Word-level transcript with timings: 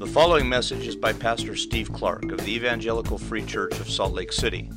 The 0.00 0.06
following 0.06 0.48
message 0.48 0.86
is 0.86 0.96
by 0.96 1.12
Pastor 1.12 1.54
Steve 1.54 1.92
Clark 1.92 2.32
of 2.32 2.38
the 2.38 2.54
Evangelical 2.54 3.18
Free 3.18 3.44
Church 3.44 3.78
of 3.80 3.90
Salt 3.90 4.14
Lake 4.14 4.32
City. 4.32 4.70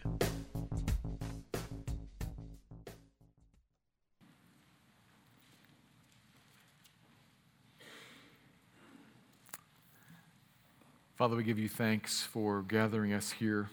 Father, 11.18 11.36
we 11.36 11.44
give 11.44 11.60
you 11.60 11.68
thanks 11.68 12.22
for 12.22 12.62
gathering 12.62 13.12
us 13.12 13.32
here, 13.32 13.70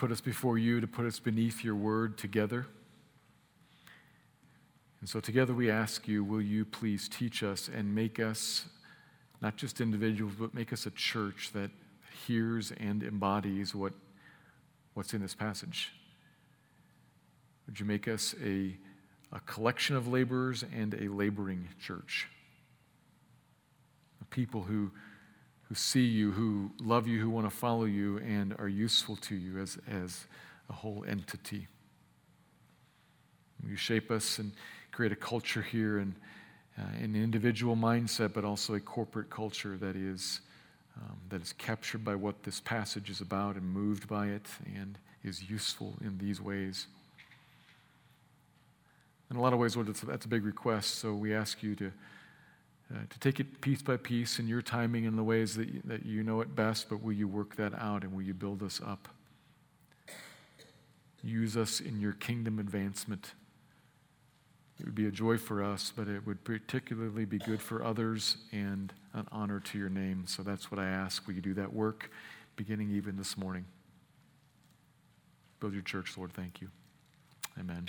put 0.00 0.10
us 0.10 0.22
before 0.22 0.56
you, 0.56 0.80
to 0.80 0.86
put 0.86 1.04
us 1.04 1.18
beneath 1.18 1.62
your 1.62 1.74
word 1.74 2.16
together. 2.16 2.66
And 5.00 5.08
so, 5.08 5.20
together, 5.20 5.52
we 5.52 5.70
ask 5.70 6.08
you, 6.08 6.24
will 6.24 6.40
you 6.40 6.64
please 6.64 7.06
teach 7.06 7.42
us 7.42 7.68
and 7.68 7.94
make 7.94 8.18
us 8.18 8.64
not 9.42 9.56
just 9.56 9.78
individuals, 9.78 10.32
but 10.38 10.54
make 10.54 10.72
us 10.72 10.86
a 10.86 10.90
church 10.90 11.50
that 11.52 11.70
hears 12.26 12.72
and 12.72 13.02
embodies 13.02 13.74
what, 13.74 13.92
what's 14.94 15.12
in 15.12 15.20
this 15.20 15.34
passage? 15.34 15.92
Would 17.66 17.78
you 17.78 17.84
make 17.84 18.08
us 18.08 18.34
a, 18.42 18.74
a 19.32 19.40
collection 19.40 19.96
of 19.96 20.08
laborers 20.08 20.64
and 20.74 20.94
a 20.94 21.08
laboring 21.08 21.68
church? 21.78 22.26
people 24.30 24.62
who, 24.62 24.90
who 25.70 25.76
see 25.76 26.04
you, 26.04 26.32
who 26.32 26.68
love 26.82 27.06
you, 27.06 27.20
who 27.20 27.30
want 27.30 27.48
to 27.48 27.56
follow 27.56 27.84
you, 27.84 28.18
and 28.18 28.56
are 28.58 28.68
useful 28.68 29.14
to 29.14 29.36
you 29.36 29.56
as, 29.56 29.78
as 29.88 30.26
a 30.68 30.72
whole 30.72 31.04
entity. 31.06 31.68
You 33.64 33.76
shape 33.76 34.10
us 34.10 34.40
and 34.40 34.50
create 34.90 35.12
a 35.12 35.16
culture 35.16 35.62
here 35.62 35.98
and 35.98 36.16
uh, 36.76 36.82
an 37.00 37.14
individual 37.14 37.76
mindset, 37.76 38.32
but 38.32 38.44
also 38.44 38.74
a 38.74 38.80
corporate 38.80 39.30
culture 39.30 39.76
that 39.76 39.94
is, 39.94 40.40
um, 40.96 41.16
that 41.28 41.40
is 41.40 41.52
captured 41.52 42.04
by 42.04 42.16
what 42.16 42.42
this 42.42 42.58
passage 42.58 43.08
is 43.08 43.20
about 43.20 43.54
and 43.54 43.64
moved 43.64 44.08
by 44.08 44.26
it 44.26 44.46
and 44.74 44.98
is 45.22 45.48
useful 45.48 45.94
in 46.00 46.18
these 46.18 46.40
ways. 46.40 46.88
In 49.30 49.36
a 49.36 49.40
lot 49.40 49.52
of 49.52 49.60
ways, 49.60 49.76
that's 49.76 50.24
a 50.24 50.28
big 50.28 50.44
request, 50.44 50.96
so 50.96 51.14
we 51.14 51.32
ask 51.32 51.62
you 51.62 51.76
to 51.76 51.92
uh, 52.92 52.98
to 53.08 53.18
take 53.20 53.38
it 53.38 53.60
piece 53.60 53.82
by 53.82 53.96
piece 53.96 54.38
in 54.38 54.48
your 54.48 54.62
timing 54.62 55.06
and 55.06 55.16
the 55.16 55.22
ways 55.22 55.54
that 55.54 55.68
you, 55.68 55.80
that 55.84 56.04
you 56.04 56.22
know 56.22 56.40
it 56.40 56.54
best, 56.56 56.88
but 56.88 57.02
will 57.02 57.12
you 57.12 57.28
work 57.28 57.56
that 57.56 57.72
out 57.74 58.02
and 58.02 58.12
will 58.12 58.22
you 58.22 58.34
build 58.34 58.62
us 58.62 58.80
up? 58.84 59.08
Use 61.22 61.56
us 61.56 61.80
in 61.80 62.00
your 62.00 62.12
kingdom 62.12 62.58
advancement. 62.58 63.34
It 64.80 64.86
would 64.86 64.94
be 64.94 65.06
a 65.06 65.10
joy 65.10 65.36
for 65.36 65.62
us, 65.62 65.92
but 65.94 66.08
it 66.08 66.26
would 66.26 66.42
particularly 66.42 67.26
be 67.26 67.38
good 67.38 67.60
for 67.60 67.84
others 67.84 68.38
and 68.50 68.92
an 69.12 69.28
honor 69.30 69.60
to 69.60 69.78
your 69.78 69.90
name. 69.90 70.24
So 70.26 70.42
that's 70.42 70.70
what 70.70 70.80
I 70.80 70.86
ask. 70.86 71.26
Will 71.26 71.34
you 71.34 71.42
do 71.42 71.54
that 71.54 71.72
work 71.72 72.10
beginning 72.56 72.90
even 72.90 73.16
this 73.16 73.36
morning? 73.36 73.66
Build 75.60 75.74
your 75.74 75.82
church, 75.82 76.16
Lord. 76.16 76.32
Thank 76.32 76.62
you. 76.62 76.68
Amen. 77.58 77.88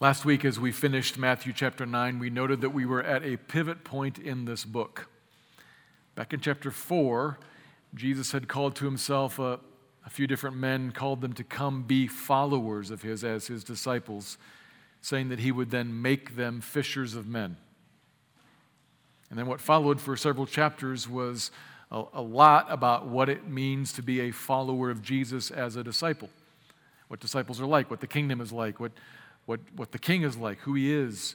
Last 0.00 0.24
week, 0.24 0.44
as 0.44 0.60
we 0.60 0.70
finished 0.70 1.18
Matthew 1.18 1.52
chapter 1.52 1.84
9, 1.84 2.20
we 2.20 2.30
noted 2.30 2.60
that 2.60 2.70
we 2.70 2.86
were 2.86 3.02
at 3.02 3.24
a 3.24 3.36
pivot 3.36 3.82
point 3.82 4.16
in 4.16 4.44
this 4.44 4.64
book. 4.64 5.08
Back 6.14 6.32
in 6.32 6.38
chapter 6.38 6.70
4, 6.70 7.36
Jesus 7.96 8.30
had 8.30 8.46
called 8.46 8.76
to 8.76 8.84
himself 8.84 9.40
a, 9.40 9.58
a 10.06 10.10
few 10.10 10.28
different 10.28 10.56
men, 10.56 10.92
called 10.92 11.20
them 11.20 11.32
to 11.32 11.42
come 11.42 11.82
be 11.82 12.06
followers 12.06 12.92
of 12.92 13.02
his 13.02 13.24
as 13.24 13.48
his 13.48 13.64
disciples, 13.64 14.38
saying 15.02 15.30
that 15.30 15.40
he 15.40 15.50
would 15.50 15.72
then 15.72 16.00
make 16.00 16.36
them 16.36 16.60
fishers 16.60 17.16
of 17.16 17.26
men. 17.26 17.56
And 19.30 19.36
then 19.38 19.48
what 19.48 19.60
followed 19.60 20.00
for 20.00 20.16
several 20.16 20.46
chapters 20.46 21.08
was 21.08 21.50
a, 21.90 22.04
a 22.14 22.22
lot 22.22 22.68
about 22.70 23.08
what 23.08 23.28
it 23.28 23.48
means 23.48 23.92
to 23.94 24.02
be 24.02 24.20
a 24.20 24.30
follower 24.30 24.90
of 24.90 25.02
Jesus 25.02 25.50
as 25.50 25.74
a 25.74 25.82
disciple, 25.82 26.30
what 27.08 27.18
disciples 27.18 27.60
are 27.60 27.66
like, 27.66 27.90
what 27.90 27.98
the 27.98 28.06
kingdom 28.06 28.40
is 28.40 28.52
like, 28.52 28.78
what 28.78 28.92
what, 29.48 29.60
what 29.74 29.92
the 29.92 29.98
king 29.98 30.24
is 30.24 30.36
like, 30.36 30.58
who 30.58 30.74
he 30.74 30.92
is. 30.92 31.34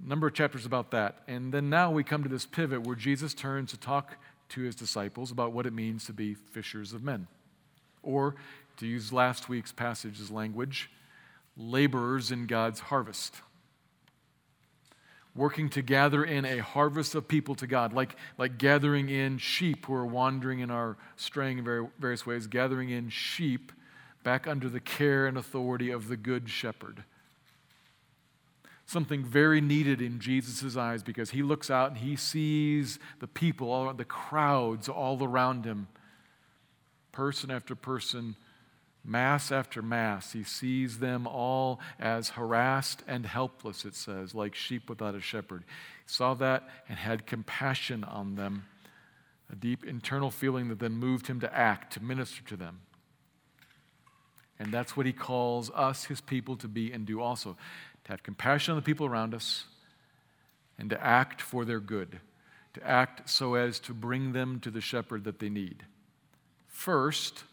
A 0.00 0.08
number 0.08 0.28
of 0.28 0.32
chapters 0.32 0.64
about 0.64 0.92
that. 0.92 1.22
And 1.26 1.52
then 1.52 1.68
now 1.68 1.90
we 1.90 2.04
come 2.04 2.22
to 2.22 2.28
this 2.28 2.46
pivot 2.46 2.86
where 2.86 2.94
Jesus 2.94 3.34
turns 3.34 3.72
to 3.72 3.76
talk 3.76 4.16
to 4.50 4.60
his 4.60 4.76
disciples 4.76 5.32
about 5.32 5.50
what 5.50 5.66
it 5.66 5.72
means 5.72 6.04
to 6.04 6.12
be 6.12 6.34
fishers 6.34 6.92
of 6.92 7.02
men. 7.02 7.26
Or, 8.00 8.36
to 8.76 8.86
use 8.86 9.12
last 9.12 9.48
week's 9.48 9.72
passage's 9.72 10.30
language, 10.30 10.88
laborers 11.56 12.30
in 12.30 12.46
God's 12.46 12.78
harvest. 12.78 13.34
Working 15.34 15.68
to 15.70 15.82
gather 15.82 16.22
in 16.22 16.44
a 16.44 16.58
harvest 16.58 17.16
of 17.16 17.26
people 17.26 17.56
to 17.56 17.66
God, 17.66 17.92
like, 17.92 18.14
like 18.38 18.56
gathering 18.56 19.08
in 19.08 19.38
sheep 19.38 19.86
who 19.86 19.94
are 19.94 20.06
wandering 20.06 20.62
and 20.62 20.70
are 20.70 20.96
straying 21.16 21.58
in 21.58 21.88
various 21.98 22.24
ways, 22.24 22.46
gathering 22.46 22.90
in 22.90 23.08
sheep 23.08 23.72
back 24.22 24.46
under 24.46 24.68
the 24.68 24.78
care 24.78 25.26
and 25.26 25.36
authority 25.36 25.90
of 25.90 26.06
the 26.06 26.16
Good 26.16 26.48
Shepherd 26.48 27.02
something 28.92 29.24
very 29.24 29.60
needed 29.60 30.00
in 30.00 30.20
Jesus' 30.20 30.76
eyes 30.76 31.02
because 31.02 31.30
he 31.30 31.42
looks 31.42 31.70
out 31.70 31.88
and 31.88 31.98
he 31.98 32.14
sees 32.14 32.98
the 33.18 33.26
people, 33.26 33.72
all, 33.72 33.92
the 33.94 34.04
crowds 34.04 34.88
all 34.88 35.22
around 35.24 35.64
him, 35.64 35.88
person 37.10 37.50
after 37.50 37.74
person, 37.74 38.36
mass 39.04 39.50
after 39.50 39.82
mass. 39.82 40.32
He 40.32 40.44
sees 40.44 40.98
them 40.98 41.26
all 41.26 41.80
as 41.98 42.30
harassed 42.30 43.02
and 43.08 43.26
helpless, 43.26 43.84
it 43.84 43.94
says, 43.94 44.34
like 44.34 44.54
sheep 44.54 44.88
without 44.88 45.14
a 45.14 45.20
shepherd. 45.20 45.64
He 46.06 46.12
saw 46.12 46.34
that 46.34 46.68
and 46.88 46.98
had 46.98 47.26
compassion 47.26 48.04
on 48.04 48.36
them, 48.36 48.66
a 49.50 49.56
deep 49.56 49.84
internal 49.84 50.30
feeling 50.30 50.68
that 50.68 50.78
then 50.78 50.92
moved 50.92 51.26
him 51.26 51.40
to 51.40 51.52
act, 51.52 51.94
to 51.94 52.02
minister 52.02 52.42
to 52.44 52.56
them. 52.56 52.80
And 54.58 54.72
that's 54.72 54.96
what 54.96 55.06
he 55.06 55.12
calls 55.12 55.70
us, 55.74 56.04
his 56.04 56.20
people, 56.20 56.56
to 56.58 56.68
be 56.68 56.92
and 56.92 57.04
do 57.04 57.20
also 57.20 57.56
have 58.12 58.22
compassion 58.22 58.72
on 58.72 58.76
the 58.76 58.82
people 58.82 59.06
around 59.06 59.34
us, 59.34 59.64
and 60.78 60.90
to 60.90 61.02
act 61.02 61.40
for 61.40 61.64
their 61.64 61.80
good, 61.80 62.20
to 62.74 62.86
act 62.86 63.28
so 63.28 63.54
as 63.54 63.78
to 63.80 63.94
bring 63.94 64.32
them 64.32 64.60
to 64.60 64.70
the 64.70 64.82
shepherd 64.82 65.24
that 65.24 65.38
they 65.38 65.48
need. 65.48 65.84
First, 66.68 67.44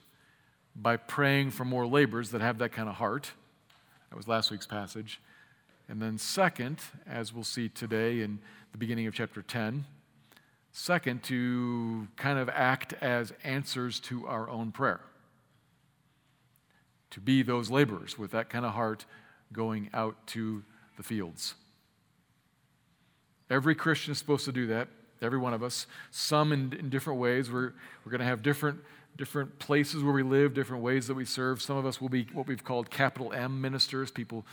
by 0.75 0.97
praying 0.97 1.51
for 1.51 1.63
more 1.63 1.87
laborers 1.87 2.31
that 2.31 2.41
have 2.41 2.57
that 2.57 2.73
kind 2.73 2.89
of 2.89 2.95
heart. 2.95 3.31
That 4.09 4.17
was 4.17 4.27
last 4.27 4.51
week's 4.51 4.67
passage. 4.67 5.21
And 5.87 6.01
then, 6.01 6.17
second, 6.17 6.79
as 7.07 7.33
we'll 7.33 7.43
see 7.43 7.69
today 7.69 8.21
in 8.21 8.39
the 8.73 8.77
beginning 8.77 9.07
of 9.07 9.13
chapter 9.13 9.41
10, 9.41 9.85
second, 10.73 11.23
to 11.23 12.07
kind 12.17 12.37
of 12.37 12.49
act 12.49 12.93
as 13.01 13.31
answers 13.43 13.99
to 14.01 14.27
our 14.27 14.49
own 14.49 14.71
prayer. 14.71 14.99
To 17.11 17.21
be 17.21 17.43
those 17.43 17.71
laborers 17.71 18.19
with 18.19 18.31
that 18.31 18.49
kind 18.49 18.65
of 18.65 18.73
heart 18.73 19.05
going 19.51 19.89
out 19.93 20.15
to 20.27 20.63
the 20.97 21.03
fields. 21.03 21.55
Every 23.49 23.73
Christian 23.73 24.11
is 24.11 24.19
supposed 24.19 24.45
to 24.45 24.51
do 24.51 24.67
that, 24.67 24.89
every 25.21 25.39
one 25.39 25.53
of 25.53 25.63
us. 25.63 25.87
Some 26.11 26.51
in, 26.51 26.73
in 26.73 26.89
different 26.89 27.19
ways. 27.19 27.51
We're, 27.51 27.73
we're 28.05 28.11
going 28.11 28.19
to 28.19 28.25
have 28.25 28.43
different, 28.43 28.79
different 29.17 29.57
places 29.57 30.03
where 30.03 30.13
we 30.13 30.23
live, 30.23 30.53
different 30.53 30.83
ways 30.83 31.07
that 31.07 31.15
we 31.15 31.25
serve. 31.25 31.61
Some 31.61 31.77
of 31.77 31.85
us 31.85 31.99
will 31.99 32.09
be 32.09 32.27
what 32.33 32.47
we've 32.47 32.63
called 32.63 32.91
capital 32.91 33.33
M 33.33 33.59
ministers, 33.59 34.11
people 34.11 34.45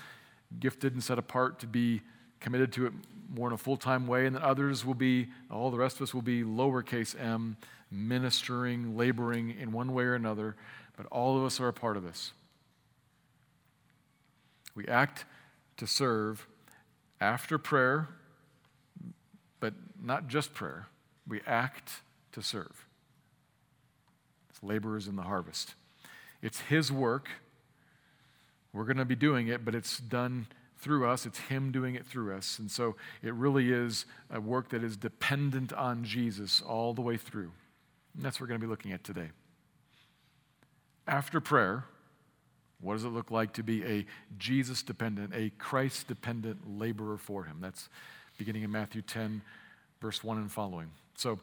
gifted 0.58 0.94
and 0.94 1.02
set 1.02 1.18
apart 1.18 1.58
to 1.58 1.66
be 1.66 2.00
committed 2.40 2.72
to 2.72 2.86
it 2.86 2.92
more 3.34 3.48
in 3.48 3.54
a 3.54 3.58
full 3.58 3.76
time 3.76 4.06
way. 4.06 4.26
And 4.26 4.36
then 4.36 4.42
others 4.42 4.84
will 4.84 4.94
be, 4.94 5.28
all 5.50 5.70
the 5.70 5.78
rest 5.78 5.96
of 5.96 6.02
us 6.02 6.14
will 6.14 6.22
be 6.22 6.42
lowercase 6.42 7.20
m, 7.20 7.56
ministering, 7.90 8.96
laboring 8.96 9.50
in 9.58 9.72
one 9.72 9.92
way 9.92 10.04
or 10.04 10.14
another. 10.14 10.56
But 10.96 11.06
all 11.06 11.36
of 11.36 11.44
us 11.44 11.60
are 11.60 11.68
a 11.68 11.72
part 11.72 11.96
of 11.96 12.02
this. 12.02 12.32
We 14.76 14.86
act 14.86 15.24
to 15.78 15.86
serve 15.86 16.46
after 17.20 17.58
prayer, 17.58 18.08
but 19.58 19.74
not 20.00 20.28
just 20.28 20.54
prayer. 20.54 20.86
We 21.26 21.40
act 21.46 22.02
to 22.32 22.42
serve. 22.42 22.86
It's 24.50 24.62
laborers 24.62 25.08
in 25.08 25.16
the 25.16 25.22
harvest. 25.22 25.74
It's 26.42 26.60
His 26.60 26.92
work. 26.92 27.28
We're 28.72 28.84
going 28.84 28.98
to 28.98 29.06
be 29.06 29.16
doing 29.16 29.48
it, 29.48 29.64
but 29.64 29.74
it's 29.74 29.98
done 29.98 30.46
through 30.78 31.08
us. 31.08 31.24
It's 31.24 31.38
Him 31.38 31.72
doing 31.72 31.94
it 31.94 32.06
through 32.06 32.34
us. 32.34 32.58
And 32.58 32.70
so 32.70 32.96
it 33.22 33.32
really 33.32 33.72
is 33.72 34.04
a 34.30 34.40
work 34.40 34.68
that 34.68 34.84
is 34.84 34.96
dependent 34.96 35.72
on 35.72 36.04
Jesus 36.04 36.60
all 36.60 36.92
the 36.92 37.00
way 37.00 37.16
through. 37.16 37.50
And 38.14 38.22
that's 38.22 38.38
what 38.38 38.42
we're 38.42 38.48
going 38.48 38.60
to 38.60 38.66
be 38.66 38.70
looking 38.70 38.92
at 38.92 39.02
today. 39.02 39.30
After 41.06 41.40
prayer, 41.40 41.84
what 42.80 42.94
does 42.94 43.04
it 43.04 43.08
look 43.08 43.30
like 43.30 43.54
to 43.54 43.62
be 43.62 43.84
a 43.84 44.06
Jesus 44.38 44.82
dependent, 44.82 45.32
a 45.34 45.50
Christ 45.58 46.08
dependent 46.08 46.78
laborer 46.78 47.16
for 47.16 47.44
him? 47.44 47.58
That's 47.60 47.88
beginning 48.38 48.62
in 48.62 48.70
Matthew 48.70 49.02
10, 49.02 49.40
verse 50.00 50.22
1 50.22 50.36
and 50.36 50.52
following. 50.52 50.90
So 51.16 51.38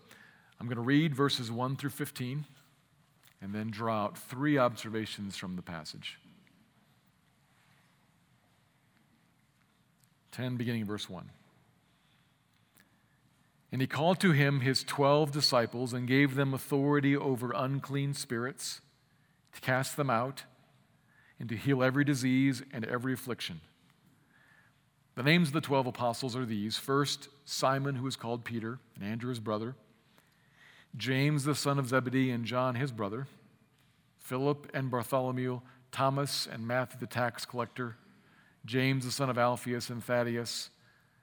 I'm 0.59 0.67
going 0.67 0.75
to 0.75 0.81
read 0.81 1.15
verses 1.15 1.51
1 1.51 1.75
through 1.75 1.89
15 1.89 2.45
and 3.41 3.53
then 3.53 3.71
draw 3.71 4.05
out 4.05 4.17
three 4.17 4.57
observations 4.57 5.35
from 5.35 5.55
the 5.55 5.61
passage. 5.61 6.19
10, 10.31 10.55
beginning 10.55 10.85
verse 10.85 11.09
1. 11.09 11.29
And 13.71 13.81
he 13.81 13.87
called 13.87 14.19
to 14.19 14.31
him 14.31 14.59
his 14.59 14.83
twelve 14.83 15.31
disciples 15.31 15.93
and 15.93 16.07
gave 16.07 16.35
them 16.35 16.53
authority 16.53 17.17
over 17.17 17.51
unclean 17.53 18.13
spirits 18.13 18.81
to 19.53 19.61
cast 19.61 19.97
them 19.97 20.11
out 20.11 20.43
and 21.43 21.49
to 21.49 21.57
heal 21.57 21.83
every 21.83 22.05
disease 22.05 22.63
and 22.71 22.85
every 22.85 23.11
affliction. 23.11 23.59
The 25.15 25.23
names 25.23 25.49
of 25.49 25.53
the 25.53 25.59
twelve 25.59 25.87
apostles 25.87 26.37
are 26.37 26.45
these. 26.45 26.77
First, 26.77 27.27
Simon, 27.43 27.95
who 27.95 28.07
is 28.07 28.15
called 28.15 28.45
Peter, 28.45 28.79
and 28.95 29.03
Andrew 29.03 29.27
his 29.27 29.41
brother, 29.41 29.75
James, 30.95 31.43
the 31.43 31.53
son 31.53 31.77
of 31.79 31.89
Zebedee, 31.89 32.31
and 32.31 32.45
John 32.45 32.75
his 32.75 32.93
brother, 32.93 33.27
Philip 34.19 34.71
and 34.73 34.89
Bartholomew, 34.89 35.59
Thomas 35.91 36.47
and 36.49 36.65
Matthew 36.65 37.01
the 37.01 37.07
tax 37.07 37.43
collector, 37.43 37.97
James 38.65 39.03
the 39.03 39.11
son 39.11 39.29
of 39.29 39.37
Alphaeus 39.37 39.89
and 39.89 40.01
Thaddeus, 40.01 40.69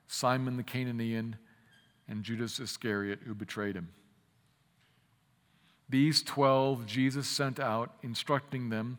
Simon 0.06 0.58
the 0.58 0.62
Cananaean, 0.62 1.36
and 2.06 2.22
Judas 2.24 2.60
Iscariot, 2.60 3.20
who 3.24 3.34
betrayed 3.34 3.74
him. 3.74 3.88
These 5.88 6.22
twelve 6.22 6.84
Jesus 6.84 7.26
sent 7.26 7.58
out, 7.58 7.94
instructing 8.02 8.68
them 8.68 8.98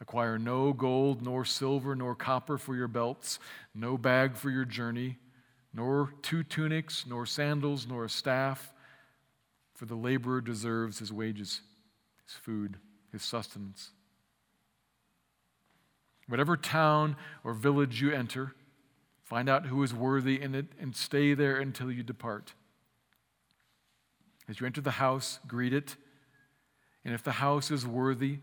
Acquire 0.00 0.38
no 0.38 0.72
gold, 0.72 1.22
nor 1.22 1.44
silver, 1.44 1.94
nor 1.94 2.14
copper 2.14 2.56
for 2.56 2.74
your 2.74 2.88
belts, 2.88 3.38
no 3.74 3.98
bag 3.98 4.34
for 4.36 4.50
your 4.50 4.64
journey, 4.64 5.18
nor 5.74 6.14
two 6.22 6.42
tunics, 6.42 7.04
nor 7.06 7.26
sandals, 7.26 7.86
nor 7.86 8.06
a 8.06 8.08
staff, 8.08 8.72
for 9.74 9.84
the 9.84 9.94
laborer 9.94 10.40
deserves 10.40 10.98
his 10.98 11.12
wages, 11.12 11.60
his 12.24 12.34
food, 12.34 12.78
his 13.12 13.22
sustenance. 13.22 13.90
Whatever 16.28 16.56
town 16.56 17.16
or 17.44 17.52
village 17.52 18.00
you 18.00 18.12
enter, 18.12 18.54
find 19.24 19.48
out 19.48 19.66
who 19.66 19.82
is 19.82 19.92
worthy 19.92 20.40
in 20.40 20.54
it 20.54 20.66
and 20.80 20.94
stay 20.94 21.34
there 21.34 21.56
until 21.56 21.90
you 21.90 22.02
depart. 22.02 22.54
As 24.48 24.60
you 24.60 24.66
enter 24.66 24.80
the 24.80 24.92
house, 24.92 25.40
greet 25.46 25.72
it. 25.72 25.96
And 27.04 27.14
if 27.14 27.22
the 27.22 27.32
house 27.32 27.70
is 27.70 27.86
worthy, 27.86 28.38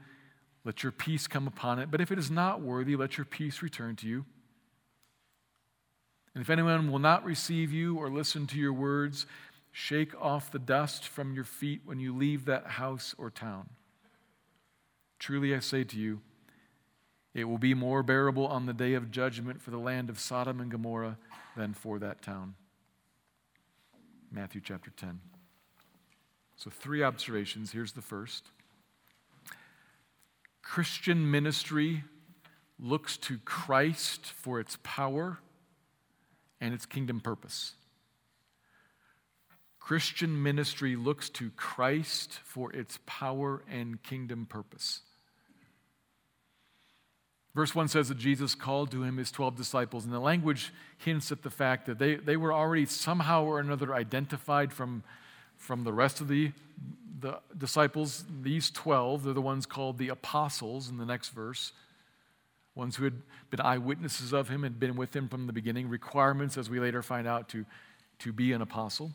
let 0.68 0.84
your 0.84 0.92
peace 0.92 1.28
come 1.28 1.48
upon 1.48 1.80
it. 1.80 1.90
But 1.90 2.02
if 2.02 2.12
it 2.12 2.20
is 2.20 2.30
not 2.30 2.60
worthy, 2.60 2.98
let 2.98 3.18
your 3.18 3.24
peace 3.24 3.62
return 3.62 3.96
to 3.96 4.06
you. 4.06 4.26
And 6.36 6.42
if 6.42 6.50
anyone 6.50 6.92
will 6.92 7.00
not 7.00 7.24
receive 7.24 7.72
you 7.72 7.98
or 7.98 8.10
listen 8.10 8.48
to 8.48 8.60
your 8.60 8.74
words, 8.74 9.26
shake 9.72 10.14
off 10.22 10.52
the 10.52 10.60
dust 10.60 11.08
from 11.08 11.34
your 11.34 11.46
feet 11.46 11.84
when 11.86 12.02
you 12.02 12.14
leave 12.14 12.44
that 12.46 12.68
house 12.68 13.16
or 13.18 13.30
town. 13.30 13.70
Truly 15.20 15.56
I 15.56 15.60
say 15.60 15.86
to 15.86 15.98
you, 15.98 16.20
it 17.34 17.46
will 17.46 17.58
be 17.58 17.74
more 17.74 18.04
bearable 18.04 18.46
on 18.46 18.66
the 18.66 18.74
day 18.74 18.94
of 18.94 19.10
judgment 19.10 19.62
for 19.62 19.72
the 19.72 19.78
land 19.78 20.10
of 20.10 20.20
Sodom 20.20 20.60
and 20.60 20.70
Gomorrah 20.70 21.18
than 21.56 21.74
for 21.74 21.98
that 22.00 22.22
town. 22.22 22.56
Matthew 24.34 24.60
chapter 24.60 24.92
10. 24.98 25.22
So, 26.58 26.70
three 26.70 27.04
observations. 27.04 27.72
Here's 27.72 27.94
the 27.94 28.02
first 28.02 28.50
Christian 30.70 31.32
ministry 31.32 32.04
looks 32.78 33.16
to 33.18 33.40
Christ 33.46 34.26
for 34.26 34.60
its 34.60 34.78
power 34.84 35.40
and 36.60 36.74
its 36.74 36.86
kingdom 36.86 37.22
purpose. 37.22 37.74
Christian 39.80 40.44
ministry 40.44 40.98
looks 40.98 41.30
to 41.32 41.52
Christ 41.52 42.34
for 42.44 42.72
its 42.74 43.00
power 43.06 43.64
and 43.72 44.04
kingdom 44.04 44.46
purpose. 44.46 45.00
Verse 47.56 47.74
1 47.74 47.88
says 47.88 48.10
that 48.10 48.18
Jesus 48.18 48.54
called 48.54 48.92
to 48.92 49.04
him 49.04 49.18
his 49.18 49.32
12 49.32 49.56
disciples, 49.56 50.04
and 50.04 50.14
the 50.14 50.20
language 50.20 50.74
hints 50.98 51.32
at 51.32 51.44
the 51.44 51.50
fact 51.50 51.86
that 51.86 51.98
they, 51.98 52.16
they 52.16 52.36
were 52.36 52.54
already 52.54 52.86
somehow 52.86 53.46
or 53.46 53.62
another 53.62 53.96
identified 53.96 54.74
from 54.74 55.04
from 55.58 55.84
the 55.84 55.94
rest 55.94 56.22
of 56.22 56.28
the, 56.28 56.52
the 57.20 57.40
disciples, 57.58 58.24
these 58.42 58.70
12, 58.72 59.24
they're 59.24 59.34
the 59.34 59.42
ones 59.42 59.66
called 59.66 59.98
the 59.98 60.10
apostles 60.10 60.90
in 60.90 60.98
the 60.98 61.06
next 61.06 61.30
verse, 61.30 61.74
ones 62.76 62.96
who 62.96 63.04
had 63.04 63.22
been 63.50 63.60
eyewitnesses 63.62 64.34
of 64.34 64.50
him, 64.50 64.64
had 64.64 64.80
been 64.80 64.96
with 64.96 65.16
him 65.16 65.28
from 65.28 65.48
the 65.48 65.54
beginning, 65.54 65.90
requirements, 65.90 66.58
as 66.58 66.70
we 66.70 66.80
later 66.80 67.02
find 67.02 67.28
out, 67.28 67.50
to, 67.50 67.66
to 68.20 68.32
be 68.32 68.54
an 68.54 68.62
apostle. 68.62 69.12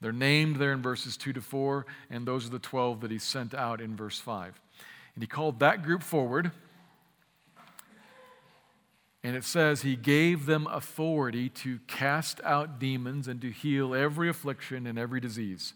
They're 0.00 0.12
named 0.12 0.56
there 0.56 0.72
in 0.72 0.82
verses 0.82 1.16
2 1.16 1.32
to 1.32 1.40
4, 1.40 1.86
and 2.10 2.26
those 2.26 2.46
are 2.46 2.50
the 2.50 2.58
12 2.58 3.00
that 3.00 3.10
he 3.10 3.18
sent 3.18 3.54
out 3.54 3.80
in 3.80 3.96
verse 3.96 4.20
5. 4.20 4.60
And 5.14 5.22
he 5.22 5.26
called 5.26 5.60
that 5.60 5.82
group 5.82 6.02
forward 6.02 6.50
and 9.24 9.34
it 9.34 9.42
says, 9.42 9.80
He 9.80 9.96
gave 9.96 10.44
them 10.44 10.68
authority 10.70 11.48
to 11.48 11.80
cast 11.88 12.42
out 12.44 12.78
demons 12.78 13.26
and 13.26 13.40
to 13.40 13.50
heal 13.50 13.94
every 13.94 14.28
affliction 14.28 14.86
and 14.86 14.98
every 14.98 15.18
disease. 15.18 15.72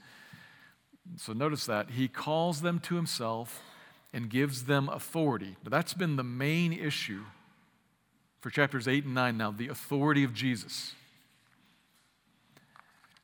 So 1.16 1.32
notice 1.32 1.64
that. 1.64 1.92
He 1.92 2.06
calls 2.06 2.60
them 2.60 2.78
to 2.80 2.96
Himself 2.96 3.62
and 4.12 4.28
gives 4.28 4.64
them 4.64 4.90
authority. 4.90 5.56
But 5.64 5.72
that's 5.72 5.94
been 5.94 6.16
the 6.16 6.22
main 6.22 6.74
issue 6.74 7.22
for 8.40 8.50
chapters 8.50 8.86
8 8.86 9.06
and 9.06 9.14
9 9.14 9.36
now 9.38 9.50
the 9.50 9.68
authority 9.68 10.24
of 10.24 10.34
Jesus. 10.34 10.92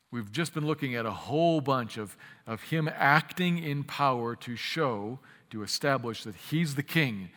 We've 0.09 0.31
just 0.31 0.55
been 0.55 0.65
looking 0.65 0.95
at 0.95 1.05
a 1.05 1.11
whole 1.11 1.61
bunch 1.61 1.97
of, 1.97 2.17
of 2.47 2.63
Him 2.63 2.89
acting 2.91 3.59
in 3.59 3.83
power 3.83 4.35
to 4.37 4.55
show, 4.55 5.19
to 5.51 5.61
establish 5.61 6.23
that 6.23 6.35
He's 6.35 6.73
the 6.73 6.83
King 6.83 7.29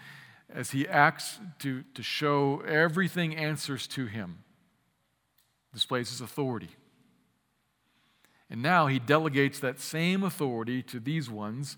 as 0.53 0.71
he 0.71 0.89
acts 0.89 1.39
to, 1.59 1.85
to 1.95 2.03
show 2.03 2.63
everything 2.67 3.37
answers 3.37 3.87
to 3.89 4.07
him, 4.07 4.45
displays 5.73 6.11
his 6.11 6.21
authority. 6.21 6.71
And 8.51 8.63
now 8.63 8.87
he 8.87 8.99
delegates 8.99 9.61
that 9.61 9.79
same 9.79 10.23
authority 10.23 10.83
to 10.85 11.01
these 11.01 11.29
ones 11.29 11.77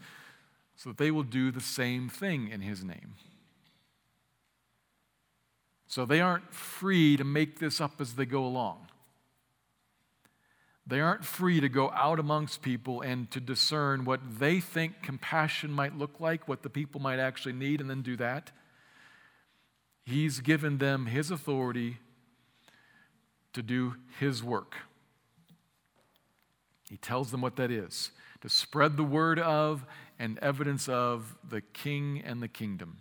so 0.76 0.90
that 0.90 0.98
they 0.98 1.10
will 1.10 1.24
do 1.24 1.50
the 1.50 1.60
same 1.60 2.08
thing 2.08 2.48
in 2.48 2.60
his 2.60 2.84
name. 2.84 3.14
So 5.88 6.06
they 6.06 6.20
aren't 6.20 6.54
free 6.54 7.16
to 7.16 7.24
make 7.24 7.58
this 7.58 7.80
up 7.80 8.00
as 8.00 8.14
they 8.14 8.24
go 8.24 8.44
along. 8.44 8.86
They 10.86 11.00
aren't 11.00 11.24
free 11.24 11.60
to 11.60 11.68
go 11.68 11.90
out 11.90 12.20
amongst 12.20 12.62
people 12.62 13.00
and 13.00 13.30
to 13.32 13.40
discern 13.40 14.04
what 14.04 14.20
they 14.38 14.60
think 14.60 15.02
compassion 15.02 15.70
might 15.70 15.98
look 15.98 16.20
like, 16.20 16.48
what 16.48 16.62
the 16.62 16.70
people 16.70 17.00
might 17.00 17.18
actually 17.18 17.52
need, 17.52 17.80
and 17.80 17.90
then 17.90 18.02
do 18.02 18.16
that. 18.16 18.52
He's 20.10 20.40
given 20.40 20.78
them 20.78 21.06
His 21.06 21.30
authority 21.30 21.98
to 23.52 23.62
do 23.62 23.94
His 24.18 24.42
work. 24.42 24.74
He 26.88 26.96
tells 26.96 27.30
them 27.30 27.40
what 27.40 27.54
that 27.56 27.70
is 27.70 28.10
to 28.40 28.48
spread 28.48 28.96
the 28.96 29.04
word 29.04 29.38
of 29.38 29.86
and 30.18 30.36
evidence 30.40 30.88
of 30.88 31.36
the 31.48 31.60
king 31.60 32.20
and 32.24 32.42
the 32.42 32.48
kingdom. 32.48 32.98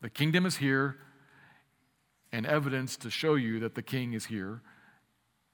The 0.00 0.08
kingdom 0.08 0.46
is 0.46 0.56
here, 0.56 0.96
and 2.32 2.46
evidence 2.46 2.96
to 2.98 3.10
show 3.10 3.34
you 3.34 3.60
that 3.60 3.74
the 3.74 3.82
king 3.82 4.14
is 4.14 4.26
here. 4.26 4.62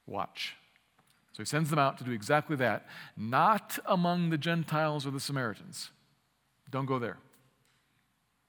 Watch. 0.06 0.54
So 1.32 1.42
he 1.42 1.46
sends 1.46 1.70
them 1.70 1.78
out 1.80 1.98
to 1.98 2.04
do 2.04 2.12
exactly 2.12 2.54
that, 2.56 2.86
not 3.16 3.78
among 3.86 4.30
the 4.30 4.38
Gentiles 4.38 5.04
or 5.04 5.10
the 5.10 5.20
Samaritans. 5.20 5.90
Don't 6.70 6.86
go 6.86 7.00
there 7.00 7.18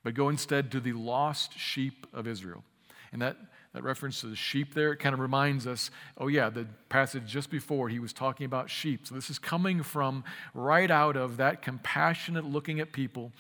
but 0.03 0.13
go 0.13 0.29
instead 0.29 0.71
to 0.71 0.79
the 0.79 0.93
lost 0.93 1.57
sheep 1.57 2.05
of 2.13 2.27
Israel. 2.27 2.63
And 3.11 3.21
that, 3.21 3.37
that 3.73 3.83
reference 3.83 4.21
to 4.21 4.27
the 4.27 4.35
sheep 4.35 4.73
there, 4.73 4.91
it 4.91 4.97
kind 4.97 5.13
of 5.13 5.19
reminds 5.19 5.67
us 5.67 5.91
oh, 6.17 6.27
yeah, 6.27 6.49
the 6.49 6.67
passage 6.89 7.25
just 7.25 7.49
before, 7.49 7.89
he 7.89 7.99
was 7.99 8.13
talking 8.13 8.45
about 8.45 8.69
sheep. 8.69 9.07
So 9.07 9.15
this 9.15 9.29
is 9.29 9.39
coming 9.39 9.83
from 9.83 10.23
right 10.53 10.89
out 10.89 11.15
of 11.15 11.37
that 11.37 11.61
compassionate 11.61 12.45
looking 12.45 12.79
at 12.79 12.91
people. 12.91 13.31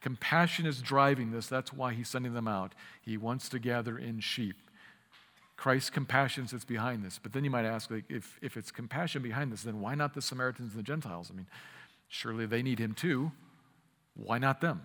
Compassion 0.00 0.66
is 0.66 0.82
driving 0.82 1.30
this. 1.30 1.46
That's 1.46 1.72
why 1.72 1.94
he's 1.94 2.08
sending 2.08 2.34
them 2.34 2.48
out. 2.48 2.74
He 3.00 3.16
wants 3.16 3.48
to 3.50 3.58
gather 3.58 3.96
in 3.98 4.20
sheep. 4.20 4.56
Christ's 5.56 5.90
compassion 5.90 6.48
sits 6.48 6.64
behind 6.64 7.04
this. 7.04 7.20
But 7.22 7.32
then 7.32 7.44
you 7.44 7.50
might 7.50 7.64
ask, 7.64 7.88
like, 7.88 8.04
if, 8.08 8.36
if 8.42 8.56
it's 8.56 8.72
compassion 8.72 9.22
behind 9.22 9.52
this, 9.52 9.62
then 9.62 9.80
why 9.80 9.94
not 9.94 10.12
the 10.12 10.20
Samaritans 10.20 10.74
and 10.74 10.78
the 10.78 10.82
Gentiles? 10.86 11.30
I 11.32 11.36
mean, 11.36 11.46
Surely 12.12 12.44
they 12.44 12.62
need 12.62 12.78
him 12.78 12.92
too. 12.92 13.32
Why 14.14 14.36
not 14.36 14.60
them? 14.60 14.82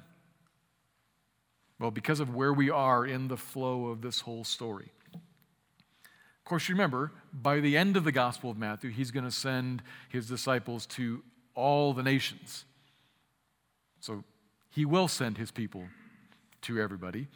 Well, 1.79 1.91
because 1.91 2.19
of 2.19 2.33
where 2.33 2.53
we 2.53 2.69
are 2.69 3.05
in 3.05 3.27
the 3.27 3.37
flow 3.37 3.87
of 3.87 4.01
this 4.01 4.21
whole 4.21 4.43
story. 4.43 4.91
Of 5.13 6.49
course, 6.49 6.69
remember, 6.69 7.11
by 7.33 7.59
the 7.59 7.77
end 7.77 7.97
of 7.97 8.03
the 8.03 8.11
Gospel 8.11 8.49
of 8.49 8.57
Matthew, 8.57 8.89
he's 8.89 9.11
going 9.11 9.25
to 9.25 9.31
send 9.31 9.83
his 10.09 10.27
disciples 10.27 10.85
to 10.87 11.23
all 11.53 11.93
the 11.93 12.03
nations. 12.03 12.65
So 13.99 14.23
he 14.69 14.85
will 14.85 15.07
send 15.07 15.37
his 15.37 15.51
people 15.51 15.83
to 16.63 16.79
everybody. 16.79 17.27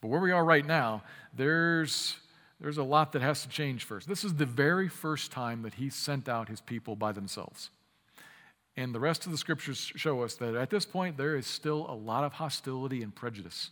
But 0.00 0.08
where 0.08 0.20
we 0.20 0.32
are 0.32 0.44
right 0.44 0.66
now, 0.66 1.02
there's, 1.32 2.16
there's 2.60 2.78
a 2.78 2.82
lot 2.82 3.12
that 3.12 3.22
has 3.22 3.42
to 3.42 3.48
change 3.48 3.84
first. 3.84 4.08
This 4.08 4.24
is 4.24 4.34
the 4.34 4.46
very 4.46 4.88
first 4.88 5.32
time 5.32 5.62
that 5.62 5.74
he 5.74 5.88
sent 5.88 6.28
out 6.28 6.48
his 6.48 6.60
people 6.60 6.94
by 6.94 7.12
themselves. 7.12 7.70
And 8.76 8.94
the 8.94 9.00
rest 9.00 9.26
of 9.26 9.32
the 9.32 9.38
scriptures 9.38 9.92
show 9.96 10.22
us 10.22 10.34
that 10.36 10.54
at 10.54 10.70
this 10.70 10.86
point, 10.86 11.16
there 11.16 11.36
is 11.36 11.46
still 11.46 11.86
a 11.88 11.94
lot 11.94 12.24
of 12.24 12.34
hostility 12.34 13.02
and 13.02 13.14
prejudice 13.14 13.70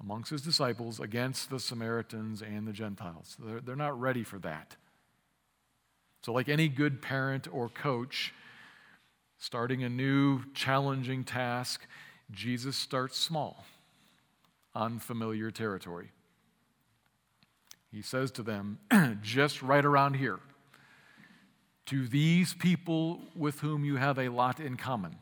amongst 0.00 0.30
his 0.30 0.42
disciples 0.42 1.00
against 1.00 1.48
the 1.48 1.58
Samaritans 1.58 2.42
and 2.42 2.66
the 2.66 2.72
Gentiles. 2.72 3.36
They're, 3.38 3.60
they're 3.60 3.76
not 3.76 3.98
ready 3.98 4.22
for 4.22 4.38
that. 4.40 4.76
So, 6.22 6.32
like 6.32 6.48
any 6.48 6.68
good 6.68 7.00
parent 7.00 7.48
or 7.50 7.68
coach, 7.68 8.34
starting 9.38 9.82
a 9.82 9.88
new 9.88 10.42
challenging 10.52 11.24
task, 11.24 11.86
Jesus 12.30 12.76
starts 12.76 13.18
small, 13.18 13.64
unfamiliar 14.74 15.50
territory. 15.50 16.10
He 17.92 18.02
says 18.02 18.30
to 18.32 18.42
them, 18.42 18.78
just 19.22 19.62
right 19.62 19.84
around 19.84 20.14
here, 20.14 20.40
to 21.86 22.06
these 22.06 22.54
people 22.54 23.20
with 23.36 23.60
whom 23.60 23.84
you 23.84 23.96
have 23.96 24.18
a 24.18 24.28
lot 24.28 24.60
in 24.60 24.76
common. 24.76 25.16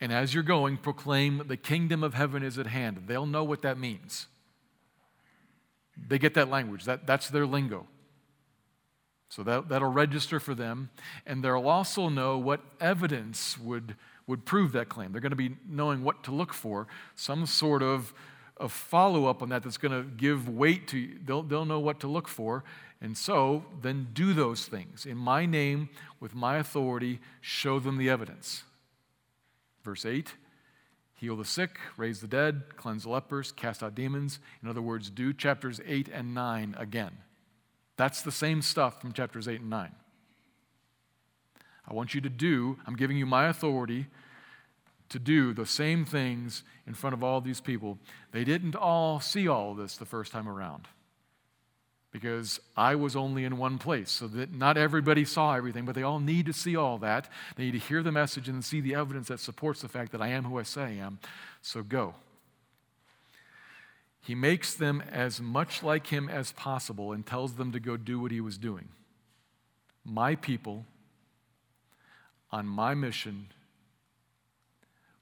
And 0.00 0.12
as 0.12 0.34
you're 0.34 0.42
going, 0.42 0.76
proclaim 0.76 1.44
the 1.46 1.56
kingdom 1.56 2.02
of 2.02 2.14
heaven 2.14 2.42
is 2.42 2.58
at 2.58 2.66
hand. 2.66 3.04
They'll 3.06 3.26
know 3.26 3.44
what 3.44 3.62
that 3.62 3.78
means. 3.78 4.26
They 5.96 6.18
get 6.18 6.34
that 6.34 6.50
language, 6.50 6.84
that, 6.84 7.06
that's 7.06 7.28
their 7.28 7.46
lingo. 7.46 7.86
So 9.28 9.42
that, 9.44 9.68
that'll 9.68 9.90
register 9.90 10.38
for 10.38 10.54
them. 10.54 10.90
And 11.26 11.42
they'll 11.42 11.68
also 11.68 12.08
know 12.08 12.38
what 12.38 12.60
evidence 12.80 13.58
would, 13.58 13.96
would 14.26 14.44
prove 14.44 14.72
that 14.72 14.88
claim. 14.88 15.12
They're 15.12 15.20
going 15.20 15.30
to 15.30 15.36
be 15.36 15.56
knowing 15.68 16.04
what 16.04 16.22
to 16.24 16.30
look 16.30 16.52
for, 16.52 16.86
some 17.16 17.46
sort 17.46 17.82
of, 17.82 18.12
of 18.56 18.72
follow 18.72 19.26
up 19.26 19.42
on 19.42 19.48
that 19.48 19.62
that's 19.62 19.76
going 19.76 19.92
to 19.92 20.08
give 20.08 20.48
weight 20.48 20.86
to, 20.88 21.10
they'll, 21.24 21.42
they'll 21.42 21.64
know 21.64 21.80
what 21.80 22.00
to 22.00 22.08
look 22.08 22.28
for. 22.28 22.62
And 23.04 23.18
so, 23.18 23.66
then 23.82 24.08
do 24.14 24.32
those 24.32 24.64
things. 24.64 25.04
In 25.04 25.18
my 25.18 25.44
name, 25.44 25.90
with 26.20 26.34
my 26.34 26.56
authority, 26.56 27.20
show 27.42 27.78
them 27.78 27.98
the 27.98 28.08
evidence. 28.08 28.64
Verse 29.84 30.06
8 30.06 30.32
heal 31.12 31.36
the 31.36 31.44
sick, 31.44 31.78
raise 31.98 32.22
the 32.22 32.26
dead, 32.26 32.62
cleanse 32.76 33.02
the 33.02 33.10
lepers, 33.10 33.52
cast 33.52 33.82
out 33.82 33.94
demons. 33.94 34.38
In 34.62 34.70
other 34.70 34.80
words, 34.80 35.10
do 35.10 35.34
chapters 35.34 35.82
8 35.86 36.08
and 36.12 36.34
9 36.34 36.74
again. 36.78 37.18
That's 37.98 38.22
the 38.22 38.32
same 38.32 38.62
stuff 38.62 39.02
from 39.02 39.12
chapters 39.12 39.48
8 39.48 39.60
and 39.60 39.70
9. 39.70 39.90
I 41.86 41.92
want 41.92 42.14
you 42.14 42.22
to 42.22 42.30
do, 42.30 42.78
I'm 42.86 42.96
giving 42.96 43.18
you 43.18 43.26
my 43.26 43.48
authority 43.48 44.06
to 45.10 45.18
do 45.18 45.52
the 45.52 45.66
same 45.66 46.06
things 46.06 46.62
in 46.86 46.94
front 46.94 47.12
of 47.12 47.22
all 47.22 47.42
these 47.42 47.60
people. 47.60 47.98
They 48.32 48.44
didn't 48.44 48.74
all 48.74 49.20
see 49.20 49.46
all 49.46 49.74
this 49.74 49.98
the 49.98 50.06
first 50.06 50.32
time 50.32 50.48
around 50.48 50.88
because 52.14 52.60
I 52.76 52.94
was 52.94 53.16
only 53.16 53.44
in 53.44 53.58
one 53.58 53.76
place. 53.76 54.08
So 54.08 54.28
that 54.28 54.54
not 54.54 54.76
everybody 54.76 55.24
saw 55.24 55.56
everything, 55.56 55.84
but 55.84 55.96
they 55.96 56.04
all 56.04 56.20
need 56.20 56.46
to 56.46 56.52
see 56.52 56.76
all 56.76 56.96
that. 56.98 57.28
They 57.56 57.64
need 57.64 57.72
to 57.72 57.78
hear 57.78 58.04
the 58.04 58.12
message 58.12 58.48
and 58.48 58.64
see 58.64 58.80
the 58.80 58.94
evidence 58.94 59.26
that 59.26 59.40
supports 59.40 59.82
the 59.82 59.88
fact 59.88 60.12
that 60.12 60.22
I 60.22 60.28
am 60.28 60.44
who 60.44 60.60
I 60.60 60.62
say 60.62 60.82
I 60.82 60.90
am. 60.90 61.18
So 61.60 61.82
go. 61.82 62.14
He 64.20 64.36
makes 64.36 64.74
them 64.74 65.02
as 65.10 65.40
much 65.40 65.82
like 65.82 66.06
him 66.06 66.28
as 66.28 66.52
possible 66.52 67.10
and 67.10 67.26
tells 67.26 67.54
them 67.54 67.72
to 67.72 67.80
go 67.80 67.96
do 67.96 68.20
what 68.20 68.30
he 68.30 68.40
was 68.40 68.58
doing. 68.58 68.90
My 70.04 70.36
people, 70.36 70.86
on 72.52 72.64
my 72.64 72.94
mission, 72.94 73.48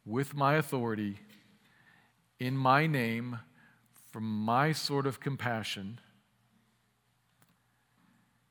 with 0.04 0.34
my 0.34 0.56
authority, 0.56 1.20
in 2.38 2.54
my 2.54 2.87
name, 2.87 3.38
from 4.11 4.25
my 4.25 4.72
sort 4.72 5.06
of 5.06 5.20
compassion 5.20 5.99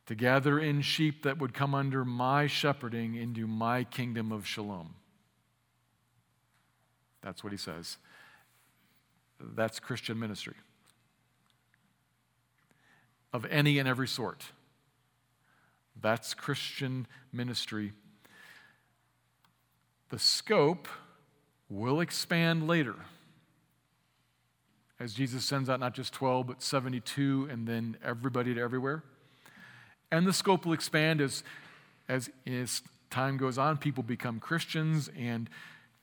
to 0.08 0.16
gather 0.16 0.60
in 0.60 0.82
sheep 0.82 1.24
that 1.24 1.38
would 1.38 1.54
come 1.54 1.76
under 1.76 2.04
my 2.04 2.48
shepherding 2.48 3.16
into 3.16 3.48
my 3.48 3.84
kingdom 3.84 4.32
of 4.32 4.48
shalom. 4.48 4.96
That's 7.22 7.44
what 7.44 7.52
he 7.52 7.58
says. 7.58 7.98
That's 9.40 9.80
Christian 9.80 10.20
ministry 10.20 10.56
of 13.34 13.46
any 13.46 13.80
and 13.80 13.88
every 13.88 14.08
sort. 14.08 14.46
That's 16.00 16.34
Christian 16.34 17.08
ministry. 17.32 17.94
The 20.10 20.20
scope 20.20 20.88
will 21.70 22.02
expand 22.02 22.68
later 22.68 22.96
as 25.00 25.14
Jesus 25.14 25.44
sends 25.44 25.70
out 25.70 25.80
not 25.80 25.94
just 25.94 26.14
12, 26.14 26.46
but 26.46 26.62
72, 26.62 27.48
and 27.50 27.68
then 27.68 27.98
everybody 28.04 28.54
to 28.54 28.62
everywhere. 28.62 29.04
And 30.12 30.28
the 30.28 30.34
scope 30.34 30.66
will 30.66 30.74
expand 30.74 31.22
as, 31.22 31.44
as, 32.10 32.30
as 32.46 32.82
time 33.10 33.38
goes 33.38 33.58
on. 33.58 33.78
People 33.78 34.04
become 34.04 34.40
Christians 34.40 35.10
and 35.18 35.50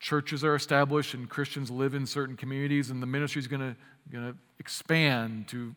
churches 0.00 0.44
are 0.44 0.54
established 0.54 1.14
and 1.14 1.28
Christians 1.28 1.70
live 1.70 1.94
in 1.94 2.06
certain 2.06 2.36
communities, 2.36 2.90
and 2.90 3.02
the 3.02 3.06
ministry 3.06 3.40
is 3.40 3.48
going 3.48 3.76
to 4.12 4.34
expand 4.58 5.48
to 5.48 5.74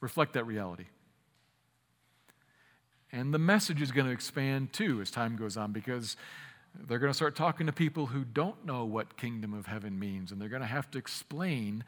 reflect 0.00 0.32
that 0.34 0.44
reality. 0.46 0.86
And 3.12 3.32
the 3.32 3.38
message 3.38 3.80
is 3.80 3.92
going 3.92 4.06
to 4.06 4.12
expand 4.12 4.72
too 4.72 5.00
as 5.00 5.10
time 5.10 5.36
goes 5.36 5.56
on 5.56 5.72
because 5.72 6.16
they're 6.86 6.98
going 6.98 7.10
to 7.10 7.16
start 7.16 7.34
talking 7.34 7.66
to 7.66 7.72
people 7.72 8.06
who 8.06 8.24
don't 8.24 8.64
know 8.66 8.84
what 8.84 9.16
kingdom 9.16 9.54
of 9.54 9.66
heaven 9.66 9.98
means, 9.98 10.32
and 10.32 10.40
they're 10.40 10.48
going 10.48 10.62
to 10.62 10.68
have 10.68 10.90
to 10.90 10.98
explain 10.98 11.84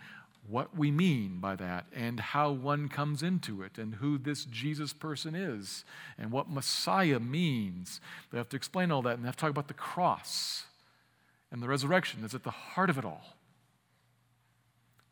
what 0.49 0.76
we 0.76 0.90
mean 0.90 1.38
by 1.40 1.55
that 1.57 1.87
and 1.95 2.19
how 2.19 2.50
one 2.50 2.88
comes 2.88 3.23
into 3.23 3.62
it 3.62 3.78
and 3.78 3.97
who 3.97 4.19
this 4.19 4.45
Jesus 4.45 4.93
person 4.93 5.35
is 5.35 5.85
and 6.17 6.31
what 6.31 6.50
Messiah 6.50 7.21
means. 7.21 8.00
They 8.31 8.38
have 8.38 8.49
to 8.50 8.57
explain 8.57 8.90
all 8.90 9.02
that 9.02 9.14
and 9.14 9.23
they 9.23 9.26
have 9.28 9.37
to 9.37 9.40
talk 9.40 9.50
about 9.50 9.69
the 9.69 9.75
cross 9.75 10.64
and 11.52 11.62
the 11.62 11.69
resurrection 11.69 12.21
that's 12.23 12.35
at 12.35 12.45
the 12.45 12.50
heart 12.50 12.90
of 12.90 12.99
it 12.99 13.05
all. 13.05 13.37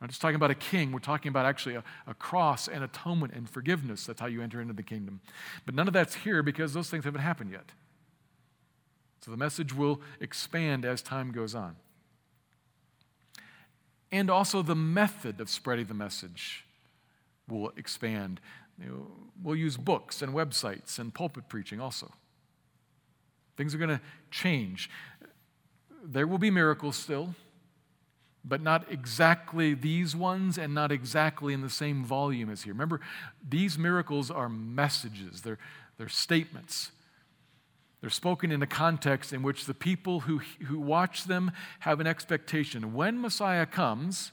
We're 0.00 0.06
not 0.06 0.10
just 0.10 0.20
talking 0.20 0.36
about 0.36 0.50
a 0.50 0.54
king, 0.54 0.92
we're 0.92 0.98
talking 0.98 1.30
about 1.30 1.46
actually 1.46 1.76
a, 1.76 1.84
a 2.06 2.14
cross 2.14 2.68
and 2.68 2.84
atonement 2.84 3.32
and 3.34 3.48
forgiveness. 3.48 4.04
That's 4.04 4.20
how 4.20 4.26
you 4.26 4.42
enter 4.42 4.60
into 4.60 4.74
the 4.74 4.82
kingdom. 4.82 5.20
But 5.64 5.74
none 5.74 5.86
of 5.86 5.94
that's 5.94 6.14
here 6.14 6.42
because 6.42 6.74
those 6.74 6.90
things 6.90 7.04
haven't 7.04 7.22
happened 7.22 7.50
yet. 7.50 7.72
So 9.20 9.30
the 9.30 9.36
message 9.36 9.74
will 9.74 10.00
expand 10.20 10.84
as 10.84 11.02
time 11.02 11.32
goes 11.32 11.54
on 11.54 11.76
and 14.16 14.30
also 14.30 14.62
the 14.62 14.74
method 14.74 15.40
of 15.40 15.50
spreading 15.50 15.86
the 15.86 15.94
message 15.94 16.64
will 17.48 17.70
expand. 17.76 18.40
We'll 19.42 19.56
use 19.56 19.76
books 19.76 20.22
and 20.22 20.32
websites 20.32 20.98
and 20.98 21.12
pulpit 21.12 21.48
preaching 21.48 21.80
also. 21.80 22.12
Things 23.56 23.74
are 23.74 23.78
going 23.78 23.90
to 23.90 24.00
change. 24.30 24.90
There 26.02 26.26
will 26.26 26.38
be 26.38 26.50
miracles 26.50 26.96
still, 26.96 27.34
but 28.44 28.62
not 28.62 28.90
exactly 28.90 29.74
these 29.74 30.16
ones 30.16 30.56
and 30.56 30.74
not 30.74 30.90
exactly 30.92 31.52
in 31.52 31.60
the 31.60 31.70
same 31.70 32.04
volume 32.04 32.48
as 32.48 32.62
here. 32.62 32.72
Remember, 32.72 33.00
these 33.46 33.76
miracles 33.76 34.30
are 34.30 34.48
messages, 34.48 35.42
they're, 35.42 35.58
they're 35.98 36.08
statements. 36.08 36.90
They're 38.06 38.10
spoken 38.12 38.52
in 38.52 38.62
a 38.62 38.68
context 38.68 39.32
in 39.32 39.42
which 39.42 39.64
the 39.64 39.74
people 39.74 40.20
who, 40.20 40.38
who 40.66 40.78
watch 40.78 41.24
them 41.24 41.50
have 41.80 41.98
an 41.98 42.06
expectation. 42.06 42.94
When 42.94 43.20
Messiah 43.20 43.66
comes, 43.66 44.30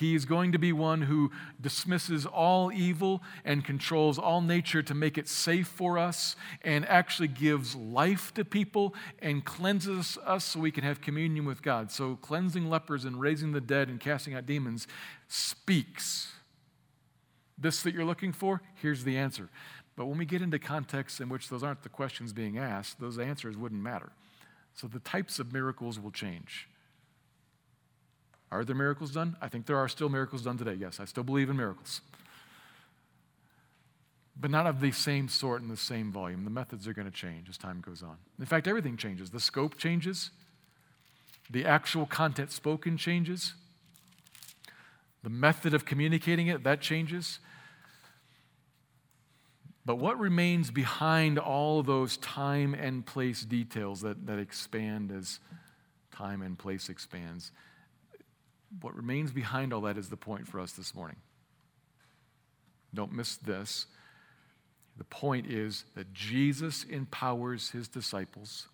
he 0.00 0.16
is 0.16 0.24
going 0.24 0.50
to 0.50 0.58
be 0.58 0.72
one 0.72 1.02
who 1.02 1.30
dismisses 1.60 2.26
all 2.26 2.72
evil 2.72 3.22
and 3.44 3.64
controls 3.64 4.18
all 4.18 4.40
nature 4.40 4.82
to 4.82 4.94
make 4.94 5.16
it 5.16 5.28
safe 5.28 5.68
for 5.68 5.96
us 5.96 6.34
and 6.62 6.84
actually 6.88 7.28
gives 7.28 7.76
life 7.76 8.34
to 8.34 8.44
people 8.44 8.96
and 9.20 9.44
cleanses 9.44 10.18
us 10.26 10.44
so 10.44 10.58
we 10.58 10.72
can 10.72 10.82
have 10.82 11.00
communion 11.00 11.44
with 11.44 11.62
God. 11.62 11.92
So, 11.92 12.16
cleansing 12.16 12.68
lepers 12.68 13.04
and 13.04 13.20
raising 13.20 13.52
the 13.52 13.60
dead 13.60 13.90
and 13.90 14.00
casting 14.00 14.34
out 14.34 14.44
demons 14.44 14.88
speaks. 15.28 16.32
This 17.56 17.80
that 17.84 17.94
you're 17.94 18.04
looking 18.04 18.32
for, 18.32 18.60
here's 18.82 19.04
the 19.04 19.16
answer. 19.16 19.48
But 19.96 20.06
when 20.06 20.18
we 20.18 20.24
get 20.24 20.42
into 20.42 20.58
contexts 20.58 21.20
in 21.20 21.28
which 21.28 21.48
those 21.48 21.62
aren't 21.62 21.82
the 21.82 21.88
questions 21.88 22.32
being 22.32 22.58
asked, 22.58 23.00
those 23.00 23.18
answers 23.18 23.56
wouldn't 23.56 23.82
matter. 23.82 24.10
So 24.74 24.88
the 24.88 24.98
types 24.98 25.38
of 25.38 25.52
miracles 25.52 26.00
will 26.00 26.10
change. 26.10 26.68
Are 28.50 28.64
there 28.64 28.74
miracles 28.74 29.12
done? 29.12 29.36
I 29.40 29.48
think 29.48 29.66
there 29.66 29.78
are 29.78 29.88
still 29.88 30.08
miracles 30.08 30.42
done 30.42 30.58
today. 30.58 30.74
Yes, 30.74 30.98
I 31.00 31.04
still 31.04 31.22
believe 31.24 31.48
in 31.48 31.56
miracles. 31.56 32.00
but 34.38 34.50
not 34.50 34.66
of 34.66 34.80
the 34.80 34.90
same 34.90 35.28
sort 35.28 35.62
and 35.62 35.70
the 35.70 35.76
same 35.76 36.10
volume. 36.10 36.44
The 36.44 36.50
methods 36.50 36.88
are 36.88 36.92
going 36.92 37.10
to 37.10 37.16
change 37.16 37.48
as 37.48 37.56
time 37.56 37.80
goes 37.80 38.02
on. 38.02 38.16
In 38.38 38.46
fact, 38.46 38.66
everything 38.66 38.96
changes. 38.96 39.30
The 39.30 39.40
scope 39.40 39.78
changes, 39.78 40.30
the 41.50 41.64
actual 41.64 42.06
content 42.06 42.50
spoken 42.50 42.96
changes, 42.96 43.54
the 45.22 45.30
method 45.30 45.72
of 45.72 45.84
communicating 45.84 46.48
it, 46.48 46.64
that 46.64 46.80
changes. 46.80 47.38
But 49.86 49.96
what 49.96 50.18
remains 50.18 50.70
behind 50.70 51.38
all 51.38 51.82
those 51.82 52.16
time 52.16 52.74
and 52.74 53.04
place 53.04 53.44
details 53.44 54.00
that, 54.00 54.26
that 54.26 54.38
expand 54.38 55.12
as 55.12 55.40
time 56.10 56.40
and 56.40 56.58
place 56.58 56.88
expands? 56.88 57.52
What 58.80 58.96
remains 58.96 59.30
behind 59.30 59.72
all 59.72 59.82
that 59.82 59.98
is 59.98 60.08
the 60.08 60.16
point 60.16 60.48
for 60.48 60.58
us 60.58 60.72
this 60.72 60.94
morning. 60.94 61.16
Don't 62.94 63.12
miss 63.12 63.36
this. 63.36 63.86
The 64.96 65.04
point 65.04 65.46
is 65.50 65.84
that 65.96 66.14
Jesus 66.14 66.84
empowers 66.84 67.70
his 67.70 67.88
disciples 67.88 68.68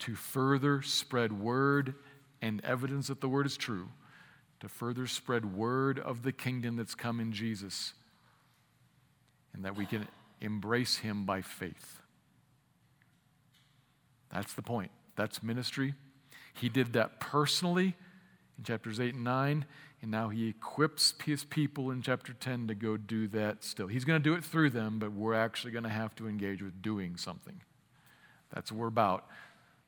to 0.00 0.14
further 0.14 0.82
spread 0.82 1.32
word 1.32 1.94
and 2.42 2.62
evidence 2.64 3.06
that 3.08 3.20
the 3.20 3.28
word 3.28 3.46
is 3.46 3.56
true, 3.56 3.88
to 4.60 4.68
further 4.68 5.06
spread 5.06 5.56
word 5.56 5.98
of 5.98 6.22
the 6.22 6.32
kingdom 6.32 6.76
that's 6.76 6.94
come 6.94 7.18
in 7.18 7.32
Jesus 7.32 7.94
and 9.52 9.64
that 9.64 9.76
we 9.76 9.86
can 9.86 10.06
embrace 10.40 10.98
him 10.98 11.24
by 11.24 11.42
faith. 11.42 12.00
That's 14.30 14.52
the 14.52 14.62
point. 14.62 14.90
That's 15.16 15.42
ministry. 15.42 15.94
He 16.54 16.68
did 16.68 16.92
that 16.92 17.20
personally 17.20 17.96
in 18.56 18.64
chapters 18.64 19.00
8 19.00 19.14
and 19.14 19.24
9, 19.24 19.64
and 20.02 20.10
now 20.10 20.28
he 20.28 20.48
equips 20.48 21.14
his 21.24 21.44
people 21.44 21.90
in 21.90 22.02
chapter 22.02 22.32
10 22.32 22.68
to 22.68 22.74
go 22.74 22.96
do 22.96 23.26
that 23.28 23.64
still. 23.64 23.86
He's 23.86 24.04
going 24.04 24.22
to 24.22 24.30
do 24.30 24.34
it 24.34 24.44
through 24.44 24.70
them, 24.70 24.98
but 24.98 25.12
we're 25.12 25.34
actually 25.34 25.72
going 25.72 25.84
to 25.84 25.90
have 25.90 26.14
to 26.16 26.28
engage 26.28 26.62
with 26.62 26.82
doing 26.82 27.16
something. 27.16 27.60
That's 28.52 28.70
what 28.70 28.80
we're 28.80 28.88
about. 28.88 29.26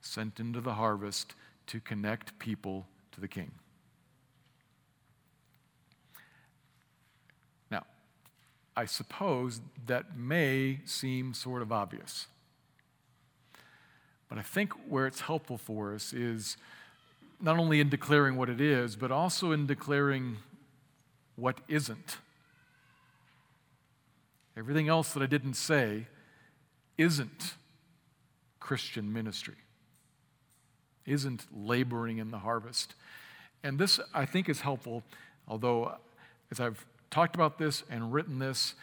Sent 0.01 0.41
into 0.41 0.61
the 0.61 0.75
harvest 0.75 1.35
to 1.67 1.81
connect 1.81 2.39
people 2.39 2.87
to 3.13 3.21
the 3.21 3.29
king. 3.29 3.53
I 8.81 8.87
suppose 8.87 9.61
that 9.89 10.17
may 10.17 10.81
seem 10.87 11.35
sort 11.35 11.61
of 11.61 11.71
obvious. 11.71 12.29
But 14.27 14.39
I 14.39 14.43
think 14.43 14.73
where 14.89 15.07
it's 15.07 15.21
helpful 15.21 15.59
for 15.59 15.93
us 15.93 16.15
is 16.15 16.57
not 17.43 17.59
only 17.59 17.79
in 17.79 17.91
declaring 17.91 18.37
what 18.37 18.49
it 18.49 18.59
is, 18.59 18.97
but 18.97 19.13
also 19.13 19.53
in 19.53 19.67
declaring 19.67 20.39
what 21.37 21.59
isn't. 21.69 22.17
Everything 24.57 24.89
else 24.89 25.13
that 25.13 25.23
I 25.23 25.27
didn't 25.27 25.55
say 25.55 26.07
isn't 26.97 27.57
Christian 28.61 29.13
ministry, 29.13 29.57
isn't 31.05 31.45
laboring 31.55 32.17
in 32.17 32.31
the 32.31 32.39
harvest. 32.39 32.95
And 33.63 33.79
this, 33.79 34.01
I 34.15 34.25
think, 34.25 34.49
is 34.49 34.63
helpful, 34.63 35.03
although, 35.47 35.97
as 36.51 36.61
I've 36.61 36.87
talked 37.11 37.35
about 37.35 37.59
this 37.59 37.83
and 37.91 38.13
written 38.13 38.39
this, 38.39 38.75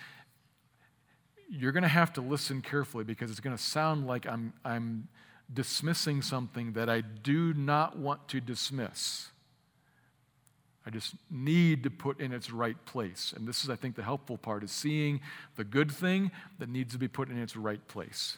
you're 1.49 1.71
going 1.71 1.83
to 1.83 1.89
have 1.89 2.13
to 2.13 2.21
listen 2.21 2.61
carefully 2.61 3.03
because 3.03 3.31
it's 3.31 3.39
going 3.39 3.55
to 3.55 3.61
sound 3.61 4.05
like 4.05 4.25
I'm, 4.27 4.53
I'm 4.65 5.07
dismissing 5.53 6.21
something 6.21 6.73
that 6.73 6.89
I 6.89 7.01
do 7.01 7.53
not 7.53 7.97
want 7.97 8.27
to 8.29 8.41
dismiss. 8.41 9.29
I 10.85 10.89
just 10.89 11.15
need 11.29 11.83
to 11.83 11.89
put 11.89 12.19
in 12.19 12.33
its 12.33 12.51
right 12.51 12.77
place. 12.85 13.33
And 13.35 13.47
this 13.47 13.63
is, 13.63 13.69
I 13.69 13.75
think, 13.75 13.95
the 13.95 14.03
helpful 14.03 14.37
part 14.37 14.63
is 14.63 14.71
seeing 14.71 15.19
the 15.55 15.65
good 15.65 15.91
thing 15.91 16.31
that 16.59 16.69
needs 16.69 16.93
to 16.93 16.97
be 16.97 17.07
put 17.09 17.29
in 17.29 17.37
its 17.37 17.55
right 17.57 17.85
place. 17.87 18.37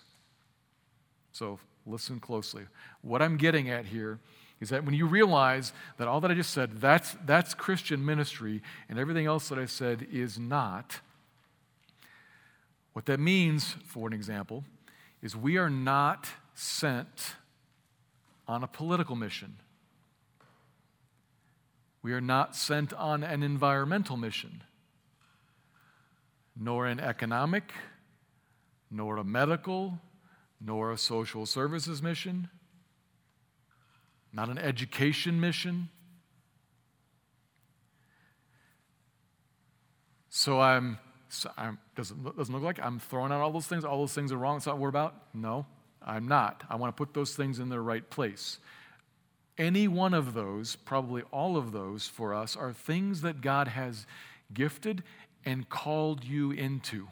So 1.31 1.60
listen 1.86 2.19
closely. 2.19 2.63
What 3.01 3.22
I'm 3.22 3.37
getting 3.37 3.70
at 3.70 3.85
here 3.85 4.20
is 4.59 4.69
that 4.69 4.83
when 4.83 4.93
you 4.93 5.05
realize 5.05 5.72
that 5.98 6.07
all 6.07 6.19
that 6.22 6.31
I 6.31 6.33
just 6.33 6.51
said, 6.51 6.81
that's, 6.81 7.15
that's 7.25 7.53
Christian 7.53 8.05
ministry, 8.05 8.61
and 8.89 9.00
everything 9.00 9.25
else 9.25 9.50
that 9.50 9.57
I 9.57 9.65
said 9.65 10.07
is 10.11 10.37
not, 10.37 11.00
what 12.93 13.05
that 13.05 13.19
means, 13.19 13.75
for 13.85 14.07
an 14.07 14.13
example, 14.13 14.65
is 15.22 15.35
we 15.35 15.57
are 15.57 15.69
not 15.69 16.27
sent 16.53 17.35
on 18.48 18.63
a 18.63 18.67
political 18.67 19.15
mission. 19.15 19.57
We 22.01 22.13
are 22.13 22.22
not 22.22 22.55
sent 22.55 22.93
on 22.93 23.24
an 23.24 23.43
environmental 23.43 24.17
mission, 24.17 24.63
nor 26.59 26.85
an 26.87 27.00
economic, 27.00 27.72
nor 28.91 29.17
a 29.17 29.24
medical, 29.24 30.00
nor 30.59 30.91
a 30.91 30.98
social 30.98 31.45
services 31.45 32.01
mission 32.01 32.50
not 34.31 34.50
an 34.50 34.57
education 34.57 35.39
mission. 35.39 35.89
So 40.29 40.59
I'm, 40.59 41.00
so 41.29 41.51
I'm 41.57 41.79
doesn't, 41.96 42.37
doesn't 42.37 42.53
look 42.53 42.63
like 42.63 42.79
I'm 42.81 43.00
throwing 43.00 43.31
out 43.31 43.42
all 43.42 43.51
those 43.51 43.68
things. 43.68 43.83
All 43.83 44.00
those 44.00 44.13
things 44.13 44.31
are 44.31 44.37
wrong. 44.37 44.55
That's 44.55 44.68
not 44.68 44.75
what 44.75 44.81
we're 44.81 44.89
about. 44.89 45.15
No, 45.33 45.65
I'm 46.05 46.27
not. 46.27 46.63
I 46.70 46.75
want 46.75 46.96
to 46.96 46.98
put 46.98 47.13
those 47.13 47.35
things 47.35 47.59
in 47.59 47.70
their 47.70 47.81
right 47.81 48.07
place. 48.09 48.59
Any 49.57 49.87
one 49.87 50.13
of 50.13 50.33
those, 50.33 50.77
probably 50.77 51.24
all 51.31 51.57
of 51.57 51.74
those 51.74 52.07
for 52.07 52.33
us, 52.33 52.55
are 52.55 52.72
things 52.72 53.22
that 53.22 53.42
God 53.42 53.68
has 53.68 54.05
gifted 54.53 55.03
and 55.44 55.68
called 55.68 56.24
you 56.24 56.51
into 56.51 57.07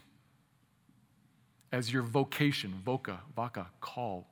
as 1.72 1.92
your 1.92 2.04
vocation, 2.04 2.82
voca, 2.86 3.20
vaca, 3.36 3.68
call. 3.82 4.28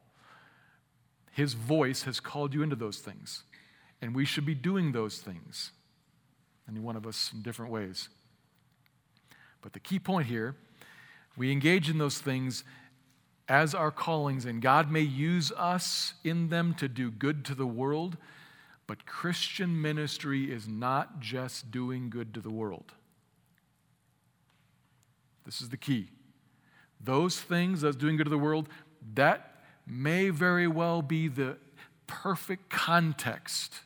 His 1.36 1.54
voice 1.54 2.04
has 2.04 2.22
called 2.22 2.54
you 2.54 2.64
into 2.64 2.78
those 2.78 3.00
things. 3.00 3.44
And 4.02 4.16
we 4.16 4.24
should 4.24 4.46
be 4.46 4.56
doing 4.56 4.94
those 4.94 5.18
things, 5.18 5.74
any 6.66 6.80
one 6.80 6.96
of 6.96 7.06
us 7.06 7.32
in 7.34 7.42
different 7.42 7.74
ways. 7.74 8.08
But 9.62 9.74
the 9.74 9.82
key 9.82 10.00
point 10.00 10.28
here 10.28 10.56
we 11.36 11.52
engage 11.52 11.90
in 11.90 11.98
those 11.98 12.20
things 12.20 12.64
as 13.50 13.76
our 13.76 13.92
callings, 13.92 14.46
and 14.46 14.62
God 14.62 14.90
may 14.90 15.02
use 15.02 15.52
us 15.58 16.14
in 16.24 16.48
them 16.48 16.74
to 16.76 16.88
do 16.88 17.12
good 17.12 17.44
to 17.46 17.56
the 17.56 17.68
world. 17.68 18.16
But 18.88 19.06
Christian 19.06 19.82
ministry 19.82 20.50
is 20.50 20.70
not 20.70 21.20
just 21.20 21.70
doing 21.70 22.10
good 22.10 22.34
to 22.36 22.40
the 22.40 22.50
world. 22.50 22.94
This 25.44 25.60
is 25.60 25.68
the 25.68 25.76
key. 25.76 26.12
Those 27.02 27.42
things, 27.42 27.82
that's 27.82 27.98
doing 27.98 28.16
good 28.16 28.24
to 28.24 28.30
the 28.30 28.38
world, 28.38 28.70
that 29.16 29.55
may 29.88 30.30
very 30.30 30.68
well 30.68 31.02
be 31.02 31.28
the 31.28 31.58
perfect 32.08 32.70
context 32.70 33.82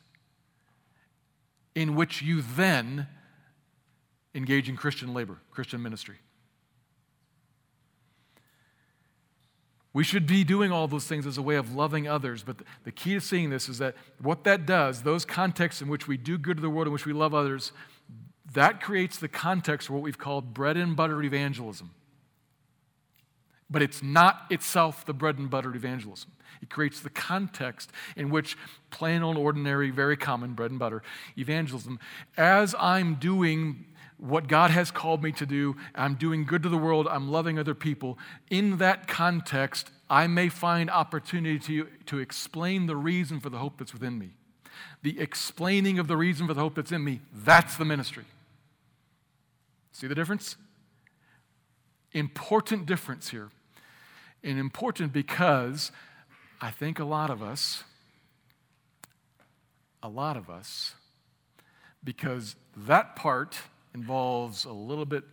in 1.74 1.94
which 1.94 2.22
you 2.22 2.42
then 2.42 3.06
engage 4.34 4.68
in 4.68 4.76
Christian 4.76 5.14
labor, 5.14 5.38
Christian 5.50 5.82
ministry. 5.82 6.16
We 9.92 10.04
should 10.04 10.26
be 10.26 10.44
doing 10.44 10.70
all 10.70 10.86
those 10.86 11.06
things 11.06 11.26
as 11.26 11.36
a 11.36 11.42
way 11.42 11.56
of 11.56 11.74
loving 11.74 12.06
others, 12.06 12.44
but 12.44 12.58
the 12.84 12.92
key 12.92 13.14
to 13.14 13.20
seeing 13.20 13.50
this 13.50 13.68
is 13.68 13.78
that 13.78 13.96
what 14.20 14.44
that 14.44 14.64
does, 14.64 15.02
those 15.02 15.24
contexts 15.24 15.82
in 15.82 15.88
which 15.88 16.06
we 16.06 16.16
do 16.16 16.38
good 16.38 16.58
to 16.58 16.60
the 16.60 16.70
world, 16.70 16.86
in 16.86 16.92
which 16.92 17.06
we 17.06 17.12
love 17.12 17.34
others, 17.34 17.72
that 18.52 18.80
creates 18.80 19.18
the 19.18 19.28
context 19.28 19.88
for 19.88 19.94
what 19.94 20.02
we've 20.02 20.18
called 20.18 20.54
bread 20.54 20.76
and 20.76 20.94
butter 20.94 21.22
evangelism 21.22 21.90
but 23.70 23.82
it's 23.82 24.02
not 24.02 24.46
itself 24.50 25.06
the 25.06 25.14
bread 25.14 25.38
and 25.38 25.48
butter 25.48 25.74
evangelism. 25.74 26.32
It 26.60 26.68
creates 26.68 27.00
the 27.00 27.10
context 27.10 27.90
in 28.16 28.30
which 28.30 28.56
plain 28.90 29.22
old, 29.22 29.38
ordinary, 29.38 29.90
very 29.90 30.16
common 30.16 30.54
bread 30.54 30.70
and 30.70 30.80
butter 30.80 31.02
evangelism, 31.36 31.98
as 32.36 32.74
I'm 32.78 33.14
doing 33.14 33.86
what 34.18 34.48
God 34.48 34.70
has 34.70 34.90
called 34.90 35.22
me 35.22 35.32
to 35.32 35.46
do, 35.46 35.76
I'm 35.94 36.14
doing 36.14 36.44
good 36.44 36.62
to 36.64 36.68
the 36.68 36.76
world, 36.76 37.08
I'm 37.08 37.30
loving 37.30 37.58
other 37.58 37.74
people, 37.74 38.18
in 38.50 38.76
that 38.76 39.08
context, 39.08 39.90
I 40.10 40.26
may 40.26 40.50
find 40.50 40.90
opportunity 40.90 41.58
to, 41.60 41.88
to 42.06 42.18
explain 42.18 42.86
the 42.86 42.96
reason 42.96 43.40
for 43.40 43.48
the 43.48 43.58
hope 43.58 43.78
that's 43.78 43.94
within 43.94 44.18
me. 44.18 44.30
The 45.02 45.18
explaining 45.18 45.98
of 45.98 46.06
the 46.06 46.18
reason 46.18 46.46
for 46.46 46.52
the 46.52 46.60
hope 46.60 46.74
that's 46.74 46.92
in 46.92 47.02
me, 47.02 47.20
that's 47.32 47.76
the 47.76 47.86
ministry. 47.86 48.24
See 49.92 50.06
the 50.06 50.14
difference? 50.14 50.56
Important 52.12 52.84
difference 52.84 53.30
here 53.30 53.50
and 54.42 54.58
important 54.58 55.12
because 55.12 55.92
I 56.60 56.70
think 56.70 56.98
a 56.98 57.04
lot 57.04 57.30
of 57.30 57.42
us, 57.42 57.84
a 60.02 60.08
lot 60.08 60.36
of 60.36 60.48
us, 60.48 60.94
because 62.02 62.56
that 62.76 63.16
part 63.16 63.58
involves 63.94 64.64
a 64.64 64.72
little 64.72 65.04
bit 65.04 65.24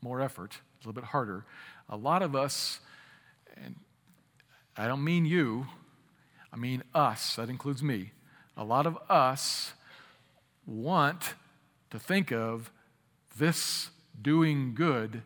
more 0.00 0.20
effort, 0.20 0.54
a 0.54 0.78
little 0.80 0.92
bit 0.92 1.04
harder. 1.04 1.44
A 1.88 1.96
lot 1.96 2.22
of 2.22 2.34
us, 2.34 2.80
and 3.56 3.76
I 4.76 4.88
don't 4.88 5.04
mean 5.04 5.24
you, 5.24 5.66
I 6.52 6.56
mean 6.56 6.82
us, 6.94 7.36
that 7.36 7.48
includes 7.48 7.82
me. 7.82 8.12
A 8.56 8.64
lot 8.64 8.86
of 8.86 8.98
us 9.08 9.72
want 10.66 11.34
to 11.90 11.98
think 11.98 12.32
of 12.32 12.70
this 13.38 13.90
doing 14.20 14.74
good 14.74 15.22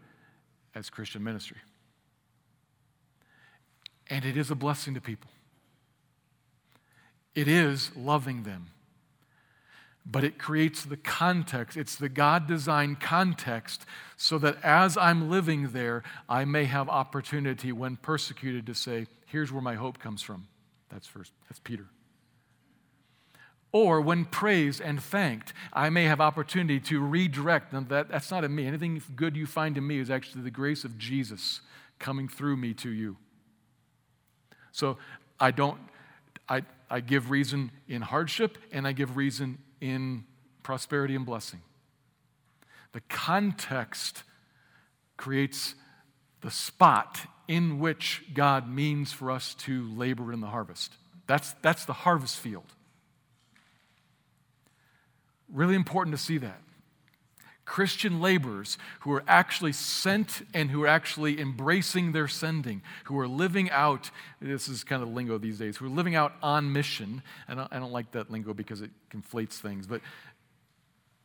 as 0.75 0.91
Christian 0.91 1.23
ministry. 1.23 1.59
And 4.11 4.25
it 4.25 4.37
is 4.37 4.51
a 4.51 4.57
blessing 4.57 4.95
to 4.95 5.01
people. 5.01 5.31
It 7.35 7.47
is 7.49 7.93
loving 7.97 8.43
them. 8.43 8.73
But 10.05 10.25
it 10.25 10.39
creates 10.39 10.85
the 10.85 10.97
context. 10.97 11.77
It's 11.77 11.95
the 11.95 12.09
God 12.09 12.49
designed 12.49 13.01
context 13.01 13.87
so 14.17 14.39
that 14.39 14.57
as 14.65 14.97
I'm 14.97 15.31
living 15.31 15.69
there, 15.69 16.03
I 16.29 16.45
may 16.45 16.65
have 16.65 16.89
opportunity 16.89 17.71
when 17.71 17.97
persecuted 17.97 18.67
to 18.67 18.75
say, 18.75 19.07
here's 19.27 19.53
where 19.53 19.63
my 19.63 19.75
hope 19.75 19.99
comes 19.99 20.23
from. 20.23 20.49
That's 20.89 21.07
first, 21.07 21.33
that's 21.49 21.61
Peter. 21.61 21.87
Or 23.73 24.01
when 24.01 24.25
praised 24.25 24.81
and 24.81 25.01
thanked, 25.01 25.53
I 25.73 25.91
may 25.91 26.05
have 26.05 26.21
opportunity 26.21 26.81
to 26.81 27.01
redirect. 27.01 27.73
And 27.73 27.89
that, 27.91 28.09
that's 28.09 28.31
not 28.31 28.43
in 28.43 28.53
me. 28.53 28.67
Anything 28.67 29.01
good 29.15 29.37
you 29.37 29.47
find 29.47 29.79
in 29.79 29.87
me 29.87 30.01
is 30.01 30.11
actually 30.11 30.43
the 30.43 30.51
grace 30.51 30.83
of 30.83 30.99
Jesus 30.99 31.61
coming 32.01 32.27
through 32.27 32.57
me 32.57 32.75
to 32.75 32.91
you. 32.91 33.17
So 34.73 34.99
I 35.39 35.51
don't, 35.51 35.79
I, 36.49 36.63
I 36.89 37.01
give 37.01 37.31
reason 37.31 37.71
in 37.89 38.03
hardship 38.03 38.59
and 38.73 38.87
I 38.87 38.93
give 38.93 39.17
reason 39.17 39.59
in 39.81 40.25
prosperity 40.63 41.15
and 41.15 41.25
blessing. 41.27 41.61
The 42.93 43.01
context 43.09 44.23
creates 45.17 45.75
the 46.41 46.51
spot 46.51 47.21
in 47.47 47.79
which 47.79 48.23
God 48.33 48.69
means 48.69 49.13
for 49.13 49.31
us 49.31 49.55
to 49.55 49.89
labor 49.95 50.33
in 50.33 50.41
the 50.41 50.47
harvest. 50.47 50.95
That's, 51.27 51.53
that's 51.63 51.85
the 51.85 51.93
harvest 51.93 52.39
field. 52.39 52.73
Really 55.53 55.75
important 55.75 56.17
to 56.17 56.23
see 56.23 56.39
that. 56.39 56.61
Christian 57.71 58.21
laborers 58.21 58.79
who 59.03 59.13
are 59.13 59.23
actually 59.29 59.71
sent 59.71 60.43
and 60.53 60.73
who 60.73 60.83
are 60.83 60.89
actually 60.89 61.41
embracing 61.41 62.11
their 62.11 62.27
sending, 62.27 62.83
who 63.05 63.17
are 63.17 63.29
living 63.29 63.71
out, 63.71 64.11
this 64.41 64.67
is 64.67 64.83
kind 64.83 65.01
of 65.01 65.09
the 65.09 65.15
lingo 65.15 65.39
these 65.39 65.59
days, 65.59 65.77
who 65.77 65.87
are 65.87 65.89
living 65.89 66.17
out 66.17 66.33
on 66.43 66.73
mission. 66.73 67.23
And 67.47 67.61
I 67.61 67.79
don't 67.79 67.93
like 67.93 68.11
that 68.11 68.29
lingo 68.29 68.55
because 68.55 68.81
it 68.81 68.91
conflates 69.09 69.61
things, 69.61 69.87
but 69.87 70.01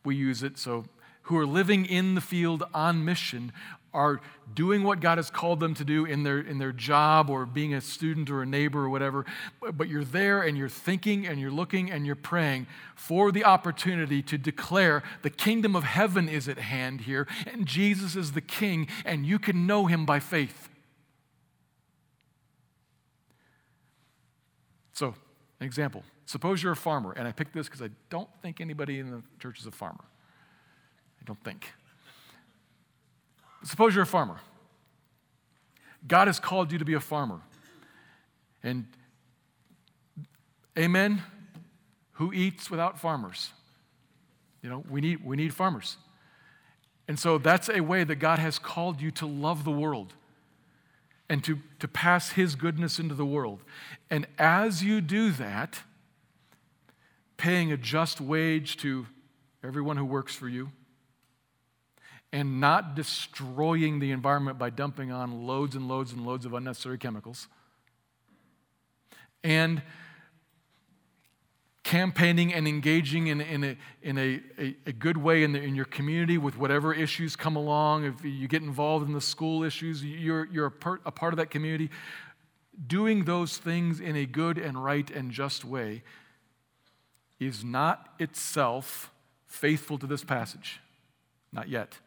we 0.04 0.14
use 0.14 0.44
it 0.44 0.56
so 0.56 0.84
who 1.26 1.36
are 1.36 1.46
living 1.46 1.86
in 1.86 2.14
the 2.14 2.20
field 2.20 2.62
on 2.72 3.04
mission 3.04 3.52
are 3.92 4.20
doing 4.54 4.82
what 4.82 5.00
God 5.00 5.18
has 5.18 5.30
called 5.30 5.58
them 5.58 5.74
to 5.74 5.84
do 5.84 6.04
in 6.04 6.22
their, 6.22 6.38
in 6.38 6.58
their 6.58 6.70
job 6.70 7.30
or 7.30 7.46
being 7.46 7.74
a 7.74 7.80
student 7.80 8.30
or 8.30 8.42
a 8.42 8.46
neighbor 8.46 8.84
or 8.84 8.90
whatever, 8.90 9.24
but, 9.60 9.76
but 9.76 9.88
you're 9.88 10.04
there 10.04 10.42
and 10.42 10.56
you're 10.56 10.68
thinking 10.68 11.26
and 11.26 11.40
you're 11.40 11.50
looking 11.50 11.90
and 11.90 12.06
you're 12.06 12.14
praying 12.14 12.66
for 12.94 13.32
the 13.32 13.42
opportunity 13.42 14.22
to 14.22 14.36
declare 14.36 15.02
the 15.22 15.30
kingdom 15.30 15.74
of 15.74 15.82
heaven 15.82 16.28
is 16.28 16.46
at 16.46 16.58
hand 16.58 17.00
here 17.02 17.26
and 17.50 17.66
Jesus 17.66 18.14
is 18.14 18.32
the 18.32 18.40
king 18.40 18.86
and 19.04 19.26
you 19.26 19.38
can 19.38 19.66
know 19.66 19.86
him 19.86 20.04
by 20.04 20.20
faith. 20.20 20.68
So, 24.92 25.14
an 25.58 25.66
example. 25.66 26.04
Suppose 26.26 26.62
you're 26.62 26.72
a 26.72 26.76
farmer, 26.76 27.12
and 27.12 27.26
I 27.26 27.32
picked 27.32 27.54
this 27.54 27.66
because 27.66 27.82
I 27.82 27.90
don't 28.10 28.28
think 28.42 28.60
anybody 28.60 28.98
in 28.98 29.10
the 29.10 29.22
church 29.38 29.60
is 29.60 29.66
a 29.66 29.70
farmer. 29.70 30.04
Don't 31.26 31.42
think. 31.44 31.72
Suppose 33.64 33.94
you're 33.94 34.04
a 34.04 34.06
farmer. 34.06 34.38
God 36.06 36.28
has 36.28 36.38
called 36.38 36.70
you 36.70 36.78
to 36.78 36.84
be 36.84 36.94
a 36.94 37.00
farmer. 37.00 37.40
And 38.62 38.86
amen, 40.78 41.22
who 42.12 42.32
eats 42.32 42.70
without 42.70 42.98
farmers? 42.98 43.50
You 44.62 44.70
know, 44.70 44.84
we 44.88 45.00
need, 45.00 45.24
we 45.24 45.36
need 45.36 45.52
farmers. 45.52 45.96
And 47.08 47.18
so 47.18 47.38
that's 47.38 47.68
a 47.68 47.80
way 47.80 48.04
that 48.04 48.16
God 48.16 48.38
has 48.38 48.58
called 48.58 49.00
you 49.00 49.10
to 49.12 49.26
love 49.26 49.64
the 49.64 49.70
world 49.70 50.14
and 51.28 51.42
to, 51.44 51.58
to 51.80 51.88
pass 51.88 52.30
His 52.30 52.54
goodness 52.54 52.98
into 52.98 53.14
the 53.14 53.26
world. 53.26 53.62
And 54.10 54.26
as 54.38 54.82
you 54.82 55.00
do 55.00 55.30
that, 55.32 55.80
paying 57.36 57.72
a 57.72 57.76
just 57.76 58.20
wage 58.20 58.76
to 58.78 59.06
everyone 59.62 59.96
who 59.96 60.04
works 60.04 60.34
for 60.34 60.48
you, 60.48 60.70
and 62.32 62.60
not 62.60 62.94
destroying 62.94 63.98
the 63.98 64.10
environment 64.10 64.58
by 64.58 64.70
dumping 64.70 65.12
on 65.12 65.46
loads 65.46 65.74
and 65.74 65.88
loads 65.88 66.12
and 66.12 66.26
loads 66.26 66.44
of 66.44 66.54
unnecessary 66.54 66.98
chemicals. 66.98 67.48
And 69.44 69.82
campaigning 71.86 72.52
and 72.52 72.66
engaging 72.66 73.28
in, 73.28 73.40
in, 73.40 73.62
a, 73.62 73.76
in 74.02 74.18
a, 74.18 74.40
a, 74.58 74.76
a 74.86 74.92
good 74.92 75.16
way 75.16 75.44
in, 75.44 75.52
the, 75.52 75.62
in 75.62 75.76
your 75.76 75.84
community 75.84 76.36
with 76.36 76.58
whatever 76.58 76.92
issues 76.92 77.36
come 77.36 77.54
along. 77.54 78.04
If 78.04 78.24
you 78.24 78.48
get 78.48 78.62
involved 78.62 79.06
in 79.06 79.14
the 79.14 79.20
school 79.20 79.62
issues, 79.62 80.04
you're, 80.04 80.46
you're 80.46 80.66
a, 80.66 80.70
part, 80.70 81.00
a 81.06 81.12
part 81.12 81.32
of 81.32 81.36
that 81.36 81.48
community. 81.48 81.90
Doing 82.88 83.24
those 83.24 83.56
things 83.56 84.00
in 84.00 84.16
a 84.16 84.26
good 84.26 84.58
and 84.58 84.82
right 84.82 85.08
and 85.12 85.30
just 85.30 85.64
way 85.64 86.02
is 87.38 87.62
not 87.64 88.08
itself 88.18 89.12
faithful 89.46 89.96
to 89.98 90.08
this 90.08 90.24
passage. 90.24 90.80
Not 91.52 91.68
yet. 91.68 91.98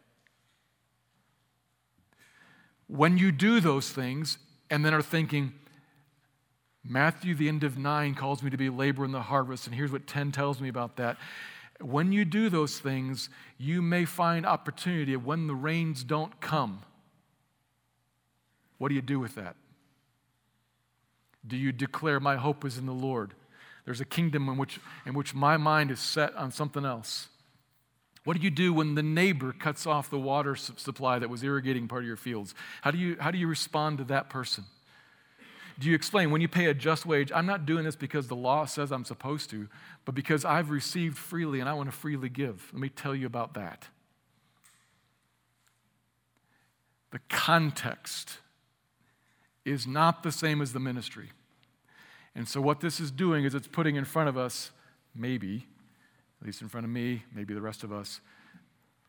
When 2.89 3.19
you 3.19 3.32
do 3.32 3.60
those 3.60 3.89
things 3.89 4.39
and 4.71 4.84
then 4.84 4.95
are 4.95 5.02
thinking, 5.02 5.54
Matthew, 6.84 7.36
the 7.36 7.47
end 7.47 7.63
of 7.63 7.78
9, 7.78 8.15
calls 8.15 8.41
me 8.41 8.49
to 8.49 8.58
be 8.58 8.69
labor 8.69 9.06
in 9.06 9.12
the 9.12 9.21
harvest, 9.21 9.67
and 9.67 9.75
here's 9.75 9.91
what 9.91 10.08
10 10.08 10.32
tells 10.32 10.60
me 10.60 10.69
about 10.69 10.95
that. 10.95 11.17
When 11.80 12.12
you 12.12 12.25
do 12.25 12.49
those 12.49 12.80
things, 12.80 13.30
you 13.60 13.84
may 13.84 14.06
find 14.06 14.43
opportunity 14.43 15.15
when 15.15 15.45
the 15.45 15.54
rains 15.54 16.04
don't 16.04 16.41
come. 16.41 16.82
What 18.80 18.89
do 18.89 18.95
you 18.95 19.04
do 19.04 19.19
with 19.19 19.36
that? 19.36 19.56
Do 21.45 21.58
you 21.58 21.71
declare, 21.71 22.19
My 22.19 22.38
hope 22.38 22.65
is 22.65 22.80
in 22.80 22.88
the 22.88 22.91
Lord? 22.91 23.36
There's 23.86 24.02
a 24.02 24.06
kingdom 24.06 24.49
in 24.49 24.58
which, 24.58 24.80
in 25.06 25.13
which 25.13 25.36
my 25.36 25.58
mind 25.58 25.91
is 25.91 25.99
set 25.99 26.36
on 26.36 26.52
something 26.52 26.86
else. 26.86 27.28
What 28.30 28.38
do 28.38 28.44
you 28.44 28.52
do 28.52 28.74
when 28.74 28.94
the 28.94 29.02
neighbor 29.02 29.52
cuts 29.54 29.88
off 29.88 30.12
the 30.12 30.20
water 30.20 30.56
supply 30.56 31.18
that 31.18 31.32
was 31.32 31.42
irrigating 31.42 31.88
part 31.88 32.04
of 32.04 32.08
your 32.08 32.15
fields? 32.15 32.54
How 32.84 32.92
do 32.92 33.00
you, 33.00 33.18
how 33.20 33.32
do 33.32 33.39
you 33.39 33.48
respond 33.48 33.98
to 33.98 34.04
that 34.04 34.30
person? 34.30 34.65
Do 35.80 35.89
you 35.89 35.96
explain 35.96 36.30
when 36.30 36.39
you 36.39 36.48
pay 36.48 36.65
a 36.65 36.76
just 36.76 37.08
wage, 37.08 37.32
I'm 37.34 37.48
not 37.48 37.65
doing 37.65 37.86
this 37.86 37.96
because 37.96 38.28
the 38.28 38.36
law 38.36 38.65
says 38.65 38.92
I'm 38.92 39.04
supposed 39.04 39.50
to, 39.50 39.68
but 40.06 40.13
because 40.13 40.46
I've 40.46 40.70
received 40.70 41.18
freely 41.18 41.60
and 41.60 41.68
I 41.68 41.74
want 41.74 41.89
to 41.89 41.98
freely 41.98 42.30
give? 42.30 42.70
Let 42.72 42.80
me 42.80 42.89
tell 42.89 43.15
you 43.15 43.26
about 43.26 43.56
that. 43.56 43.88
The 47.10 47.22
context 47.30 48.38
is 49.65 49.88
not 49.88 50.22
the 50.22 50.32
same 50.32 50.62
as 50.62 50.72
the 50.72 50.80
ministry. 50.80 51.32
And 52.36 52.48
so, 52.48 52.62
what 52.62 52.80
this 52.80 53.00
is 53.00 53.10
doing 53.10 53.44
is 53.44 53.56
it's 53.56 53.68
putting 53.68 53.96
in 53.96 54.06
front 54.06 54.30
of 54.30 54.38
us, 54.38 54.70
maybe, 55.15 55.65
at 56.39 56.45
least 56.45 56.62
in 56.62 56.69
front 56.69 56.86
of 56.86 56.91
me, 56.91 57.23
maybe 57.34 57.54
the 57.54 57.62
rest 57.62 57.84
of 57.84 57.91
us, 57.91 58.21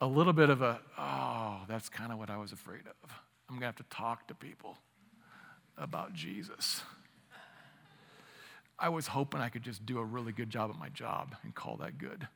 a 0.00 0.06
little 0.06 0.32
bit 0.32 0.50
of 0.50 0.62
a, 0.62 0.80
oh, 0.98 1.60
that's 1.68 1.88
kind 1.88 2.10
of 2.12 2.18
what 2.18 2.30
I 2.30 2.36
was 2.36 2.52
afraid 2.52 2.80
of. 2.80 3.10
I'm 3.48 3.56
going 3.56 3.60
to 3.60 3.66
have 3.66 3.76
to 3.76 3.96
talk 3.96 4.26
to 4.28 4.34
people 4.34 4.78
about 5.76 6.12
Jesus. 6.14 6.82
I 8.78 8.88
was 8.88 9.08
hoping 9.08 9.40
I 9.40 9.48
could 9.48 9.62
just 9.62 9.84
do 9.84 9.98
a 9.98 10.04
really 10.04 10.32
good 10.32 10.50
job 10.50 10.70
at 10.70 10.78
my 10.78 10.88
job 10.88 11.36
and 11.42 11.54
call 11.54 11.76
that 11.76 11.98
good. 11.98 12.26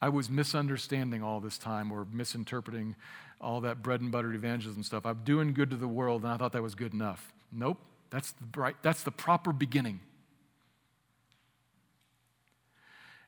I 0.00 0.08
was 0.08 0.28
misunderstanding 0.28 1.22
all 1.22 1.40
this 1.40 1.58
time 1.58 1.90
or 1.92 2.06
misinterpreting 2.12 2.96
all 3.40 3.60
that 3.60 3.82
bread 3.82 4.00
and 4.00 4.10
butter 4.10 4.32
evangelism 4.32 4.82
stuff. 4.82 5.06
I'm 5.06 5.22
doing 5.24 5.54
good 5.54 5.70
to 5.70 5.76
the 5.76 5.88
world, 5.88 6.22
and 6.22 6.32
I 6.32 6.36
thought 6.36 6.52
that 6.52 6.62
was 6.62 6.74
good 6.74 6.92
enough. 6.92 7.32
Nope, 7.52 7.78
that's 8.10 8.32
the, 8.32 8.60
right, 8.60 8.76
that's 8.82 9.02
the 9.02 9.10
proper 9.10 9.52
beginning. 9.52 10.00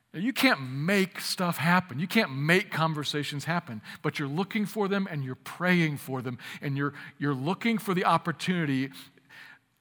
you 0.13 0.33
can't 0.33 0.61
make 0.61 1.21
stuff 1.21 1.57
happen. 1.57 1.99
You 1.99 2.07
can't 2.07 2.35
make 2.35 2.69
conversations 2.69 3.45
happen, 3.45 3.81
but 4.01 4.19
you're 4.19 4.27
looking 4.27 4.65
for 4.65 4.89
them 4.89 5.07
and 5.09 5.23
you're 5.23 5.35
praying 5.35 5.97
for 5.97 6.21
them 6.21 6.37
and 6.61 6.75
you're, 6.75 6.93
you're 7.17 7.33
looking 7.33 7.77
for 7.77 7.93
the 7.93 8.03
opportunity. 8.03 8.89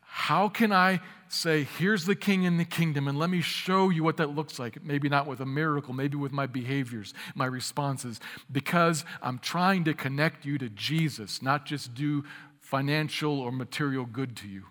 How 0.02 0.48
can 0.48 0.72
I 0.72 1.00
say, 1.28 1.64
here's 1.78 2.04
the 2.04 2.14
king 2.14 2.42
in 2.42 2.58
the 2.58 2.64
kingdom, 2.64 3.06
and 3.06 3.16
let 3.16 3.30
me 3.30 3.40
show 3.40 3.90
you 3.90 4.02
what 4.02 4.16
that 4.16 4.34
looks 4.34 4.58
like? 4.58 4.84
Maybe 4.84 5.08
not 5.08 5.26
with 5.26 5.40
a 5.40 5.46
miracle, 5.46 5.94
maybe 5.94 6.16
with 6.16 6.32
my 6.32 6.46
behaviors, 6.46 7.14
my 7.34 7.46
responses, 7.46 8.20
because 8.50 9.04
I'm 9.22 9.38
trying 9.38 9.84
to 9.84 9.94
connect 9.94 10.44
you 10.44 10.58
to 10.58 10.68
Jesus, 10.68 11.42
not 11.42 11.66
just 11.66 11.94
do 11.94 12.24
financial 12.58 13.40
or 13.40 13.52
material 13.52 14.04
good 14.04 14.36
to 14.38 14.48
you. 14.48 14.64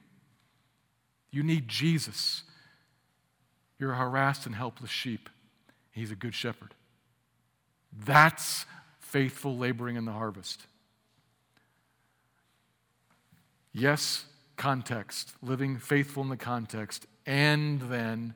You 1.31 1.43
need 1.43 1.67
Jesus. 1.67 2.43
You're 3.77 3.93
a 3.93 3.97
harassed 3.97 4.45
and 4.45 4.55
helpless 4.55 4.91
sheep. 4.91 5.29
He's 5.91 6.11
a 6.11 6.15
good 6.15 6.33
shepherd. 6.33 6.73
That's 8.05 8.65
faithful 8.99 9.57
laboring 9.57 9.95
in 9.95 10.05
the 10.05 10.11
harvest. 10.11 10.65
Yes, 13.73 14.25
context, 14.55 15.33
living 15.41 15.77
faithful 15.77 16.23
in 16.23 16.29
the 16.29 16.37
context, 16.37 17.05
and 17.25 17.81
then 17.81 18.33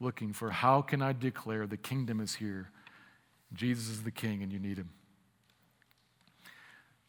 looking 0.00 0.32
for 0.32 0.50
how 0.50 0.82
can 0.82 1.02
I 1.02 1.12
declare 1.12 1.66
the 1.66 1.76
kingdom 1.76 2.20
is 2.20 2.34
here? 2.34 2.70
Jesus 3.52 3.88
is 3.88 4.02
the 4.02 4.10
king 4.10 4.42
and 4.42 4.52
you 4.52 4.58
need 4.58 4.78
him. 4.78 4.90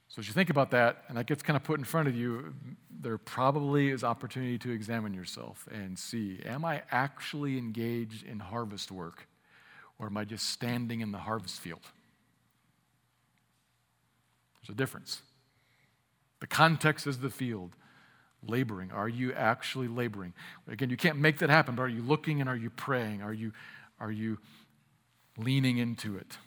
So 0.08 0.21
as 0.21 0.28
you 0.28 0.34
think 0.34 0.50
about 0.50 0.71
that, 0.71 1.04
and 1.10 1.17
that 1.17 1.28
gets 1.28 1.43
kind 1.43 1.56
of 1.56 1.63
put 1.63 1.78
in 1.78 1.86
front 1.86 2.08
of 2.08 2.15
you, 2.15 2.54
there 2.89 3.17
probably 3.17 3.89
is 3.89 4.04
opportunity 4.04 4.58
to 4.60 4.71
examine 4.71 5.13
yourself 5.13 5.67
and 5.71 6.00
see, 6.00 6.39
am 6.45 6.65
I 6.65 6.82
actually 6.89 7.58
engaged 7.58 8.26
in 8.26 8.39
harvest 8.39 8.91
work? 8.91 9.28
Or 10.00 10.08
am 10.08 10.18
I 10.18 10.26
just 10.26 10.50
standing 10.50 11.02
in 11.02 11.12
the 11.12 11.18
harvest 11.20 11.60
field? 11.60 11.82
There's 14.62 14.76
a 14.76 14.78
difference. 14.78 15.22
The 16.40 16.48
context 16.48 17.08
is 17.08 17.20
the 17.20 17.30
field. 17.30 17.76
Laboring. 18.48 18.92
Are 18.92 19.10
you 19.10 19.34
actually 19.34 19.88
laboring? 19.88 20.34
Again, 20.68 20.90
you 20.90 20.98
can't 20.98 21.18
make 21.18 21.40
that 21.40 21.50
happen, 21.50 21.76
but 21.76 21.82
are 21.82 21.90
you 21.90 22.04
looking 22.04 22.40
and 22.40 22.50
are 22.50 22.56
you 22.56 22.70
praying? 22.70 23.24
Are 23.24 23.34
you, 23.34 23.52
are 24.00 24.12
you 24.12 24.38
leaning 25.38 25.80
into 25.80 26.18
it? 26.18 26.38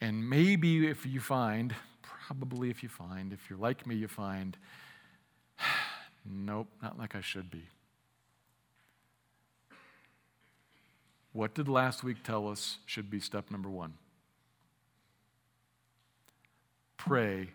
And 0.00 0.28
maybe 0.28 0.86
if 0.86 1.06
you 1.06 1.20
find, 1.20 1.74
probably 2.02 2.70
if 2.70 2.82
you 2.82 2.88
find, 2.88 3.32
if 3.32 3.48
you're 3.48 3.58
like 3.58 3.86
me, 3.86 3.94
you 3.94 4.08
find, 4.08 4.56
nope, 6.24 6.68
not 6.82 6.98
like 6.98 7.14
I 7.14 7.20
should 7.22 7.50
be. 7.50 7.62
What 11.32 11.54
did 11.54 11.68
last 11.68 12.02
week 12.02 12.22
tell 12.24 12.48
us 12.48 12.78
should 12.86 13.10
be 13.10 13.20
step 13.20 13.50
number 13.50 13.68
one? 13.68 13.94
Pray 16.96 17.50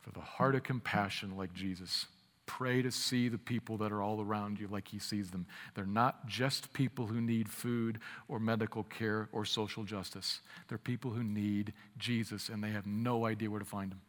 for 0.00 0.10
the 0.10 0.20
heart 0.20 0.54
of 0.54 0.62
compassion 0.62 1.36
like 1.36 1.52
Jesus. 1.52 2.06
Pray 2.46 2.80
to 2.80 2.92
see 2.92 3.28
the 3.28 3.38
people 3.38 3.76
that 3.78 3.90
are 3.90 4.00
all 4.00 4.20
around 4.20 4.60
you 4.60 4.68
like 4.68 4.86
He 4.86 5.00
sees 5.00 5.30
them. 5.30 5.46
They're 5.74 5.84
not 5.84 6.28
just 6.28 6.72
people 6.72 7.06
who 7.06 7.20
need 7.20 7.48
food 7.48 7.98
or 8.28 8.38
medical 8.38 8.84
care 8.84 9.28
or 9.32 9.44
social 9.44 9.82
justice. 9.82 10.40
They're 10.68 10.78
people 10.78 11.10
who 11.10 11.24
need 11.24 11.72
Jesus 11.98 12.48
and 12.48 12.62
they 12.62 12.70
have 12.70 12.86
no 12.86 13.26
idea 13.26 13.50
where 13.50 13.58
to 13.58 13.66
find 13.66 13.92
Him. 13.92 14.00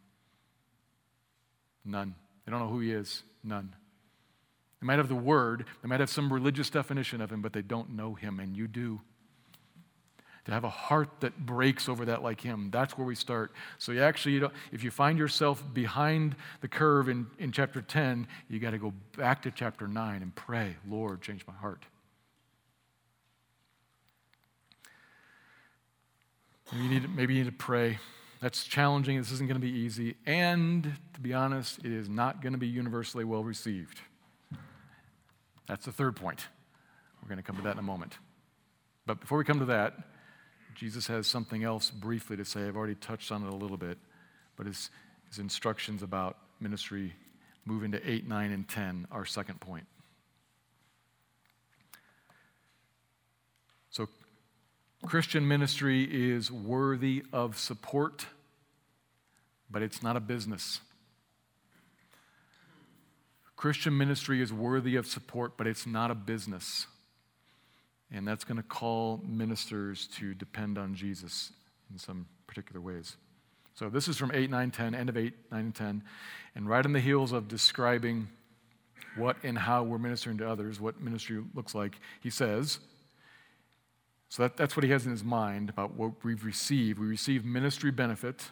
None. 1.84 2.14
They 2.46 2.52
don't 2.52 2.62
know 2.62 2.70
who 2.70 2.80
He 2.80 2.92
is. 2.92 3.24
None. 3.44 3.74
They 4.80 4.86
might 4.86 5.00
have 5.00 5.10
the 5.10 5.16
word, 5.16 5.66
they 5.82 5.88
might 5.88 6.00
have 6.00 6.10
some 6.10 6.32
religious 6.32 6.70
definition 6.70 7.20
of 7.22 7.32
Him, 7.32 7.42
but 7.42 7.54
they 7.54 7.64
don't 7.64 7.90
know 7.90 8.14
Him, 8.14 8.40
and 8.40 8.56
you 8.56 8.68
do 8.68 9.02
to 10.48 10.54
have 10.54 10.64
a 10.64 10.70
heart 10.70 11.10
that 11.20 11.38
breaks 11.46 11.90
over 11.90 12.06
that 12.06 12.24
like 12.24 12.40
him. 12.40 12.70
That's 12.72 12.98
where 12.98 13.06
we 13.06 13.16
start. 13.16 13.52
So 13.80 13.92
you 13.92 14.02
actually, 14.02 14.36
you 14.36 14.50
if 14.72 14.82
you 14.82 14.92
find 14.92 15.20
yourself 15.20 15.62
behind 15.74 16.38
the 16.62 16.70
curve 16.70 17.10
in, 17.10 17.28
in 17.38 17.52
chapter 17.52 17.82
10, 17.82 18.26
you 18.50 18.58
got 18.60 18.72
to 18.72 18.78
go 18.78 18.94
back 19.18 19.42
to 19.42 19.52
chapter 19.52 19.90
9 19.90 20.22
and 20.22 20.34
pray, 20.36 20.78
Lord, 20.90 21.22
change 21.22 21.46
my 21.46 21.54
heart. 21.54 21.84
Maybe 26.72 26.84
you, 26.84 26.90
need, 26.90 27.16
maybe 27.16 27.34
you 27.34 27.44
need 27.44 27.50
to 27.50 27.56
pray. 27.56 28.00
That's 28.40 28.64
challenging. 28.64 29.18
This 29.18 29.34
isn't 29.34 29.48
going 29.48 29.60
to 29.60 29.68
be 29.68 29.74
easy. 29.74 30.16
And 30.26 30.94
to 31.14 31.20
be 31.20 31.34
honest, 31.34 31.80
it 31.80 31.92
is 31.92 32.08
not 32.08 32.42
going 32.42 32.54
to 32.54 32.60
be 32.60 32.68
universally 32.68 33.26
well 33.26 33.44
received. 33.44 34.00
That's 35.68 35.84
the 35.84 35.92
third 35.92 36.16
point. 36.16 36.48
We're 37.22 37.28
going 37.28 37.38
to 37.38 37.44
come 37.44 37.58
to 37.58 37.64
that 37.64 37.74
in 37.74 37.80
a 37.80 37.84
moment. 37.84 38.18
But 39.06 39.20
before 39.20 39.38
we 39.38 39.44
come 39.44 39.60
to 39.60 39.66
that, 39.66 39.94
Jesus 40.78 41.08
has 41.08 41.26
something 41.26 41.64
else 41.64 41.90
briefly 41.90 42.38
to 42.38 42.46
say. 42.46 42.68
I've 42.68 42.78
already 42.78 42.94
touched 42.94 43.32
on 43.32 43.44
it 43.44 43.52
a 43.52 43.56
little 43.56 43.78
bit, 43.78 43.98
but 44.56 44.68
his, 44.68 44.92
his 45.28 45.40
instructions 45.40 46.04
about 46.04 46.38
ministry 46.60 47.14
move 47.66 47.84
into 47.84 48.00
8, 48.08 48.28
9, 48.28 48.52
and 48.52 48.70
10, 48.70 49.08
our 49.12 49.26
second 49.26 49.60
point. 49.60 49.88
So, 53.90 54.08
Christian 55.04 55.48
ministry 55.48 56.04
is 56.04 56.52
worthy 56.52 57.24
of 57.34 57.58
support, 57.58 58.28
but 59.72 59.82
it's 59.82 60.04
not 60.04 60.16
a 60.16 60.20
business. 60.20 60.82
Christian 63.56 63.98
ministry 63.98 64.44
is 64.44 64.54
worthy 64.54 64.96
of 64.96 65.08
support, 65.08 65.58
but 65.58 65.66
it's 65.66 65.88
not 65.88 66.12
a 66.12 66.16
business. 66.16 66.86
And 68.12 68.28
that's 68.28 68.44
going 68.44 68.58
to 68.58 68.64
call 68.64 69.22
ministers 69.26 70.08
to 70.18 70.34
depend 70.34 70.78
on 70.78 70.96
Jesus 70.96 71.52
in 71.92 71.98
some 71.98 72.26
particular 72.48 72.80
ways. 72.80 73.18
So 73.74 73.90
this 73.90 74.08
is 74.08 74.18
from 74.18 74.32
8, 74.34 74.50
9, 74.50 74.72
10, 74.72 74.96
end 74.96 75.10
of 75.10 75.18
8, 75.18 75.34
9, 75.52 75.60
and 75.60 75.76
10. 75.76 76.04
And 76.56 76.68
right 76.68 76.84
on 76.84 76.94
the 76.94 77.00
heels 77.00 77.32
of 77.32 77.48
describing 77.48 78.28
what 79.16 79.38
and 79.44 79.58
how 79.58 79.84
we're 79.84 79.98
ministering 79.98 80.38
to 80.38 80.50
others, 80.50 80.80
what 80.80 81.02
ministry 81.02 81.44
looks 81.54 81.76
like, 81.76 82.00
he 82.22 82.30
says, 82.30 82.80
so 84.30 84.44
that, 84.44 84.58
that's 84.58 84.76
what 84.76 84.84
he 84.84 84.92
has 84.92 85.06
in 85.06 85.12
his 85.12 85.24
mind 85.24 85.70
about 85.70 85.96
what 85.96 86.24
we've 86.24 86.44
received. 86.44 87.00
We 87.00 87.08
receive 87.08 87.46
ministry 87.46 87.92
benefit. 87.92 88.50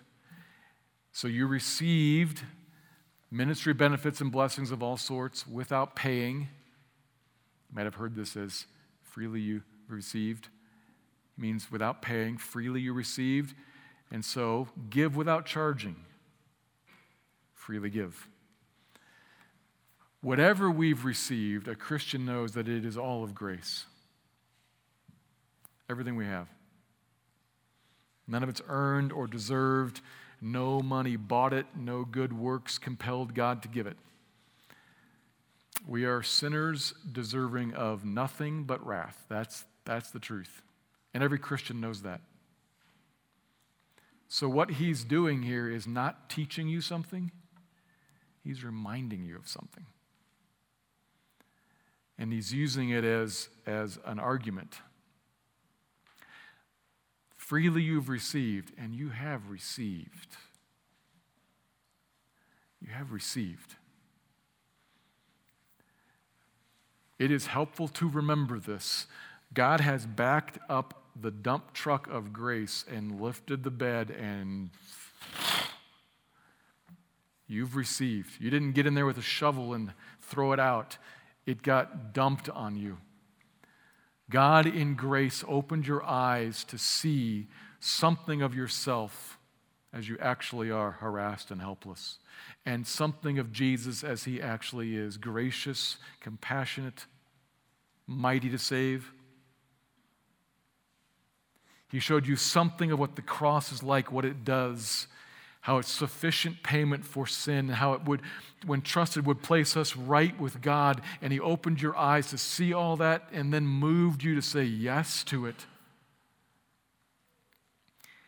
So 1.11 1.27
you 1.27 1.47
received 1.47 2.43
ministry 3.31 3.73
benefits 3.73 4.21
and 4.21 4.31
blessings 4.31 4.71
of 4.71 4.81
all 4.81 4.97
sorts 4.97 5.45
without 5.47 5.95
paying. 5.95 6.41
You 6.41 7.75
might 7.75 7.85
have 7.85 7.95
heard 7.95 8.15
this 8.15 8.37
as 8.37 8.65
freely 9.15 9.39
you 9.39 9.61
received. 9.87 10.49
It 11.37 11.41
means 11.41 11.71
without 11.71 12.01
paying, 12.01 12.37
freely 12.37 12.81
you 12.81 12.91
received. 12.91 13.55
And 14.11 14.25
so 14.25 14.67
give 14.89 15.15
without 15.15 15.45
charging. 15.45 15.95
Freely 17.53 17.89
give. 17.89 18.27
Whatever 20.19 20.69
we've 20.69 21.05
received, 21.05 21.69
a 21.69 21.75
Christian 21.75 22.25
knows 22.25 22.51
that 22.53 22.67
it 22.67 22.83
is 22.83 22.97
all 22.97 23.23
of 23.23 23.33
grace. 23.33 23.85
Everything 25.89 26.17
we 26.17 26.25
have. 26.25 26.49
None 28.27 28.43
of 28.43 28.49
it's 28.49 28.61
earned 28.67 29.13
or 29.13 29.27
deserved. 29.27 30.01
No 30.41 30.81
money 30.81 31.15
bought 31.15 31.53
it. 31.53 31.67
No 31.73 32.03
good 32.03 32.33
works 32.33 32.77
compelled 32.77 33.33
God 33.33 33.61
to 33.61 33.69
give 33.69 33.87
it. 33.87 33.95
We 35.87 36.05
are 36.05 36.23
sinners 36.23 36.93
deserving 37.11 37.73
of 37.75 38.03
nothing 38.03 38.63
but 38.63 38.85
wrath. 38.85 39.25
That's, 39.29 39.65
that's 39.85 40.09
the 40.09 40.19
truth. 40.19 40.63
And 41.13 41.23
every 41.23 41.37
Christian 41.37 41.79
knows 41.79 42.01
that. 42.01 42.21
So, 44.27 44.49
what 44.49 44.71
he's 44.71 45.03
doing 45.03 45.43
here 45.43 45.69
is 45.69 45.85
not 45.85 46.29
teaching 46.29 46.67
you 46.67 46.81
something, 46.81 47.31
he's 48.43 48.63
reminding 48.63 49.23
you 49.23 49.35
of 49.35 49.47
something. 49.47 49.85
And 52.17 52.33
he's 52.33 52.51
using 52.51 52.89
it 52.89 53.03
as, 53.03 53.49
as 53.67 53.99
an 54.05 54.19
argument. 54.19 54.79
Freely 57.35 57.83
you've 57.83 58.09
received, 58.09 58.71
and 58.77 58.95
you 58.95 59.09
have 59.09 59.49
received. 59.49 60.37
You 62.81 62.91
have 62.91 63.11
received. 63.11 63.75
It 67.17 67.31
is 67.31 67.47
helpful 67.47 67.87
to 67.89 68.09
remember 68.09 68.59
this. 68.59 69.07
God 69.53 69.79
has 69.79 70.05
backed 70.05 70.57
up 70.69 71.03
the 71.19 71.31
dump 71.31 71.73
truck 71.73 72.07
of 72.07 72.33
grace 72.33 72.83
and 72.91 73.21
lifted 73.21 73.63
the 73.63 73.71
bed, 73.71 74.11
and 74.11 74.69
you've 77.47 77.75
received. 77.75 78.41
You 78.41 78.49
didn't 78.49 78.73
get 78.73 78.85
in 78.85 78.95
there 78.95 79.05
with 79.05 79.17
a 79.17 79.23
shovel 79.23 79.73
and 79.73 79.93
throw 80.21 80.51
it 80.51 80.59
out, 80.59 80.97
it 81.45 81.61
got 81.61 82.13
dumped 82.13 82.49
on 82.49 82.75
you. 82.75 82.97
God, 84.29 84.65
in 84.65 84.95
grace, 84.95 85.43
opened 85.47 85.87
your 85.87 86.03
eyes 86.03 86.63
to 86.65 86.77
see 86.77 87.47
something 87.79 88.41
of 88.41 88.55
yourself 88.55 89.34
as 89.95 90.09
you 90.09 90.17
actually 90.19 90.69
are 90.69 90.91
harassed 90.91 91.49
and 91.49 91.61
helpless 91.61 92.19
and 92.65 92.85
something 92.85 93.39
of 93.39 93.53
Jesus 93.53 94.03
as 94.03 94.25
he 94.25 94.41
actually 94.41 94.95
is 94.95 95.17
gracious, 95.17 95.97
compassionate, 96.19 97.05
mighty 98.05 98.49
to 98.49 98.57
save. 98.57 99.11
He 101.89 101.99
showed 101.99 102.27
you 102.27 102.35
something 102.35 102.91
of 102.91 102.99
what 102.99 103.15
the 103.15 103.21
cross 103.21 103.71
is 103.71 103.83
like, 103.83 104.11
what 104.11 104.25
it 104.25 104.43
does, 104.43 105.07
how 105.61 105.77
it's 105.77 105.91
sufficient 105.91 106.61
payment 106.61 107.05
for 107.05 107.25
sin, 107.25 107.69
how 107.69 107.93
it 107.93 108.03
would, 108.03 108.21
when 108.65 108.81
trusted, 108.81 109.25
would 109.25 109.41
place 109.41 109.77
us 109.77 109.95
right 109.95 110.37
with 110.39 110.61
God. 110.61 111.01
And 111.21 111.31
He 111.31 111.39
opened 111.39 111.81
your 111.81 111.95
eyes 111.95 112.29
to 112.31 112.37
see 112.37 112.73
all 112.73 112.97
that 112.97 113.29
and 113.31 113.53
then 113.53 113.65
moved 113.65 114.23
you 114.23 114.35
to 114.35 114.41
say 114.41 114.63
yes 114.63 115.23
to 115.25 115.45
it. 115.45 115.65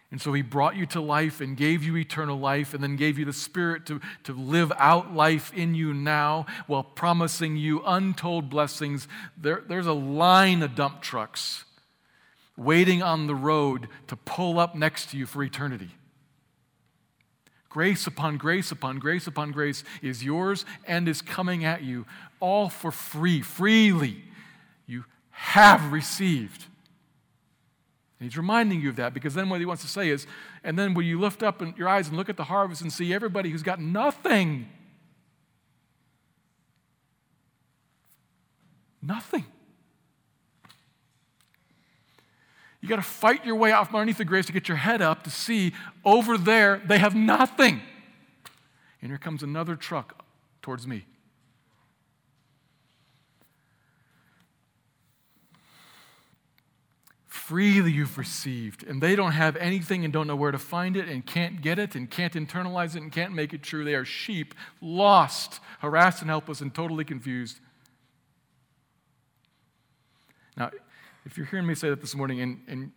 And 0.10 0.22
so 0.22 0.32
he 0.32 0.42
brought 0.42 0.78
you 0.78 0.86
to 0.88 1.02
life 1.02 1.42
and 1.42 1.58
gave 1.58 1.84
you 1.84 1.98
eternal 1.98 2.40
life 2.40 2.74
and 2.74 2.82
then 2.82 2.96
gave 2.96 3.20
you 3.20 3.26
the 3.26 3.34
Spirit 3.34 3.86
to, 3.88 4.00
to 4.24 4.34
live 4.34 4.72
out 4.78 5.14
life 5.14 5.54
in 5.54 5.76
you 5.76 5.94
now 5.94 6.46
while 6.66 6.84
promising 6.84 7.58
you 7.58 7.84
untold 7.86 8.50
blessings. 8.50 9.08
There, 9.38 9.64
there's 9.68 9.88
a 9.88 9.94
line 9.94 10.64
of 10.64 10.76
dump 10.76 11.02
trucks 11.02 11.66
waiting 12.56 13.04
on 13.04 13.28
the 13.28 13.36
road 13.36 13.90
to 14.08 14.16
pull 14.16 14.60
up 14.60 14.76
next 14.76 15.12
to 15.12 15.18
you 15.18 15.26
for 15.26 15.44
eternity. 15.44 15.90
Grace 17.70 18.08
upon 18.08 18.38
grace 18.38 18.72
upon 18.72 19.00
grace 19.00 19.28
upon 19.28 19.52
grace 19.52 19.84
is 20.02 20.24
yours 20.24 20.66
and 20.88 21.08
is 21.08 21.22
coming 21.22 21.66
at 21.66 21.84
you, 21.84 22.06
all 22.40 22.70
for 22.70 22.92
free, 22.92 23.42
freely. 23.42 24.24
You 24.88 25.04
have 25.32 25.92
received. 25.92 26.66
And 28.20 28.30
he's 28.30 28.38
reminding 28.38 28.82
you 28.82 28.90
of 28.90 28.96
that 28.96 29.14
because 29.14 29.34
then 29.36 29.50
what 29.50 29.60
he 29.60 29.66
wants 29.66 29.84
to 29.84 29.90
say 29.90 30.10
is, 30.10 30.26
and 30.64 30.78
then 30.78 30.94
when 30.94 31.06
you 31.06 31.20
lift 31.20 31.44
up 31.44 31.62
your 31.78 31.88
eyes 31.88 32.08
and 32.08 32.18
look 32.18 32.30
at 32.30 32.38
the 32.38 32.46
harvest 32.46 32.82
and 32.82 32.92
see 32.92 33.14
everybody 33.14 33.50
who's 33.50 33.64
got 33.64 33.80
nothing, 33.80 34.68
nothing. 39.02 39.46
You 42.82 42.90
got 42.90 42.98
to 42.98 43.02
fight 43.02 43.46
your 43.46 43.56
way 43.56 43.72
out 43.72 43.94
underneath 43.94 44.18
the 44.18 44.26
grace 44.26 44.46
to 44.48 44.52
get 44.52 44.68
your 44.68 44.78
head 44.78 45.02
up 45.02 45.24
to 45.24 45.30
see 45.30 45.74
over 46.06 46.38
there 46.38 46.82
they 46.86 46.98
have 47.00 47.16
nothing. 47.16 47.82
And 49.02 49.12
here 49.12 49.18
comes 49.18 49.44
another 49.44 49.76
truck 49.76 50.24
towards 50.62 50.88
me. 50.88 51.06
Freely 57.48 57.94
you've 57.94 58.18
received, 58.18 58.84
and 58.84 59.02
they 59.02 59.16
don't 59.16 59.32
have 59.32 59.56
anything 59.56 60.04
and 60.04 60.12
don't 60.12 60.28
know 60.28 60.36
where 60.36 60.52
to 60.52 60.58
find 60.58 60.98
it 60.98 61.08
and 61.08 61.26
can't 61.26 61.62
get 61.62 61.80
it 61.80 61.96
and 61.96 62.12
can't 62.12 62.34
internalize 62.34 62.94
it 62.94 63.02
and 63.02 63.10
can't 63.10 63.34
make 63.34 63.54
it 63.54 63.64
true. 63.64 63.86
They 63.86 63.96
are 63.96 64.04
sheep, 64.04 64.54
lost, 64.82 65.62
harassed, 65.80 66.20
and 66.20 66.30
helpless, 66.30 66.60
and 66.60 66.76
totally 66.76 67.06
confused. 67.06 67.62
Now, 70.58 70.72
if 71.26 71.38
you're 71.38 71.46
hearing 71.46 71.66
me 71.66 71.74
say 71.74 71.90
that 71.90 72.02
this 72.02 72.16
morning 72.16 72.42
and, 72.42 72.60
and 72.68 72.92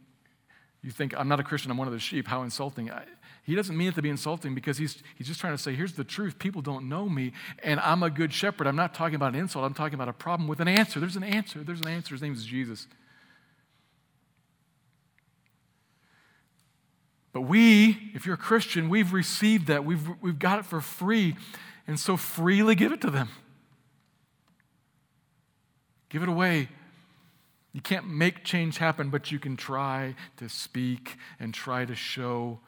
you 0.83 0.91
think, 0.91 1.15
I'm 1.17 1.29
not 1.29 1.39
a 1.39 1.45
Christian, 1.45 1.71
I'm 1.71 1.77
one 1.77 1.87
of 1.87 1.95
the 1.95 2.01
sheep, 2.01 2.27
how 2.27 2.43
insulting. 2.43 2.91
I, 2.91 3.05
he 3.45 3.55
doesn't 3.55 3.77
mean 3.77 3.87
it 3.87 3.95
to 3.95 4.03
be 4.03 4.11
insulting 4.11 4.57
because 4.57 4.79
he's, 4.79 5.01
he's 5.15 5.29
just 5.29 5.39
trying 5.39 5.57
to 5.57 5.63
say, 5.63 5.77
here's 5.77 5.93
the 5.93 6.03
truth. 6.03 6.41
People 6.41 6.61
don't 6.61 6.89
know 6.89 7.09
me, 7.09 7.35
and 7.63 7.79
I'm 7.79 8.03
a 8.03 8.11
good 8.11 8.33
shepherd. 8.33 8.67
I'm 8.67 8.75
not 8.75 8.95
talking 8.95 9.15
about 9.15 9.33
an 9.33 9.39
insult, 9.39 9.65
I'm 9.65 9.75
talking 9.75 9.95
about 9.95 10.09
a 10.09 10.13
problem 10.13 10.49
with 10.49 10.59
an 10.59 10.67
answer. 10.67 10.99
There's 10.99 11.15
an 11.15 11.23
answer. 11.23 11.63
There's 11.63 11.83
an 11.83 11.87
answer. 11.87 12.17
His 12.17 12.23
name 12.23 12.33
is 12.33 12.45
Jesus. 12.45 12.89
But 17.33 17.43
we, 17.43 18.11
if 18.15 18.27
you're 18.27 18.35
a 18.35 18.39
Christian, 18.39 18.89
we've 18.89 19.13
received 19.13 19.69
that. 19.69 19.85
We've, 19.85 20.07
we've 20.21 20.39
got 20.39 20.59
it 20.59 20.67
for 20.67 20.81
free. 20.81 21.37
And 21.87 21.99
so 21.99 22.17
freely 22.17 22.75
give 22.75 22.93
it 22.93 23.01
to 23.03 23.11
them. 23.11 23.29
Give 26.09 26.23
it 26.23 26.29
away. 26.29 26.69
You 27.73 27.81
can't 27.81 28.09
make 28.09 28.45
change 28.45 28.79
happen, 28.79 29.11
but 29.11 29.31
you 29.31 29.39
can 29.39 29.57
try 29.57 30.17
to 30.39 30.49
speak 30.49 31.17
and 31.39 31.55
try 31.55 31.85
to 31.85 31.95
show 31.95 32.59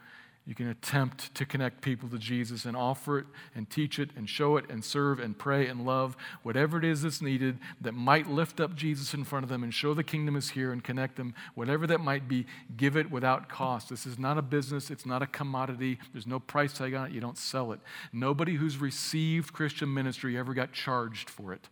you 0.44 0.56
can 0.56 0.68
attempt 0.68 1.32
to 1.36 1.46
connect 1.46 1.82
people 1.82 2.08
to 2.08 2.18
Jesus 2.18 2.64
and 2.64 2.76
offer 2.76 3.18
it 3.18 3.26
and 3.54 3.70
teach 3.70 4.00
it 4.00 4.10
and 4.16 4.28
show 4.28 4.56
it 4.56 4.68
and 4.68 4.84
serve 4.84 5.20
and 5.20 5.38
pray 5.38 5.68
and 5.68 5.86
love, 5.86 6.16
whatever 6.42 6.78
it 6.78 6.84
is 6.84 7.02
that's 7.02 7.22
needed 7.22 7.58
that 7.80 7.92
might 7.92 8.28
lift 8.28 8.58
up 8.58 8.74
Jesus 8.74 9.14
in 9.14 9.22
front 9.22 9.44
of 9.44 9.48
them 9.48 9.62
and 9.62 9.72
show 9.72 9.94
the 9.94 10.02
kingdom 10.02 10.34
is 10.34 10.50
here 10.50 10.72
and 10.72 10.82
connect 10.82 11.14
them, 11.14 11.32
whatever 11.54 11.86
that 11.86 12.00
might 12.00 12.26
be, 12.26 12.44
give 12.76 12.96
it 12.96 13.08
without 13.08 13.48
cost. 13.48 13.88
This 13.88 14.04
is 14.04 14.18
not 14.18 14.36
a 14.36 14.42
business, 14.42 14.90
it's 14.90 15.06
not 15.06 15.22
a 15.22 15.28
commodity. 15.28 16.00
There's 16.12 16.26
no 16.26 16.40
price 16.40 16.72
tag 16.72 16.92
on 16.94 17.06
it, 17.06 17.12
you 17.12 17.20
don't 17.20 17.38
sell 17.38 17.70
it. 17.70 17.78
Nobody 18.12 18.56
who's 18.56 18.78
received 18.78 19.52
Christian 19.52 19.94
ministry 19.94 20.36
ever 20.36 20.54
got 20.54 20.72
charged 20.72 21.30
for 21.30 21.52
it. 21.52 21.68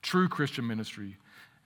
True 0.00 0.28
Christian 0.28 0.66
ministry 0.66 1.18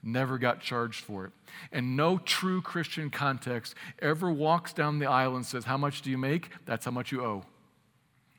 never 0.05 0.37
got 0.37 0.61
charged 0.61 1.03
for 1.03 1.25
it. 1.25 1.31
And 1.71 1.97
no 1.97 2.19
true 2.19 2.61
Christian 2.61 3.09
context 3.09 3.73
ever 3.99 4.31
walks 4.31 4.71
down 4.71 4.99
the 4.99 5.07
aisle 5.07 5.35
and 5.35 5.45
says, 5.45 5.65
How 5.65 5.77
much 5.77 6.01
do 6.03 6.11
you 6.11 6.17
make? 6.17 6.49
That's 6.65 6.85
how 6.85 6.91
much 6.91 7.11
you 7.11 7.23
owe. 7.23 7.43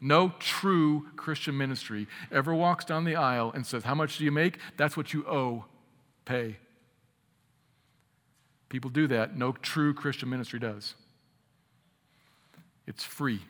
No 0.01 0.33
true 0.39 1.07
Christian 1.17 1.57
ministry 1.57 2.07
ever 2.31 2.55
walks 2.55 2.85
down 2.85 3.05
the 3.05 3.17
aisle 3.17 3.51
and 3.55 3.67
says, 3.67 3.83
How 3.83 3.95
much 3.95 4.19
do 4.19 4.25
you 4.25 4.31
make? 4.31 4.59
That's 4.77 4.97
what 4.97 5.13
you 5.13 5.27
owe. 5.27 5.65
Pay. 6.25 6.57
People 8.69 8.91
do 8.91 9.07
that. 9.09 9.37
No 9.37 9.53
true 9.53 9.93
Christian 9.93 10.31
ministry 10.31 10.59
does. 10.59 10.95
It's 12.87 13.03
free. 13.03 13.41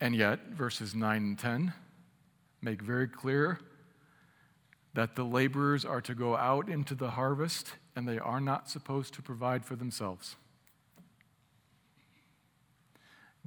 And 0.00 0.14
yet, 0.14 0.50
verses 0.50 0.94
9 0.94 1.16
and 1.16 1.38
10 1.38 1.72
make 2.66 2.82
very 2.82 3.06
clear 3.06 3.60
that 4.92 5.14
the 5.14 5.22
laborers 5.22 5.84
are 5.84 6.00
to 6.00 6.16
go 6.16 6.36
out 6.36 6.68
into 6.68 6.96
the 6.96 7.10
harvest 7.10 7.74
and 7.94 8.08
they 8.08 8.18
are 8.18 8.40
not 8.40 8.68
supposed 8.68 9.14
to 9.14 9.22
provide 9.22 9.64
for 9.64 9.76
themselves. 9.76 10.34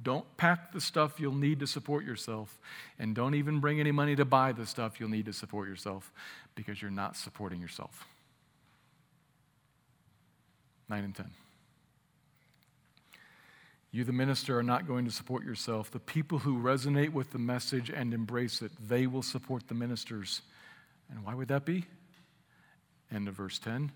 Don't 0.02 0.26
pack 0.38 0.72
the 0.72 0.80
stuff 0.80 1.20
you'll 1.20 1.36
need 1.36 1.60
to 1.60 1.68
support 1.68 2.06
yourself, 2.06 2.58
and 2.98 3.14
don't 3.14 3.36
even 3.36 3.60
bring 3.60 3.82
any 3.82 3.92
money 3.92 4.16
to 4.16 4.24
buy 4.24 4.54
the 4.54 4.66
stuff 4.66 4.98
you'll 4.98 5.10
need 5.10 5.26
to 5.26 5.34
support 5.34 5.68
yourself 5.68 6.14
because 6.56 6.82
you're 6.82 6.90
not 6.90 7.18
supporting 7.18 7.60
yourself. 7.60 8.08
9 10.88 11.04
and 11.04 11.14
10. 11.14 11.30
You, 13.92 14.04
the 14.04 14.14
minister, 14.14 14.58
are 14.58 14.64
not 14.64 14.88
going 14.88 15.06
to 15.06 15.12
support 15.12 15.44
yourself. 15.44 15.90
The 15.90 16.00
people 16.00 16.40
who 16.40 16.62
resonate 16.62 17.12
with 17.12 17.32
the 17.32 17.40
message 17.40 17.90
and 17.90 18.14
embrace 18.14 18.62
it, 18.62 18.72
they 18.80 19.08
will 19.08 19.24
support 19.24 19.68
the 19.68 19.74
ministers. 19.74 20.42
And 21.10 21.26
why 21.26 21.34
would 21.34 21.48
that 21.48 21.66
be? 21.66 21.86
End 23.12 23.28
of 23.28 23.34
verse 23.34 23.58
10. 23.58 23.92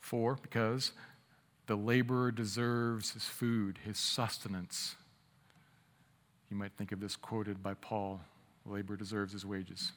For, 0.00 0.36
because 0.40 0.92
the 1.66 1.76
laborer 1.76 2.32
deserves 2.32 3.12
his 3.12 3.24
food, 3.24 3.78
his 3.84 3.98
sustenance. 3.98 4.96
You 6.50 6.56
might 6.56 6.72
think 6.72 6.90
of 6.90 7.00
this 7.00 7.16
quoted 7.16 7.62
by 7.62 7.74
Paul 7.74 8.20
the 8.66 8.72
laborer 8.72 8.96
deserves 8.96 9.32
his 9.32 9.46
wages. 9.46 9.92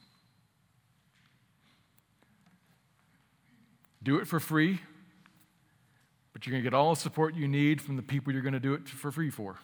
Do 4.02 4.18
it 4.20 4.28
for 4.28 4.40
free, 4.40 4.80
but 6.40 6.48
you're 6.48 6.54
going 6.54 6.64
to 6.64 6.70
get 6.70 6.74
all 6.74 6.96
the 6.96 7.00
support 7.02 7.36
you 7.36 7.50
need 7.50 7.82
from 7.82 7.98
the 7.98 8.02
people 8.02 8.32
you're 8.32 8.42
going 8.42 8.54
to 8.54 8.62
do 8.62 8.74
it 8.74 8.88
for 8.88 9.12
free 9.12 9.30
for. 9.30 9.58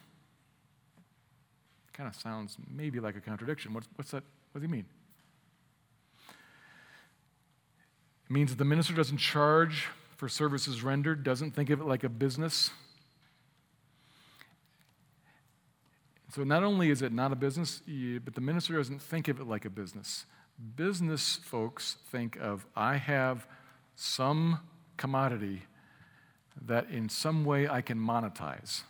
Kind 1.94 2.10
of 2.10 2.16
sounds 2.16 2.58
maybe 2.70 3.00
like 3.00 3.16
a 3.16 3.22
contradiction. 3.22 3.74
What's, 3.74 3.88
what's 3.96 4.12
that? 4.12 4.24
What 4.52 4.60
does 4.60 4.64
he 4.64 4.68
mean? 4.68 4.86
It 8.30 8.34
means 8.34 8.50
that 8.50 8.58
the 8.58 8.66
minister 8.66 8.94
doesn't 8.94 9.20
charge 9.20 9.88
for 10.18 10.28
services 10.28 10.84
rendered, 10.84 11.24
doesn't 11.24 11.52
think 11.52 11.70
of 11.70 11.80
it 11.80 11.86
like 11.86 12.04
a 12.04 12.10
business. 12.10 12.72
So 16.34 16.44
not 16.44 16.64
only 16.64 16.90
is 16.90 17.02
it 17.02 17.14
not 17.14 17.32
a 17.32 17.38
business, 17.38 17.82
but 18.26 18.36
the 18.36 18.42
minister 18.42 18.76
doesn't 18.76 19.02
think 19.02 19.30
of 19.30 19.40
it 19.40 19.48
like 19.48 19.64
a 19.64 19.70
business. 19.70 20.26
Business 20.76 21.38
folks 21.38 21.96
think 22.12 22.36
of, 22.36 22.66
I 22.76 22.98
have 22.98 23.48
some 23.96 24.60
commodity 24.98 25.62
that 26.63 26.89
in 26.89 27.10
some 27.10 27.46
way 27.46 27.68
I 27.68 27.82
can 27.82 27.98
monetize, 28.00 28.82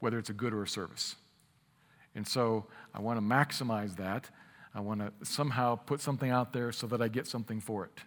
whether 0.00 0.18
it's 0.18 0.30
a 0.30 0.34
good 0.34 0.52
or 0.52 0.62
a 0.62 0.68
service. 0.68 1.16
And 2.14 2.26
so 2.26 2.66
I 2.94 3.00
want 3.00 3.18
to 3.18 3.22
maximize 3.24 3.96
that. 3.96 4.30
I 4.74 4.80
want 4.80 5.00
to 5.00 5.12
somehow 5.24 5.76
put 5.76 6.00
something 6.00 6.30
out 6.30 6.52
there 6.52 6.72
so 6.72 6.86
that 6.86 7.00
I 7.00 7.08
get 7.08 7.26
something 7.26 7.60
for 7.60 7.84
it. 7.84 8.00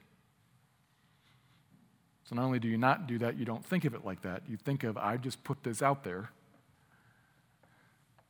So 2.24 2.36
not 2.36 2.44
only 2.44 2.60
do 2.60 2.68
you 2.68 2.78
not 2.78 3.08
do 3.08 3.18
that, 3.20 3.38
you 3.38 3.46
don't 3.46 3.66
think 3.66 3.86
of 3.86 3.96
it 3.96 4.06
like 4.06 4.22
that. 4.22 4.44
You 4.48 4.56
think 4.56 4.84
of, 4.84 4.98
I 4.98 5.18
just 5.18 5.44
put 5.44 5.64
this 5.64 5.82
out 5.82 6.04
there 6.04 6.30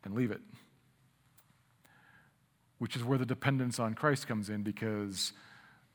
and 0.06 0.16
leave 0.16 0.32
it. 0.32 0.40
Which 2.78 2.96
is 2.96 3.04
where 3.04 3.18
the 3.18 3.26
dependence 3.26 3.78
on 3.78 3.94
Christ 3.94 4.26
comes 4.26 4.50
in 4.50 4.64
because 4.64 5.34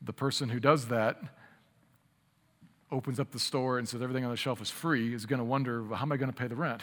the 0.03 0.13
person 0.13 0.51
who 0.51 0.61
does 0.61 0.89
that 0.89 1.19
opens 2.91 3.19
up 3.19 3.31
the 3.33 3.39
store 3.39 3.79
and 3.79 3.89
says 3.89 4.03
everything 4.03 4.25
on 4.25 4.31
the 4.31 4.37
shelf 4.37 4.61
is 4.61 4.71
free 4.71 5.15
is 5.15 5.27
going 5.27 5.39
to 5.39 5.45
wonder, 5.45 5.83
well, 5.83 5.97
how 5.97 6.05
am 6.05 6.13
I 6.13 6.17
going 6.17 6.31
to 6.31 6.37
pay 6.37 6.47
the 6.47 6.57
rent? 6.57 6.83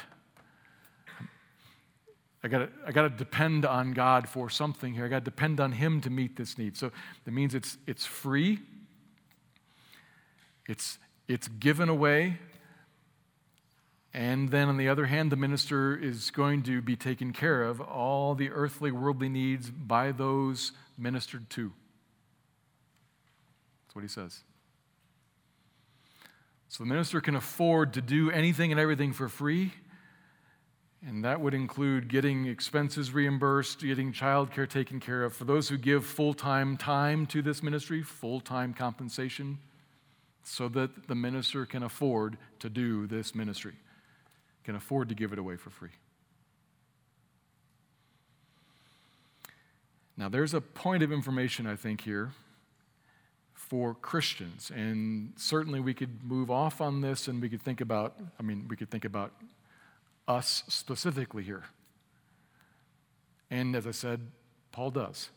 I 2.44 2.48
got 2.48 2.70
I 2.88 2.92
to 2.92 3.10
depend 3.10 3.66
on 3.66 3.94
God 3.94 4.28
for 4.28 4.50
something 4.50 4.94
here. 4.94 5.06
I 5.06 5.10
got 5.10 5.20
to 5.20 5.26
depend 5.26 5.60
on 5.60 5.74
Him 5.74 6.02
to 6.02 6.10
meet 6.10 6.36
this 6.36 6.58
need. 6.58 6.76
So 6.76 6.92
that 7.24 7.32
means 7.32 7.54
it's, 7.54 7.78
it's 7.86 8.06
free, 8.06 8.60
it's, 10.68 10.98
it's 11.28 11.48
given 11.48 11.88
away. 11.88 12.40
And 14.14 14.50
then 14.50 14.68
on 14.68 14.78
the 14.78 14.90
other 14.90 15.06
hand, 15.06 15.32
the 15.32 15.38
minister 15.38 15.96
is 15.96 16.32
going 16.32 16.64
to 16.64 16.82
be 16.82 16.96
taken 16.96 17.32
care 17.32 17.64
of 17.64 17.80
all 17.80 18.36
the 18.36 18.50
earthly, 18.50 18.92
worldly 18.92 19.30
needs 19.30 19.70
by 19.70 20.12
those 20.12 20.74
ministered 20.98 21.50
to. 21.52 21.72
That's 23.86 23.96
what 23.96 24.02
he 24.02 24.10
says. 24.10 24.42
So 26.72 26.86
the 26.86 26.90
minister 26.90 27.20
can 27.20 27.36
afford 27.36 27.96
to 27.96 28.02
do 28.02 28.32
anything 28.32 28.72
and 28.72 28.80
everything 28.80 29.12
for 29.12 29.28
free. 29.28 29.74
And 31.06 31.26
that 31.26 31.42
would 31.42 31.54
include 31.54 32.08
getting 32.08 32.46
expenses 32.46 33.12
reimbursed, 33.12 33.82
getting 33.82 34.14
childcare 34.14 34.70
taken 34.70 35.02
care 35.02 35.26
of. 35.26 35.34
For 35.34 35.44
those 35.44 35.68
who 35.68 35.78
give 35.78 36.06
full 36.06 36.34
time 36.34 36.78
time 36.78 37.26
to 37.26 37.42
this 37.42 37.62
ministry, 37.62 38.02
full 38.02 38.40
time 38.40 38.74
compensation, 38.74 39.58
so 40.46 40.70
that 40.70 41.10
the 41.10 41.16
minister 41.16 41.66
can 41.66 41.84
afford 41.84 42.38
to 42.60 42.70
do 42.70 43.06
this 43.06 43.36
ministry, 43.36 43.74
can 44.64 44.74
afford 44.74 45.10
to 45.10 45.16
give 45.16 45.34
it 45.34 45.40
away 45.40 45.58
for 45.58 45.72
free. 45.72 45.90
Now, 50.16 50.30
there's 50.30 50.54
a 50.54 50.62
point 50.62 51.04
of 51.04 51.12
information, 51.12 51.68
I 51.68 51.76
think, 51.76 52.00
here 52.00 52.32
for 53.72 53.96
Christians. 53.96 54.70
And 54.76 55.32
certainly 55.38 55.80
we 55.80 55.94
could 55.94 56.26
move 56.26 56.52
off 56.52 56.82
on 56.82 57.00
this 57.00 57.30
and 57.30 57.42
we 57.42 57.48
could 57.48 57.62
think 57.62 57.80
about, 57.80 58.20
I 58.38 58.44
mean, 58.44 58.66
we 58.68 58.76
could 58.76 58.92
think 58.92 59.06
about 59.06 59.32
us 60.28 60.64
specifically 60.68 61.42
here. 61.42 61.64
And 63.50 63.74
as 63.78 63.88
I 63.88 63.92
said, 63.92 64.28
Paul 64.74 64.92
does. 64.92 65.30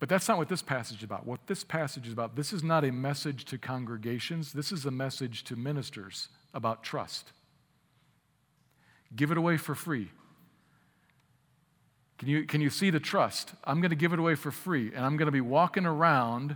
But 0.00 0.08
that's 0.08 0.26
not 0.26 0.38
what 0.38 0.48
this 0.48 0.62
passage 0.62 0.98
is 0.98 1.04
about. 1.04 1.26
What 1.26 1.46
this 1.48 1.64
passage 1.64 2.06
is 2.06 2.14
about, 2.14 2.34
this 2.34 2.54
is 2.54 2.64
not 2.64 2.82
a 2.82 2.90
message 2.90 3.44
to 3.44 3.58
congregations, 3.58 4.54
this 4.54 4.72
is 4.72 4.86
a 4.86 4.90
message 4.90 5.44
to 5.44 5.54
ministers 5.54 6.28
about 6.54 6.82
trust. 6.82 7.32
Give 9.14 9.30
it 9.30 9.36
away 9.36 9.58
for 9.58 9.74
free. 9.74 10.08
Can 12.22 12.28
you, 12.28 12.44
can 12.44 12.60
you 12.60 12.70
see 12.70 12.90
the 12.90 13.00
trust? 13.00 13.52
I'm 13.64 13.80
going 13.80 13.90
to 13.90 13.96
give 13.96 14.12
it 14.12 14.20
away 14.20 14.36
for 14.36 14.52
free, 14.52 14.92
and 14.94 15.04
I'm 15.04 15.16
going 15.16 15.26
to 15.26 15.32
be 15.32 15.40
walking 15.40 15.84
around 15.84 16.54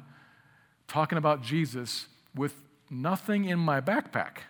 talking 0.87 1.19
about 1.19 1.43
Jesus 1.43 2.07
with 2.37 2.55
nothing 2.89 3.47
in 3.47 3.59
my 3.59 3.81
backpack. 3.81 4.43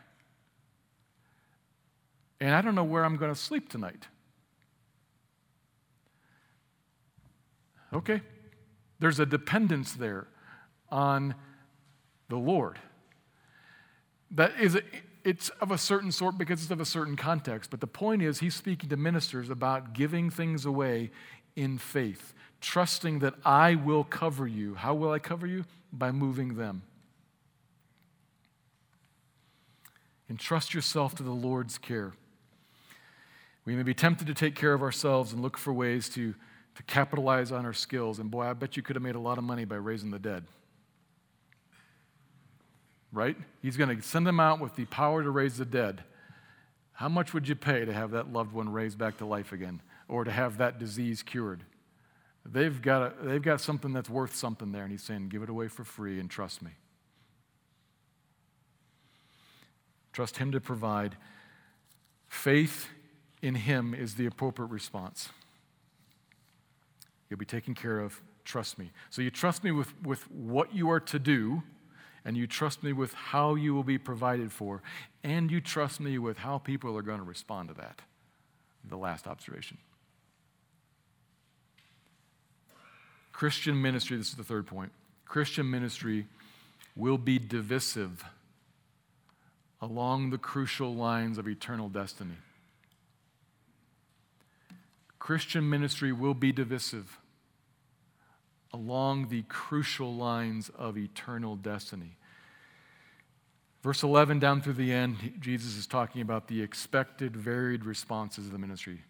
And 2.38 2.54
I 2.54 2.60
don't 2.60 2.74
know 2.74 2.84
where 2.84 3.02
I'm 3.02 3.16
going 3.16 3.32
to 3.32 3.40
sleep 3.40 3.70
tonight. 3.70 4.08
Okay, 7.94 8.20
there's 8.98 9.18
a 9.18 9.24
dependence 9.24 9.94
there 9.94 10.28
on 10.90 11.34
the 12.28 12.36
Lord. 12.36 12.78
That 14.32 14.52
is, 14.60 14.78
it's 15.26 15.48
of 15.60 15.72
a 15.72 15.78
certain 15.78 16.12
sort 16.12 16.38
because 16.38 16.62
it's 16.62 16.70
of 16.70 16.80
a 16.80 16.86
certain 16.86 17.16
context. 17.16 17.70
But 17.70 17.80
the 17.80 17.88
point 17.88 18.22
is, 18.22 18.38
he's 18.38 18.54
speaking 18.54 18.88
to 18.90 18.96
ministers 18.96 19.50
about 19.50 19.92
giving 19.92 20.30
things 20.30 20.64
away 20.64 21.10
in 21.56 21.78
faith, 21.78 22.32
trusting 22.60 23.18
that 23.18 23.34
I 23.44 23.74
will 23.74 24.04
cover 24.04 24.46
you. 24.46 24.76
How 24.76 24.94
will 24.94 25.10
I 25.10 25.18
cover 25.18 25.46
you? 25.46 25.64
By 25.92 26.12
moving 26.12 26.54
them. 26.54 26.82
Entrust 30.30 30.74
yourself 30.74 31.16
to 31.16 31.24
the 31.24 31.32
Lord's 31.32 31.76
care. 31.76 32.12
We 33.64 33.74
may 33.74 33.82
be 33.82 33.94
tempted 33.94 34.28
to 34.28 34.34
take 34.34 34.54
care 34.54 34.74
of 34.74 34.82
ourselves 34.82 35.32
and 35.32 35.42
look 35.42 35.58
for 35.58 35.72
ways 35.72 36.08
to 36.10 36.34
to 36.76 36.82
capitalize 36.82 37.52
on 37.52 37.64
our 37.64 37.72
skills. 37.72 38.18
And 38.18 38.30
boy, 38.30 38.42
I 38.42 38.52
bet 38.52 38.76
you 38.76 38.82
could 38.82 38.96
have 38.96 39.02
made 39.02 39.14
a 39.14 39.20
lot 39.20 39.38
of 39.38 39.44
money 39.44 39.64
by 39.64 39.76
raising 39.76 40.10
the 40.10 40.18
dead. 40.18 40.44
Right? 43.16 43.38
He's 43.62 43.78
going 43.78 43.96
to 43.96 44.02
send 44.02 44.26
them 44.26 44.38
out 44.38 44.60
with 44.60 44.76
the 44.76 44.84
power 44.84 45.22
to 45.22 45.30
raise 45.30 45.56
the 45.56 45.64
dead. 45.64 46.04
How 46.92 47.08
much 47.08 47.32
would 47.32 47.48
you 47.48 47.54
pay 47.54 47.86
to 47.86 47.92
have 47.92 48.10
that 48.10 48.30
loved 48.30 48.52
one 48.52 48.68
raised 48.68 48.98
back 48.98 49.16
to 49.18 49.24
life 49.24 49.52
again 49.52 49.80
or 50.06 50.24
to 50.24 50.30
have 50.30 50.58
that 50.58 50.78
disease 50.78 51.22
cured? 51.22 51.64
They've 52.44 52.80
got, 52.82 53.02
a, 53.02 53.26
they've 53.26 53.40
got 53.42 53.62
something 53.62 53.94
that's 53.94 54.10
worth 54.10 54.36
something 54.36 54.70
there, 54.70 54.82
and 54.82 54.92
he's 54.92 55.02
saying, 55.02 55.30
give 55.30 55.42
it 55.42 55.48
away 55.48 55.68
for 55.68 55.82
free 55.82 56.20
and 56.20 56.28
trust 56.28 56.60
me. 56.60 56.72
Trust 60.12 60.36
him 60.36 60.52
to 60.52 60.60
provide. 60.60 61.16
Faith 62.28 62.90
in 63.40 63.54
him 63.54 63.94
is 63.94 64.16
the 64.16 64.26
appropriate 64.26 64.68
response. 64.68 65.30
You'll 67.30 67.38
be 67.38 67.46
taken 67.46 67.74
care 67.74 67.98
of. 67.98 68.20
Trust 68.44 68.78
me. 68.78 68.90
So 69.08 69.22
you 69.22 69.30
trust 69.30 69.64
me 69.64 69.70
with, 69.70 69.94
with 70.02 70.30
what 70.30 70.74
you 70.74 70.90
are 70.90 71.00
to 71.00 71.18
do, 71.18 71.62
and 72.26 72.36
you 72.36 72.48
trust 72.48 72.82
me 72.82 72.92
with 72.92 73.14
how 73.14 73.54
you 73.54 73.72
will 73.72 73.84
be 73.84 73.98
provided 73.98 74.50
for, 74.50 74.82
and 75.22 75.48
you 75.48 75.60
trust 75.60 76.00
me 76.00 76.18
with 76.18 76.38
how 76.38 76.58
people 76.58 76.98
are 76.98 77.02
going 77.02 77.20
to 77.20 77.24
respond 77.24 77.68
to 77.68 77.74
that. 77.74 78.02
The 78.84 78.96
last 78.96 79.28
observation. 79.28 79.78
Christian 83.32 83.80
ministry, 83.80 84.16
this 84.16 84.30
is 84.30 84.34
the 84.34 84.42
third 84.42 84.66
point. 84.66 84.90
Christian 85.24 85.70
ministry 85.70 86.26
will 86.96 87.16
be 87.16 87.38
divisive 87.38 88.24
along 89.80 90.30
the 90.30 90.38
crucial 90.38 90.96
lines 90.96 91.38
of 91.38 91.46
eternal 91.46 91.88
destiny. 91.88 92.38
Christian 95.20 95.70
ministry 95.70 96.12
will 96.12 96.34
be 96.34 96.50
divisive 96.50 97.18
along 98.72 99.28
the 99.28 99.42
crucial 99.42 100.14
lines 100.14 100.70
of 100.76 100.98
eternal 100.98 101.56
destiny. 101.56 102.16
Verse 103.82 104.02
11 104.02 104.40
down 104.40 104.60
through 104.60 104.72
the 104.72 104.92
end, 104.92 105.34
Jesus 105.38 105.76
is 105.76 105.86
talking 105.86 106.20
about 106.20 106.48
the 106.48 106.60
expected 106.60 107.36
varied 107.36 107.84
responses 107.84 108.46
of 108.46 108.52
the 108.52 108.58
ministry. 108.58 109.00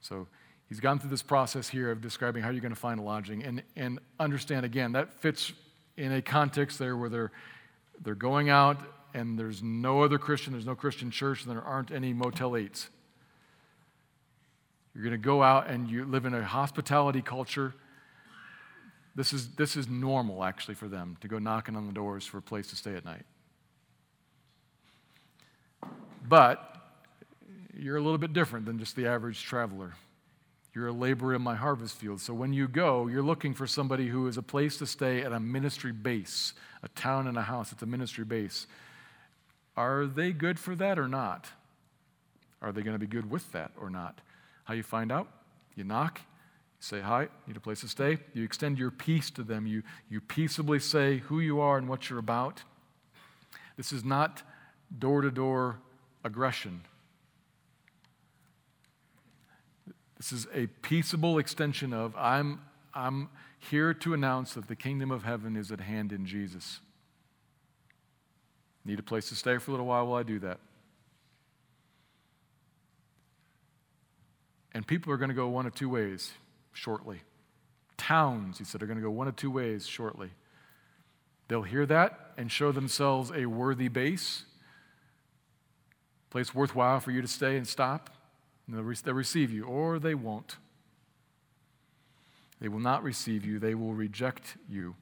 So 0.00 0.28
he's 0.68 0.78
gone 0.78 0.98
through 0.98 1.10
this 1.10 1.22
process 1.22 1.68
here 1.68 1.90
of 1.90 2.00
describing 2.00 2.42
how 2.42 2.50
you're 2.50 2.60
going 2.60 2.74
to 2.74 2.80
find 2.80 3.04
lodging. 3.04 3.42
And, 3.42 3.62
and 3.74 3.98
understand 4.20 4.64
again, 4.64 4.92
that 4.92 5.12
fits 5.20 5.52
in 5.96 6.12
a 6.12 6.22
context 6.22 6.78
there 6.78 6.96
where 6.96 7.08
they're, 7.08 7.32
they're 8.02 8.14
going 8.14 8.48
out 8.48 8.80
and 9.12 9.38
there's 9.38 9.62
no 9.62 10.02
other 10.02 10.18
Christian, 10.18 10.52
there's 10.52 10.66
no 10.66 10.74
Christian 10.74 11.10
church, 11.10 11.44
and 11.44 11.50
there 11.50 11.62
aren't 11.62 11.90
any 11.90 12.12
Motel 12.12 12.52
8s. 12.52 12.88
You're 14.94 15.04
going 15.04 15.12
to 15.12 15.18
go 15.18 15.42
out 15.42 15.68
and 15.68 15.90
you 15.90 16.04
live 16.04 16.26
in 16.26 16.34
a 16.34 16.44
hospitality 16.44 17.22
culture. 17.22 17.74
This 19.16 19.32
is, 19.32 19.48
this 19.56 19.76
is 19.76 19.88
normal, 19.88 20.44
actually, 20.44 20.74
for 20.74 20.88
them 20.88 21.16
to 21.22 21.28
go 21.28 21.38
knocking 21.38 21.74
on 21.74 21.86
the 21.86 21.92
doors 21.92 22.26
for 22.26 22.36
a 22.36 22.42
place 22.42 22.68
to 22.68 22.76
stay 22.76 22.94
at 22.94 23.04
night. 23.04 23.24
But 26.28 26.76
you're 27.74 27.96
a 27.96 28.02
little 28.02 28.18
bit 28.18 28.34
different 28.34 28.66
than 28.66 28.78
just 28.78 28.94
the 28.94 29.06
average 29.06 29.42
traveler. 29.42 29.94
You're 30.74 30.88
a 30.88 30.92
laborer 30.92 31.34
in 31.34 31.40
my 31.40 31.54
harvest 31.54 31.96
field. 31.96 32.20
So 32.20 32.34
when 32.34 32.52
you 32.52 32.68
go, 32.68 33.06
you're 33.06 33.22
looking 33.22 33.54
for 33.54 33.66
somebody 33.66 34.08
who 34.08 34.28
is 34.28 34.36
a 34.36 34.42
place 34.42 34.76
to 34.78 34.86
stay 34.86 35.22
at 35.22 35.32
a 35.32 35.40
ministry 35.40 35.92
base, 35.92 36.52
a 36.82 36.88
town 36.88 37.26
and 37.26 37.38
a 37.38 37.42
house. 37.42 37.72
It's 37.72 37.82
a 37.82 37.86
ministry 37.86 38.24
base. 38.24 38.66
Are 39.78 40.04
they 40.04 40.32
good 40.32 40.58
for 40.58 40.74
that 40.74 40.98
or 40.98 41.08
not? 41.08 41.46
Are 42.60 42.72
they 42.72 42.82
going 42.82 42.94
to 42.94 42.98
be 42.98 43.06
good 43.06 43.30
with 43.30 43.50
that 43.52 43.72
or 43.80 43.88
not? 43.88 44.20
How 44.64 44.74
you 44.74 44.82
find 44.82 45.10
out? 45.10 45.28
You 45.74 45.84
knock, 45.84 46.20
say 46.80 47.00
hi, 47.00 47.28
need 47.46 47.56
a 47.56 47.60
place 47.60 47.80
to 47.80 47.88
stay. 47.88 48.18
You 48.34 48.44
extend 48.44 48.78
your 48.78 48.90
peace 48.90 49.30
to 49.30 49.42
them. 49.42 49.66
You, 49.66 49.82
you 50.08 50.20
peaceably 50.20 50.78
say 50.78 51.18
who 51.18 51.40
you 51.40 51.60
are 51.60 51.78
and 51.78 51.88
what 51.88 52.08
you're 52.08 52.18
about. 52.18 52.62
This 53.76 53.92
is 53.92 54.04
not 54.04 54.42
door 54.96 55.22
to 55.22 55.30
door 55.30 55.78
aggression. 56.24 56.82
This 60.16 60.32
is 60.32 60.46
a 60.54 60.66
peaceable 60.66 61.38
extension 61.38 61.92
of 61.92 62.14
I'm, 62.16 62.60
I'm 62.94 63.28
here 63.58 63.92
to 63.94 64.14
announce 64.14 64.54
that 64.54 64.68
the 64.68 64.76
kingdom 64.76 65.10
of 65.10 65.24
heaven 65.24 65.56
is 65.56 65.70
at 65.70 65.80
hand 65.80 66.12
in 66.12 66.24
Jesus. 66.26 66.80
Need 68.84 68.98
a 68.98 69.02
place 69.02 69.28
to 69.28 69.34
stay 69.34 69.58
for 69.58 69.70
a 69.70 69.74
little 69.74 69.86
while 69.86 70.06
while 70.06 70.20
I 70.20 70.22
do 70.22 70.38
that. 70.40 70.58
And 74.72 74.86
people 74.86 75.12
are 75.12 75.16
going 75.16 75.30
to 75.30 75.34
go 75.34 75.48
one 75.48 75.66
of 75.66 75.74
two 75.74 75.88
ways 75.88 76.32
shortly. 76.76 77.22
Towns, 77.96 78.58
he 78.58 78.64
said, 78.64 78.82
are 78.82 78.86
going 78.86 78.98
to 78.98 79.02
go 79.02 79.10
one 79.10 79.26
of 79.26 79.36
two 79.36 79.50
ways 79.50 79.86
shortly. 79.86 80.30
They'll 81.48 81.62
hear 81.62 81.86
that 81.86 82.32
and 82.36 82.52
show 82.52 82.72
themselves 82.72 83.32
a 83.34 83.46
worthy 83.46 83.88
base, 83.88 84.44
place 86.30 86.54
worthwhile 86.54 87.00
for 87.00 87.10
you 87.10 87.22
to 87.22 87.28
stay 87.28 87.56
and 87.56 87.66
stop. 87.66 88.10
And 88.66 88.76
they'll, 88.76 88.94
they'll 89.04 89.14
receive 89.14 89.50
you, 89.50 89.64
or 89.64 89.98
they 89.98 90.14
won't. 90.14 90.56
They 92.60 92.68
will 92.68 92.80
not 92.80 93.02
receive 93.02 93.44
you, 93.44 93.58
they 93.58 93.74
will 93.74 93.94
reject 93.94 94.56
you. 94.68 94.96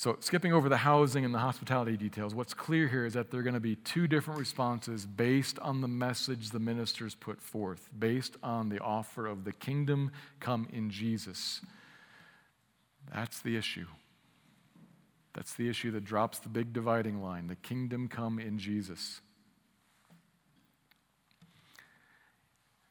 So, 0.00 0.16
skipping 0.20 0.54
over 0.54 0.70
the 0.70 0.78
housing 0.78 1.26
and 1.26 1.34
the 1.34 1.40
hospitality 1.40 1.94
details, 1.94 2.34
what's 2.34 2.54
clear 2.54 2.88
here 2.88 3.04
is 3.04 3.12
that 3.12 3.30
there 3.30 3.40
are 3.40 3.42
going 3.42 3.52
to 3.52 3.60
be 3.60 3.76
two 3.76 4.06
different 4.06 4.40
responses 4.40 5.04
based 5.04 5.58
on 5.58 5.82
the 5.82 5.88
message 5.88 6.52
the 6.52 6.58
ministers 6.58 7.14
put 7.14 7.38
forth, 7.38 7.90
based 7.98 8.38
on 8.42 8.70
the 8.70 8.78
offer 8.78 9.26
of 9.26 9.44
the 9.44 9.52
kingdom 9.52 10.10
come 10.40 10.66
in 10.72 10.88
Jesus. 10.88 11.60
That's 13.12 13.42
the 13.42 13.58
issue. 13.58 13.88
That's 15.34 15.52
the 15.52 15.68
issue 15.68 15.90
that 15.90 16.06
drops 16.06 16.38
the 16.38 16.48
big 16.48 16.72
dividing 16.72 17.22
line 17.22 17.48
the 17.48 17.56
kingdom 17.56 18.08
come 18.08 18.38
in 18.38 18.58
Jesus. 18.58 19.20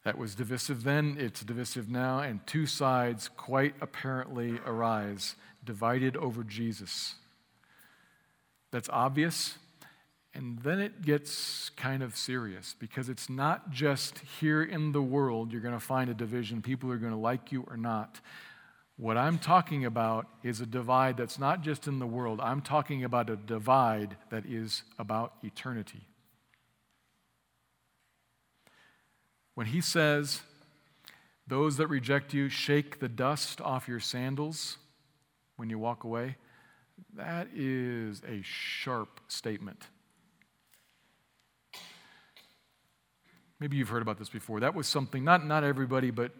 That 0.04 0.16
was 0.16 0.36
divisive 0.36 0.84
then, 0.84 1.16
it's 1.18 1.42
divisive 1.42 1.90
now, 1.90 2.20
and 2.20 2.46
two 2.46 2.66
sides 2.66 3.28
quite 3.28 3.74
apparently 3.80 4.60
arise 4.64 5.34
divided 5.64 6.16
over 6.16 6.42
Jesus. 6.44 7.14
That's 8.70 8.88
obvious. 8.88 9.56
And 10.32 10.58
then 10.60 10.78
it 10.78 11.02
gets 11.02 11.70
kind 11.70 12.02
of 12.02 12.16
serious 12.16 12.76
because 12.78 13.08
it's 13.08 13.28
not 13.28 13.70
just 13.70 14.20
here 14.40 14.62
in 14.62 14.92
the 14.92 15.02
world 15.02 15.52
you're 15.52 15.60
going 15.60 15.74
to 15.74 15.80
find 15.80 16.08
a 16.08 16.14
division, 16.14 16.62
people 16.62 16.90
are 16.92 16.98
going 16.98 17.12
to 17.12 17.18
like 17.18 17.50
you 17.50 17.64
or 17.68 17.76
not. 17.76 18.20
What 18.96 19.16
I'm 19.16 19.38
talking 19.38 19.84
about 19.86 20.26
is 20.42 20.60
a 20.60 20.66
divide 20.66 21.16
that's 21.16 21.38
not 21.38 21.62
just 21.62 21.88
in 21.88 21.98
the 21.98 22.06
world, 22.06 22.38
I'm 22.40 22.60
talking 22.60 23.02
about 23.02 23.30
a 23.30 23.36
divide 23.36 24.16
that 24.30 24.44
is 24.46 24.82
about 24.98 25.32
eternity. 25.42 26.02
When 29.54 29.66
he 29.66 29.80
says, 29.80 30.42
Those 31.46 31.76
that 31.78 31.88
reject 31.88 32.34
you, 32.34 32.48
shake 32.48 33.00
the 33.00 33.08
dust 33.08 33.60
off 33.60 33.88
your 33.88 34.00
sandals 34.00 34.76
when 35.60 35.68
you 35.68 35.78
walk 35.78 36.04
away. 36.04 36.36
That 37.16 37.48
is 37.54 38.22
a 38.26 38.40
sharp 38.42 39.20
statement. 39.28 39.84
Maybe 43.60 43.76
you've 43.76 43.90
heard 43.90 44.00
about 44.00 44.18
this 44.18 44.30
before. 44.30 44.60
That 44.60 44.74
was 44.74 44.86
something, 44.86 45.22
not, 45.22 45.46
not 45.46 45.62
everybody, 45.62 46.10
but 46.10 46.32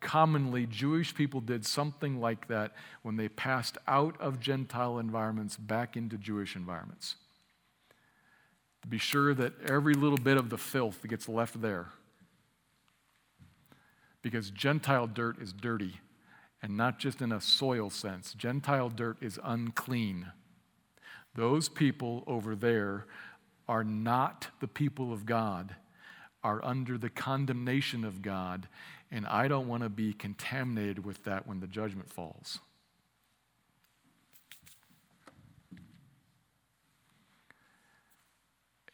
commonly 0.00 0.64
Jewish 0.64 1.14
people 1.14 1.42
did 1.42 1.66
something 1.66 2.18
like 2.18 2.48
that 2.48 2.72
when 3.02 3.16
they 3.16 3.28
passed 3.28 3.76
out 3.86 4.18
of 4.18 4.40
Gentile 4.40 4.98
environments 4.98 5.58
back 5.58 5.94
into 5.94 6.16
Jewish 6.16 6.56
environments. 6.56 7.16
To 8.80 8.88
be 8.88 8.96
sure 8.96 9.34
that 9.34 9.52
every 9.68 9.92
little 9.92 10.16
bit 10.16 10.38
of 10.38 10.48
the 10.48 10.56
filth 10.56 11.06
gets 11.06 11.28
left 11.28 11.60
there. 11.60 11.88
Because 14.22 14.50
Gentile 14.50 15.06
dirt 15.06 15.38
is 15.42 15.52
dirty, 15.52 16.00
and 16.62 16.76
not 16.76 16.98
just 16.98 17.20
in 17.20 17.32
a 17.32 17.40
soil 17.40 17.90
sense. 17.90 18.34
Gentile 18.34 18.88
dirt 18.88 19.16
is 19.20 19.38
unclean. 19.42 20.28
Those 21.34 21.68
people 21.68 22.22
over 22.26 22.54
there 22.54 23.06
are 23.68 23.82
not 23.82 24.48
the 24.60 24.68
people 24.68 25.12
of 25.12 25.26
God 25.26 25.74
are 26.44 26.64
under 26.64 26.98
the 26.98 27.10
condemnation 27.10 28.04
of 28.04 28.22
God, 28.22 28.68
and 29.10 29.26
I 29.26 29.48
don't 29.48 29.68
want 29.68 29.82
to 29.82 29.88
be 29.88 30.12
contaminated 30.12 31.04
with 31.04 31.24
that 31.24 31.46
when 31.46 31.60
the 31.60 31.66
judgment 31.66 32.10
falls. 32.10 32.58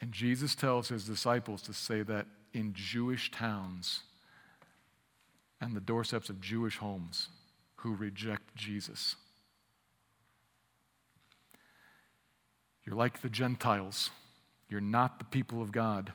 And 0.01 0.13
Jesus 0.13 0.55
tells 0.55 0.89
his 0.89 1.05
disciples 1.05 1.63
to 1.63 1.73
say 1.73 2.03
that 2.03 2.27
in 2.53 2.73
Jewish 2.73 3.31
towns 3.31 4.03
and 5.61 5.75
the 5.75 5.81
doorsteps 5.81 6.31
of 6.31 6.41
Jewish 6.41 6.79
homes 6.79 7.29
who 7.79 7.95
reject 7.95 8.55
Jesus. 8.55 9.17
You're 12.85 12.97
like 12.97 13.21
the 13.21 13.29
Gentiles. 13.29 14.11
You're 14.69 14.81
not 14.81 15.19
the 15.19 15.25
people 15.25 15.63
of 15.63 15.73
God. 15.73 16.13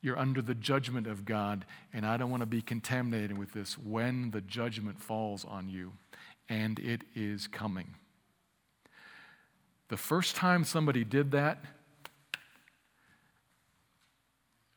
You're 0.00 0.18
under 0.18 0.42
the 0.42 0.54
judgment 0.54 1.06
of 1.06 1.24
God, 1.24 1.64
and 1.92 2.04
I 2.04 2.16
don't 2.16 2.30
want 2.30 2.40
to 2.42 2.46
be 2.46 2.60
contaminated 2.60 3.38
with 3.38 3.52
this 3.52 3.78
when 3.78 4.32
the 4.32 4.40
judgment 4.40 5.00
falls 5.00 5.44
on 5.44 5.68
you, 5.68 5.92
and 6.48 6.78
it 6.80 7.02
is 7.14 7.46
coming. 7.46 7.94
The 9.88 9.96
first 9.96 10.34
time 10.34 10.64
somebody 10.64 11.04
did 11.04 11.30
that 11.32 11.64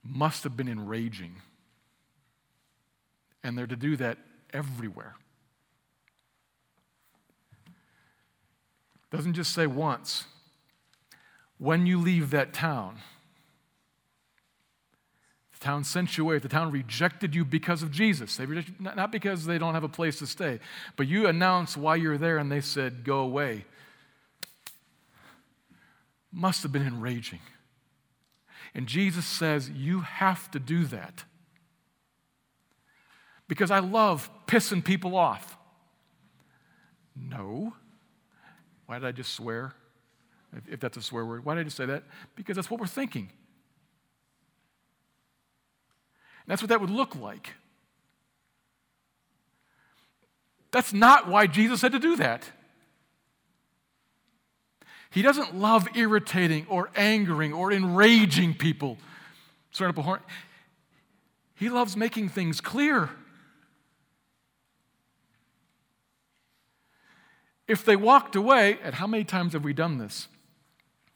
must 0.04 0.44
have 0.44 0.56
been 0.56 0.68
enraging. 0.68 1.38
And 3.44 3.58
they're 3.58 3.68
to 3.68 3.76
do 3.76 3.96
that 3.98 4.18
everywhere. 4.54 5.16
Doesn't 9.12 9.34
just 9.34 9.54
say 9.54 9.68
once. 9.68 10.26
When 11.58 11.86
you 11.86 12.00
leave 12.00 12.32
that 12.32 12.54
town, 12.54 12.98
the 15.54 15.60
town 15.60 15.84
sent 15.84 16.18
you 16.18 16.26
away. 16.26 16.40
The 16.40 16.50
town 16.50 16.72
rejected 16.72 17.34
you 17.34 17.46
because 17.46 17.82
of 17.82 17.92
Jesus. 17.92 18.36
They 18.36 18.46
rejected, 18.46 18.82
not 18.82 19.12
because 19.12 19.46
they 19.46 19.58
don't 19.58 19.74
have 19.74 19.84
a 19.84 19.90
place 19.90 20.20
to 20.20 20.28
stay, 20.28 20.60
but 20.98 21.08
you 21.08 21.28
announced 21.28 21.78
why 21.78 21.96
you're 21.96 22.18
there 22.18 22.38
and 22.38 22.52
they 22.52 22.62
said, 22.62 23.04
go 23.04 23.20
away. 23.20 23.66
Must 26.32 26.64
have 26.64 26.74
been 26.74 26.86
enraging. 26.86 27.40
And 28.76 28.88
Jesus 28.88 29.26
says, 29.26 29.70
You 29.70 30.02
have 30.02 30.52
to 30.52 30.60
do 30.60 30.84
that. 30.86 31.24
Because 33.48 33.72
I 33.72 33.80
love 33.80 34.30
pissing 34.46 34.84
people 34.84 35.16
off. 35.16 35.58
No. 37.16 37.74
Why 38.86 39.00
did 39.00 39.08
I 39.08 39.12
just 39.12 39.34
swear? 39.34 39.74
If 40.68 40.80
that's 40.80 40.98
a 40.98 41.02
swear 41.02 41.26
word, 41.26 41.44
why 41.44 41.56
did 41.56 41.62
I 41.62 41.64
just 41.66 41.78
say 41.78 41.86
that? 41.86 42.04
Because 42.36 42.56
that's 42.56 42.70
what 42.70 42.80
we're 42.80 42.88
thinking. 42.88 43.30
And 46.44 46.52
that's 46.52 46.62
what 46.62 46.70
that 46.70 46.80
would 46.80 46.92
look 46.92 47.16
like. 47.16 47.54
That's 50.72 50.94
not 50.94 51.28
why 51.28 51.48
Jesus 51.48 51.82
had 51.82 51.92
to 51.94 52.00
do 52.00 52.16
that. 52.18 52.50
He 55.10 55.22
doesn't 55.22 55.56
love 55.56 55.88
irritating 55.96 56.68
or 56.70 56.90
angering 56.96 57.54
or 57.54 57.72
enraging 57.72 58.54
people. 58.54 58.98
He 61.56 61.70
loves 61.70 61.96
making 61.96 62.30
things 62.30 62.60
clear. 62.60 63.10
If 67.68 67.84
they 67.84 67.96
walked 67.96 68.36
away, 68.36 68.80
and 68.84 68.96
how 68.96 69.08
many 69.08 69.24
times 69.24 69.54
have 69.54 69.64
we 69.64 69.74
done 69.74 69.98
this? 69.98 70.28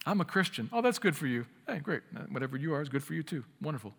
I'm 0.06 0.22
a 0.22 0.26
Christian. 0.26 0.70
Oh, 0.74 0.82
that's 0.82 1.00
good 1.00 1.16
for 1.16 1.28
you. 1.28 1.46
Hey, 1.68 1.80
great. 1.80 2.02
Uh, 2.16 2.22
whatever 2.30 2.58
you 2.58 2.74
are 2.74 2.82
is 2.82 2.90
good 2.90 3.04
for 3.04 3.14
you 3.14 3.22
too. 3.22 3.44
Wonderful 3.62 3.94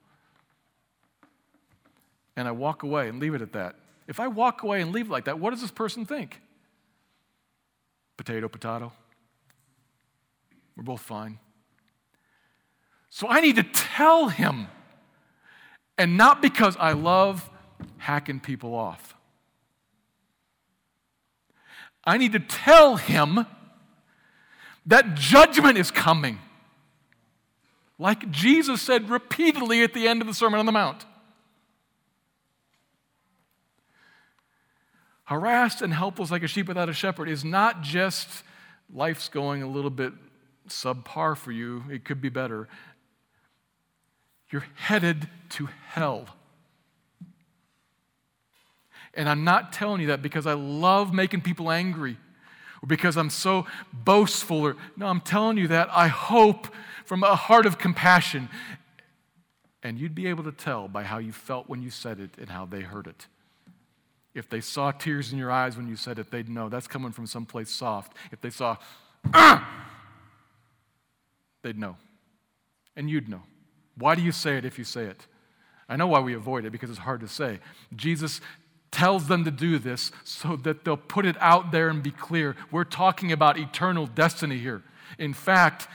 and 2.40 2.48
I 2.48 2.52
walk 2.52 2.82
away 2.82 3.08
and 3.08 3.20
leave 3.20 3.34
it 3.34 3.42
at 3.42 3.52
that. 3.52 3.76
If 4.08 4.18
I 4.18 4.26
walk 4.26 4.62
away 4.62 4.80
and 4.80 4.92
leave 4.92 5.10
like 5.10 5.26
that, 5.26 5.38
what 5.38 5.50
does 5.50 5.60
this 5.60 5.70
person 5.70 6.06
think? 6.06 6.40
Potato, 8.16 8.48
potato. 8.48 8.92
We're 10.74 10.84
both 10.84 11.02
fine. 11.02 11.38
So 13.10 13.28
I 13.28 13.40
need 13.40 13.56
to 13.56 13.62
tell 13.62 14.28
him, 14.28 14.68
and 15.98 16.16
not 16.16 16.40
because 16.40 16.76
I 16.78 16.92
love 16.92 17.48
hacking 17.98 18.40
people 18.40 18.74
off. 18.74 19.14
I 22.04 22.16
need 22.16 22.32
to 22.32 22.40
tell 22.40 22.96
him 22.96 23.46
that 24.86 25.14
judgment 25.14 25.78
is 25.78 25.90
coming. 25.90 26.38
Like 27.98 28.30
Jesus 28.30 28.80
said 28.80 29.10
repeatedly 29.10 29.82
at 29.82 29.92
the 29.92 30.08
end 30.08 30.20
of 30.20 30.26
the 30.26 30.34
Sermon 30.34 30.58
on 30.58 30.66
the 30.66 30.72
Mount. 30.72 31.04
harassed 35.30 35.80
and 35.80 35.94
helpless 35.94 36.32
like 36.32 36.42
a 36.42 36.48
sheep 36.48 36.66
without 36.66 36.88
a 36.88 36.92
shepherd 36.92 37.28
is 37.28 37.44
not 37.44 37.82
just 37.82 38.42
life's 38.92 39.28
going 39.28 39.62
a 39.62 39.66
little 39.66 39.90
bit 39.90 40.12
subpar 40.68 41.36
for 41.36 41.52
you, 41.52 41.84
it 41.88 42.04
could 42.04 42.20
be 42.20 42.28
better. 42.28 42.68
You're 44.50 44.66
headed 44.74 45.28
to 45.50 45.68
hell. 45.86 46.26
And 49.14 49.28
I'm 49.28 49.44
not 49.44 49.72
telling 49.72 50.00
you 50.00 50.08
that 50.08 50.22
because 50.22 50.46
I 50.46 50.52
love 50.54 51.12
making 51.12 51.40
people 51.40 51.70
angry 51.70 52.16
or 52.82 52.86
because 52.86 53.16
I'm 53.16 53.30
so 53.30 53.66
boastful. 53.92 54.60
Or, 54.60 54.76
no, 54.96 55.06
I'm 55.06 55.20
telling 55.20 55.58
you 55.58 55.68
that 55.68 55.88
I 55.92 56.08
hope 56.08 56.68
from 57.04 57.22
a 57.22 57.34
heart 57.34 57.66
of 57.66 57.78
compassion. 57.78 58.48
And 59.82 59.98
you'd 59.98 60.14
be 60.14 60.26
able 60.26 60.44
to 60.44 60.52
tell 60.52 60.88
by 60.88 61.04
how 61.04 61.18
you 61.18 61.32
felt 61.32 61.68
when 61.68 61.82
you 61.82 61.90
said 61.90 62.20
it 62.20 62.30
and 62.38 62.50
how 62.50 62.66
they 62.66 62.82
heard 62.82 63.06
it. 63.06 63.26
If 64.34 64.48
they 64.48 64.60
saw 64.60 64.92
tears 64.92 65.32
in 65.32 65.38
your 65.38 65.50
eyes 65.50 65.76
when 65.76 65.88
you 65.88 65.96
said 65.96 66.18
it, 66.18 66.30
they'd 66.30 66.48
know 66.48 66.68
that's 66.68 66.86
coming 66.86 67.10
from 67.10 67.26
someplace 67.26 67.70
soft. 67.70 68.12
If 68.30 68.40
they 68.40 68.50
saw, 68.50 68.76
ah, 69.34 69.88
they'd 71.62 71.78
know. 71.78 71.96
And 72.94 73.10
you'd 73.10 73.28
know. 73.28 73.42
Why 73.96 74.14
do 74.14 74.22
you 74.22 74.32
say 74.32 74.56
it 74.56 74.64
if 74.64 74.78
you 74.78 74.84
say 74.84 75.04
it? 75.04 75.26
I 75.88 75.96
know 75.96 76.06
why 76.06 76.20
we 76.20 76.34
avoid 76.34 76.64
it 76.64 76.70
because 76.70 76.88
it's 76.90 77.00
hard 77.00 77.20
to 77.20 77.28
say. 77.28 77.58
Jesus 77.96 78.40
tells 78.90 79.28
them 79.28 79.44
to 79.44 79.50
do 79.50 79.78
this 79.78 80.10
so 80.24 80.56
that 80.56 80.84
they'll 80.84 80.96
put 80.96 81.24
it 81.24 81.36
out 81.40 81.70
there 81.70 81.88
and 81.88 82.02
be 82.02 82.10
clear. 82.10 82.56
We're 82.70 82.84
talking 82.84 83.32
about 83.32 83.58
eternal 83.58 84.06
destiny 84.06 84.58
here. 84.58 84.82
In 85.18 85.32
fact, 85.32 85.88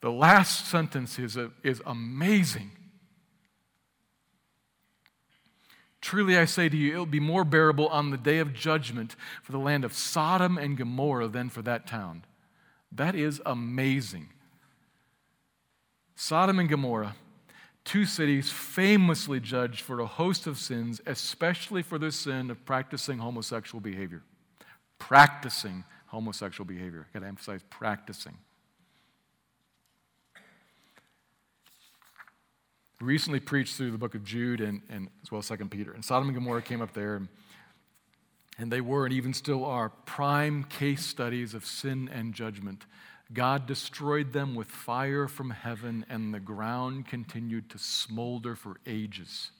the 0.00 0.10
last 0.10 0.66
sentence 0.66 1.18
is, 1.18 1.36
a, 1.36 1.50
is 1.62 1.82
amazing. 1.86 2.72
Truly 6.00 6.38
I 6.38 6.44
say 6.44 6.68
to 6.68 6.76
you, 6.76 6.94
it 6.94 6.98
will 6.98 7.06
be 7.06 7.20
more 7.20 7.44
bearable 7.44 7.88
on 7.88 8.10
the 8.10 8.16
day 8.16 8.38
of 8.38 8.54
judgment 8.54 9.16
for 9.42 9.52
the 9.52 9.58
land 9.58 9.84
of 9.84 9.92
Sodom 9.92 10.56
and 10.56 10.76
Gomorrah 10.76 11.28
than 11.28 11.48
for 11.48 11.62
that 11.62 11.86
town. 11.86 12.24
That 12.92 13.14
is 13.14 13.42
amazing. 13.44 14.28
Sodom 16.14 16.58
and 16.58 16.68
Gomorrah, 16.68 17.16
two 17.88 18.04
cities 18.04 18.50
famously 18.50 19.40
judged 19.40 19.80
for 19.80 20.00
a 20.00 20.06
host 20.06 20.46
of 20.46 20.58
sins, 20.58 21.00
especially 21.06 21.82
for 21.82 21.98
the 21.98 22.12
sin 22.12 22.50
of 22.50 22.62
practicing 22.66 23.16
homosexual 23.16 23.80
behavior. 23.80 24.20
Practicing 24.98 25.84
homosexual 26.08 26.66
behavior. 26.66 27.06
I've 27.06 27.12
got 27.14 27.20
to 27.20 27.26
emphasize 27.26 27.62
practicing. 27.70 28.36
Recently 33.00 33.40
preached 33.40 33.76
through 33.76 33.92
the 33.92 33.98
book 33.98 34.14
of 34.14 34.22
Jude 34.22 34.60
and, 34.60 34.82
and 34.90 35.08
as 35.22 35.32
well 35.32 35.38
as 35.38 35.46
Second 35.46 35.70
Peter. 35.70 35.92
And 35.92 36.04
Sodom 36.04 36.28
and 36.28 36.36
Gomorrah 36.36 36.60
came 36.60 36.82
up 36.82 36.92
there, 36.92 37.16
and, 37.16 37.28
and 38.58 38.70
they 38.70 38.82
were 38.82 39.06
and 39.06 39.14
even 39.14 39.32
still 39.32 39.64
are 39.64 39.88
prime 39.88 40.62
case 40.64 41.06
studies 41.06 41.54
of 41.54 41.64
sin 41.64 42.10
and 42.12 42.34
judgment. 42.34 42.84
God 43.32 43.66
destroyed 43.66 44.32
them 44.32 44.54
with 44.54 44.68
fire 44.68 45.28
from 45.28 45.50
heaven, 45.50 46.06
and 46.08 46.32
the 46.32 46.40
ground 46.40 47.06
continued 47.06 47.68
to 47.70 47.78
smolder 47.78 48.54
for 48.54 48.76
ages. 48.86 49.50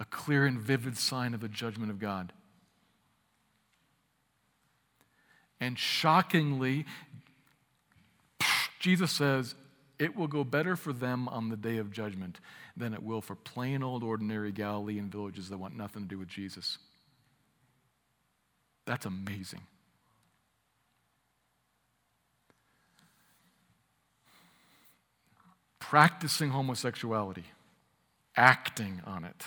a 0.00 0.04
clear 0.04 0.46
and 0.46 0.58
vivid 0.58 0.96
sign 0.96 1.34
of 1.34 1.40
the 1.40 1.48
judgment 1.48 1.90
of 1.90 1.98
God. 1.98 2.32
And 5.60 5.78
shockingly, 5.78 6.86
Jesus 8.78 9.10
says, 9.10 9.56
it 9.98 10.14
will 10.14 10.28
go 10.28 10.44
better 10.44 10.76
for 10.76 10.92
them 10.92 11.26
on 11.28 11.48
the 11.48 11.56
day 11.56 11.78
of 11.78 11.90
judgment 11.90 12.38
than 12.76 12.94
it 12.94 13.02
will 13.02 13.20
for 13.20 13.34
plain 13.34 13.82
old 13.82 14.04
ordinary 14.04 14.52
Galilean 14.52 15.10
villages 15.10 15.48
that 15.48 15.58
want 15.58 15.76
nothing 15.76 16.02
to 16.02 16.08
do 16.08 16.18
with 16.18 16.28
Jesus. 16.28 16.78
That's 18.86 19.04
amazing. 19.04 19.62
Practicing 25.88 26.50
homosexuality, 26.50 27.44
acting 28.36 29.00
on 29.06 29.24
it, 29.24 29.46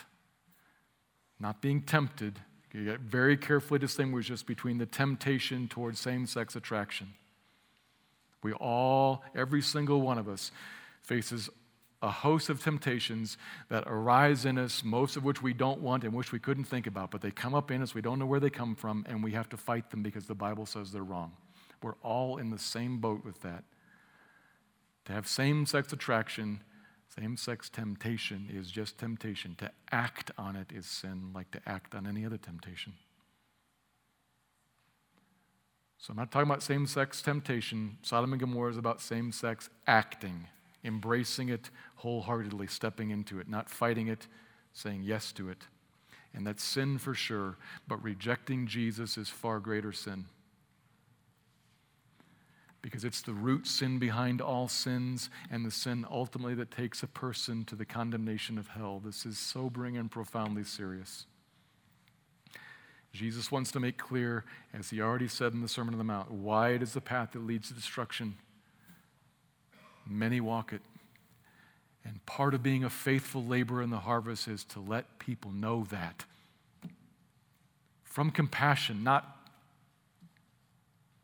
not 1.40 1.62
being 1.62 1.82
tempted. 1.82 2.40
You 2.74 2.86
get 2.86 3.02
very 3.02 3.38
carefully 3.38 3.80
distinguishes 3.80 4.44
between 4.44 4.78
the 4.78 4.86
temptation 4.86 5.68
towards 5.68 6.00
same 6.00 6.26
sex 6.26 6.56
attraction 6.56 7.14
we 8.44 8.54
all, 8.54 9.24
every 9.36 9.62
single 9.62 10.02
one 10.02 10.18
of 10.18 10.28
us, 10.28 10.52
faces 11.02 11.50
a 12.02 12.10
host 12.10 12.50
of 12.50 12.64
temptations 12.64 13.38
that 13.70 13.84
arise 13.86 14.46
in 14.46 14.58
us, 14.58 14.84
most 14.84 15.16
of 15.16 15.24
which 15.24 15.42
we 15.44 15.54
don't 15.54 15.82
want 15.82 16.04
and 16.04 16.14
which 16.14 16.32
we 16.32 16.40
couldn't 16.40 16.64
think 16.64 16.88
about, 16.88 17.12
but 17.12 17.22
they 17.22 17.30
come 17.30 17.54
up 17.54 17.70
in 17.70 17.82
us, 17.82 17.94
we 17.94 18.02
don't 18.02 18.18
know 18.18 18.26
where 18.26 18.40
they 18.40 18.50
come 18.50 18.76
from, 18.76 19.06
and 19.08 19.24
we 19.24 19.32
have 19.32 19.48
to 19.50 19.58
fight 19.58 19.92
them 19.92 20.02
because 20.02 20.26
the 20.26 20.36
Bible 20.36 20.66
says 20.66 20.92
they're 20.92 21.04
wrong. 21.04 21.32
We're 21.84 21.96
all 22.02 22.38
in 22.38 22.50
the 22.50 22.58
same 22.58 22.98
boat 22.98 23.24
with 23.24 23.40
that. 23.42 23.64
To 25.06 25.14
have 25.14 25.28
same 25.28 25.66
sex 25.66 25.92
attraction, 25.92 26.62
same 27.16 27.36
sex 27.36 27.70
temptation 27.70 28.50
is 28.52 28.72
just 28.72 28.98
temptation. 28.98 29.56
To 29.60 29.72
act 29.92 30.32
on 30.38 30.56
it 30.56 30.72
is 30.72 30.86
sin, 30.86 31.32
like 31.34 31.52
to 31.52 31.62
act 31.66 31.94
on 31.96 32.08
any 32.08 32.26
other 32.26 32.38
temptation. 32.38 32.94
So 35.98 36.12
I'm 36.12 36.18
not 36.18 36.32
talking 36.32 36.50
about 36.50 36.64
same 36.64 36.88
sex 36.88 37.22
temptation. 37.22 37.98
Sodom 38.02 38.34
and 38.34 38.40
Gomorrah 38.40 38.72
is 38.72 38.78
about 38.78 39.02
same 39.02 39.32
sex 39.32 39.70
acting, 39.86 40.48
embracing 40.84 41.50
it 41.50 41.70
wholeheartedly, 41.98 42.68
stepping 42.68 43.12
into 43.12 43.40
it, 43.40 43.48
not 43.48 43.70
fighting 43.70 44.08
it, 44.08 44.28
saying 44.74 45.04
yes 45.04 45.32
to 45.34 45.50
it. 45.50 45.68
And 46.34 46.48
that's 46.48 46.64
sin 46.64 46.98
for 46.98 47.14
sure, 47.14 47.58
but 47.88 48.02
rejecting 48.02 48.66
Jesus 48.66 49.18
is 49.18 49.30
far 49.30 49.60
greater 49.60 49.92
sin. 49.92 50.26
Because 52.82 53.06
it's 53.06 53.22
the 53.22 53.34
root 53.34 53.68
sin 53.68 54.00
behind 54.00 54.42
all 54.42 54.68
sins 54.68 55.30
and 55.52 55.64
the 55.64 55.72
sin 55.72 56.06
ultimately 56.10 56.56
that 56.56 56.72
takes 56.72 57.04
a 57.04 57.08
person 57.08 57.64
to 57.66 57.76
the 57.76 57.86
condemnation 57.86 58.58
of 58.58 58.70
hell. 58.70 59.02
This 59.04 59.26
is 59.26 59.38
sobering 59.38 59.98
and 59.98 60.10
profoundly 60.10 60.64
serious. 60.64 61.26
Jesus 63.14 63.52
wants 63.52 63.72
to 63.74 63.80
make 63.80 63.98
clear, 63.98 64.46
as 64.74 64.90
he 64.90 65.02
already 65.02 65.28
said 65.28 65.54
in 65.54 65.62
the 65.62 65.68
Sermon 65.68 65.94
on 65.94 65.98
the 65.98 66.04
Mount, 66.04 66.32
wide 66.32 66.82
is 66.82 66.94
the 66.94 67.02
path 67.02 67.34
that 67.34 67.46
leads 67.46 67.68
to 67.68 67.74
destruction. 67.74 68.36
Many 70.08 70.40
walk 70.40 70.74
it. 70.74 70.82
And 72.04 72.26
part 72.26 72.54
of 72.54 72.64
being 72.64 72.84
a 72.84 72.90
faithful 72.90 73.44
laborer 73.44 73.82
in 73.82 73.90
the 73.90 74.00
harvest 74.00 74.48
is 74.48 74.64
to 74.66 74.80
let 74.80 75.20
people 75.20 75.52
know 75.52 75.86
that. 75.92 76.26
From 78.04 78.32
compassion, 78.32 79.04
not 79.04 79.38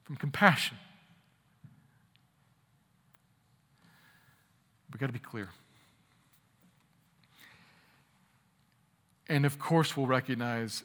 from 0.04 0.18
compassion. 0.18 0.78
We've 4.92 5.00
got 5.00 5.08
to 5.08 5.14
be 5.14 5.20
clear. 5.20 5.50
And 9.30 9.46
of 9.46 9.60
course, 9.60 9.98
we'll 9.98 10.08
recognize 10.08 10.84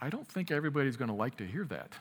I 0.00 0.10
don't 0.10 0.28
think 0.28 0.50
everybody's 0.50 0.96
going 0.96 1.08
to 1.08 1.14
like 1.14 1.36
to 1.36 1.46
hear 1.46 1.64
that. 1.66 1.92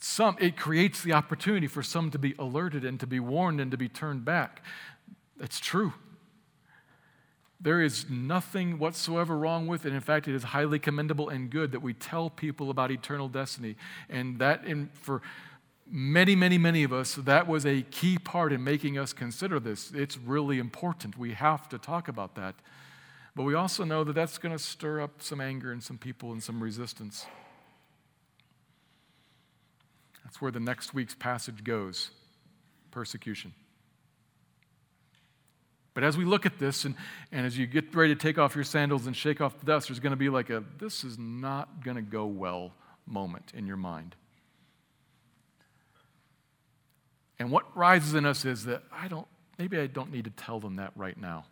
Some, 0.00 0.36
it 0.40 0.56
creates 0.56 1.02
the 1.02 1.12
opportunity 1.12 1.66
for 1.66 1.82
some 1.82 2.10
to 2.10 2.18
be 2.18 2.34
alerted 2.38 2.84
and 2.84 3.00
to 3.00 3.06
be 3.06 3.18
warned 3.18 3.60
and 3.60 3.70
to 3.70 3.76
be 3.76 3.88
turned 3.88 4.24
back. 4.24 4.62
That's 5.38 5.58
true. 5.58 5.94
There 7.60 7.82
is 7.82 8.08
nothing 8.08 8.78
whatsoever 8.78 9.36
wrong 9.36 9.66
with 9.66 9.84
it. 9.84 9.92
In 9.92 10.00
fact, 10.00 10.28
it 10.28 10.34
is 10.34 10.44
highly 10.44 10.78
commendable 10.78 11.28
and 11.28 11.50
good 11.50 11.72
that 11.72 11.80
we 11.80 11.94
tell 11.94 12.30
people 12.30 12.70
about 12.70 12.92
eternal 12.92 13.28
destiny. 13.28 13.76
And 14.08 14.38
that, 14.38 14.64
in, 14.64 14.90
for 14.92 15.22
many, 15.90 16.34
many, 16.34 16.58
many 16.58 16.82
of 16.82 16.92
us, 16.92 17.14
that 17.14 17.46
was 17.46 17.64
a 17.64 17.82
key 17.82 18.18
part 18.18 18.52
in 18.52 18.62
making 18.62 18.98
us 18.98 19.12
consider 19.12 19.58
this. 19.58 19.90
It's 19.92 20.18
really 20.18 20.58
important. 20.58 21.18
We 21.18 21.32
have 21.32 21.68
to 21.70 21.78
talk 21.78 22.08
about 22.08 22.34
that. 22.34 22.54
But 23.34 23.44
we 23.44 23.54
also 23.54 23.84
know 23.84 24.04
that 24.04 24.14
that's 24.14 24.38
going 24.38 24.56
to 24.56 24.62
stir 24.62 25.00
up 25.00 25.22
some 25.22 25.40
anger 25.40 25.72
in 25.72 25.80
some 25.80 25.98
people 25.98 26.32
and 26.32 26.42
some 26.42 26.62
resistance. 26.62 27.26
That's 30.24 30.40
where 30.42 30.50
the 30.50 30.60
next 30.60 30.92
week's 30.92 31.14
passage 31.14 31.64
goes 31.64 32.10
persecution. 32.90 33.54
But 35.94 36.04
as 36.04 36.16
we 36.16 36.24
look 36.24 36.46
at 36.46 36.58
this, 36.58 36.84
and, 36.84 36.94
and 37.32 37.46
as 37.46 37.58
you 37.58 37.66
get 37.66 37.94
ready 37.94 38.14
to 38.14 38.20
take 38.20 38.38
off 38.38 38.54
your 38.54 38.64
sandals 38.64 39.06
and 39.06 39.16
shake 39.16 39.40
off 39.40 39.58
the 39.58 39.66
dust, 39.66 39.88
there's 39.88 40.00
going 40.00 40.12
to 40.12 40.16
be 40.16 40.28
like 40.28 40.50
a 40.50 40.62
this 40.78 41.02
is 41.02 41.18
not 41.18 41.82
going 41.82 41.96
to 41.96 42.02
go 42.02 42.26
well 42.26 42.72
moment 43.06 43.52
in 43.54 43.66
your 43.66 43.76
mind. 43.76 44.14
And 47.38 47.50
what 47.50 47.76
rises 47.76 48.14
in 48.14 48.26
us 48.26 48.44
is 48.44 48.64
that 48.64 48.82
I 48.92 49.08
don't, 49.08 49.26
maybe 49.58 49.78
I 49.78 49.86
don't 49.86 50.12
need 50.12 50.24
to 50.24 50.30
tell 50.30 50.58
them 50.60 50.76
that 50.76 50.92
right 50.96 51.16
now 51.16 51.44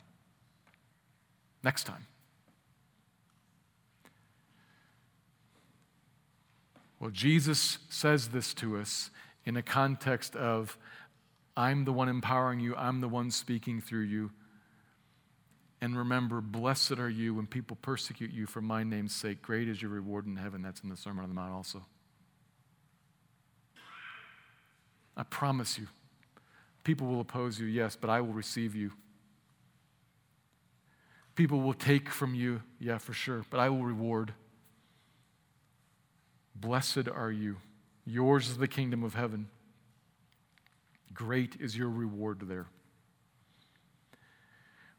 next 1.63 1.85
time. 1.85 2.07
Well, 6.99 7.11
Jesus 7.11 7.79
says 7.89 8.29
this 8.29 8.55
to 8.55 8.79
us 8.79 9.11
in 9.45 9.57
a 9.57 9.63
context 9.63 10.35
of 10.35 10.79
I'm 11.57 11.85
the 11.85 11.93
one 11.93 12.09
empowering 12.09 12.61
you, 12.61 12.75
I'm 12.77 13.01
the 13.01 13.09
one 13.09 13.31
speaking 13.31 13.81
through 13.81 14.03
you. 14.03 14.31
And 15.81 15.97
remember, 15.97 16.41
blessed 16.41 16.99
are 16.99 17.09
you 17.09 17.35
when 17.35 17.47
people 17.47 17.77
persecute 17.81 18.33
you 18.33 18.47
for 18.47 18.61
my 18.61 18.83
name's 18.83 19.15
sake. 19.15 19.43
Great 19.43 19.69
is 19.69 19.81
your 19.81 19.91
reward 19.91 20.27
in 20.27 20.37
heaven. 20.37 20.63
That's 20.63 20.81
in 20.81 20.89
the 20.89 20.97
Sermon 20.97 21.23
on 21.23 21.29
the 21.29 21.35
Mount 21.35 21.53
also. 21.53 21.85
I 25.17 25.23
promise 25.23 25.79
you, 25.79 25.87
people 26.85 27.07
will 27.07 27.21
oppose 27.21 27.59
you, 27.59 27.67
yes, 27.67 27.97
but 27.97 28.11
I 28.11 28.21
will 28.21 28.33
receive 28.33 28.75
you. 28.75 28.93
People 31.35 31.61
will 31.61 31.75
take 31.75 32.09
from 32.11 32.35
you, 32.35 32.63
yeah, 32.79 32.99
for 32.99 33.13
sure, 33.13 33.45
but 33.51 33.61
I 33.61 33.69
will 33.69 33.85
reward. 33.85 34.33
Blessed 36.55 37.09
are 37.09 37.31
you. 37.31 37.57
Yours 38.05 38.49
is 38.49 38.57
the 38.57 38.69
kingdom 38.69 39.03
of 39.03 39.15
heaven. 39.15 39.49
Great 41.13 41.57
is 41.61 41.77
your 41.77 41.91
reward 41.91 42.43
there. 42.45 42.67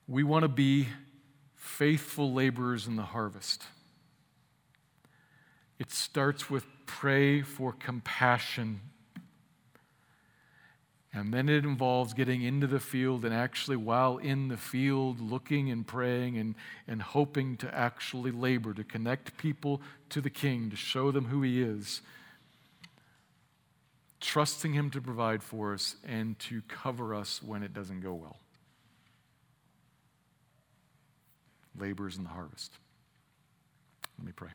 We 0.07 0.23
want 0.23 0.43
to 0.43 0.49
be 0.49 0.87
faithful 1.55 2.33
laborers 2.33 2.87
in 2.87 2.95
the 2.95 3.03
harvest. 3.03 3.63
It 5.79 5.91
starts 5.91 6.49
with 6.49 6.65
pray 6.85 7.41
for 7.41 7.71
compassion 7.71 8.81
and 11.17 11.33
then 11.33 11.49
it 11.49 11.65
involves 11.65 12.13
getting 12.13 12.43
into 12.43 12.67
the 12.67 12.79
field 12.79 13.25
and 13.25 13.33
actually, 13.33 13.75
while 13.75 14.17
in 14.17 14.49
the 14.49 14.57
field, 14.57 15.19
looking 15.19 15.71
and 15.71 15.85
praying 15.85 16.37
and, 16.37 16.53
and 16.87 17.01
hoping 17.01 17.57
to 17.57 17.75
actually 17.75 18.29
labor, 18.29 18.71
to 18.73 18.83
connect 18.83 19.35
people 19.37 19.81
to 20.09 20.21
the 20.21 20.29
King, 20.29 20.69
to 20.69 20.75
show 20.75 21.11
them 21.11 21.25
who 21.25 21.41
He 21.41 21.61
is. 21.61 22.01
Trusting 24.21 24.73
Him 24.73 24.91
to 24.91 25.01
provide 25.01 25.41
for 25.41 25.73
us 25.73 25.95
and 26.07 26.37
to 26.39 26.61
cover 26.67 27.15
us 27.15 27.41
when 27.41 27.63
it 27.63 27.73
doesn't 27.73 28.01
go 28.01 28.13
well. 28.13 28.37
Laborers 31.79 32.17
in 32.17 32.23
the 32.23 32.29
harvest. 32.29 32.73
Let 34.19 34.25
me 34.27 34.33
pray. 34.33 34.49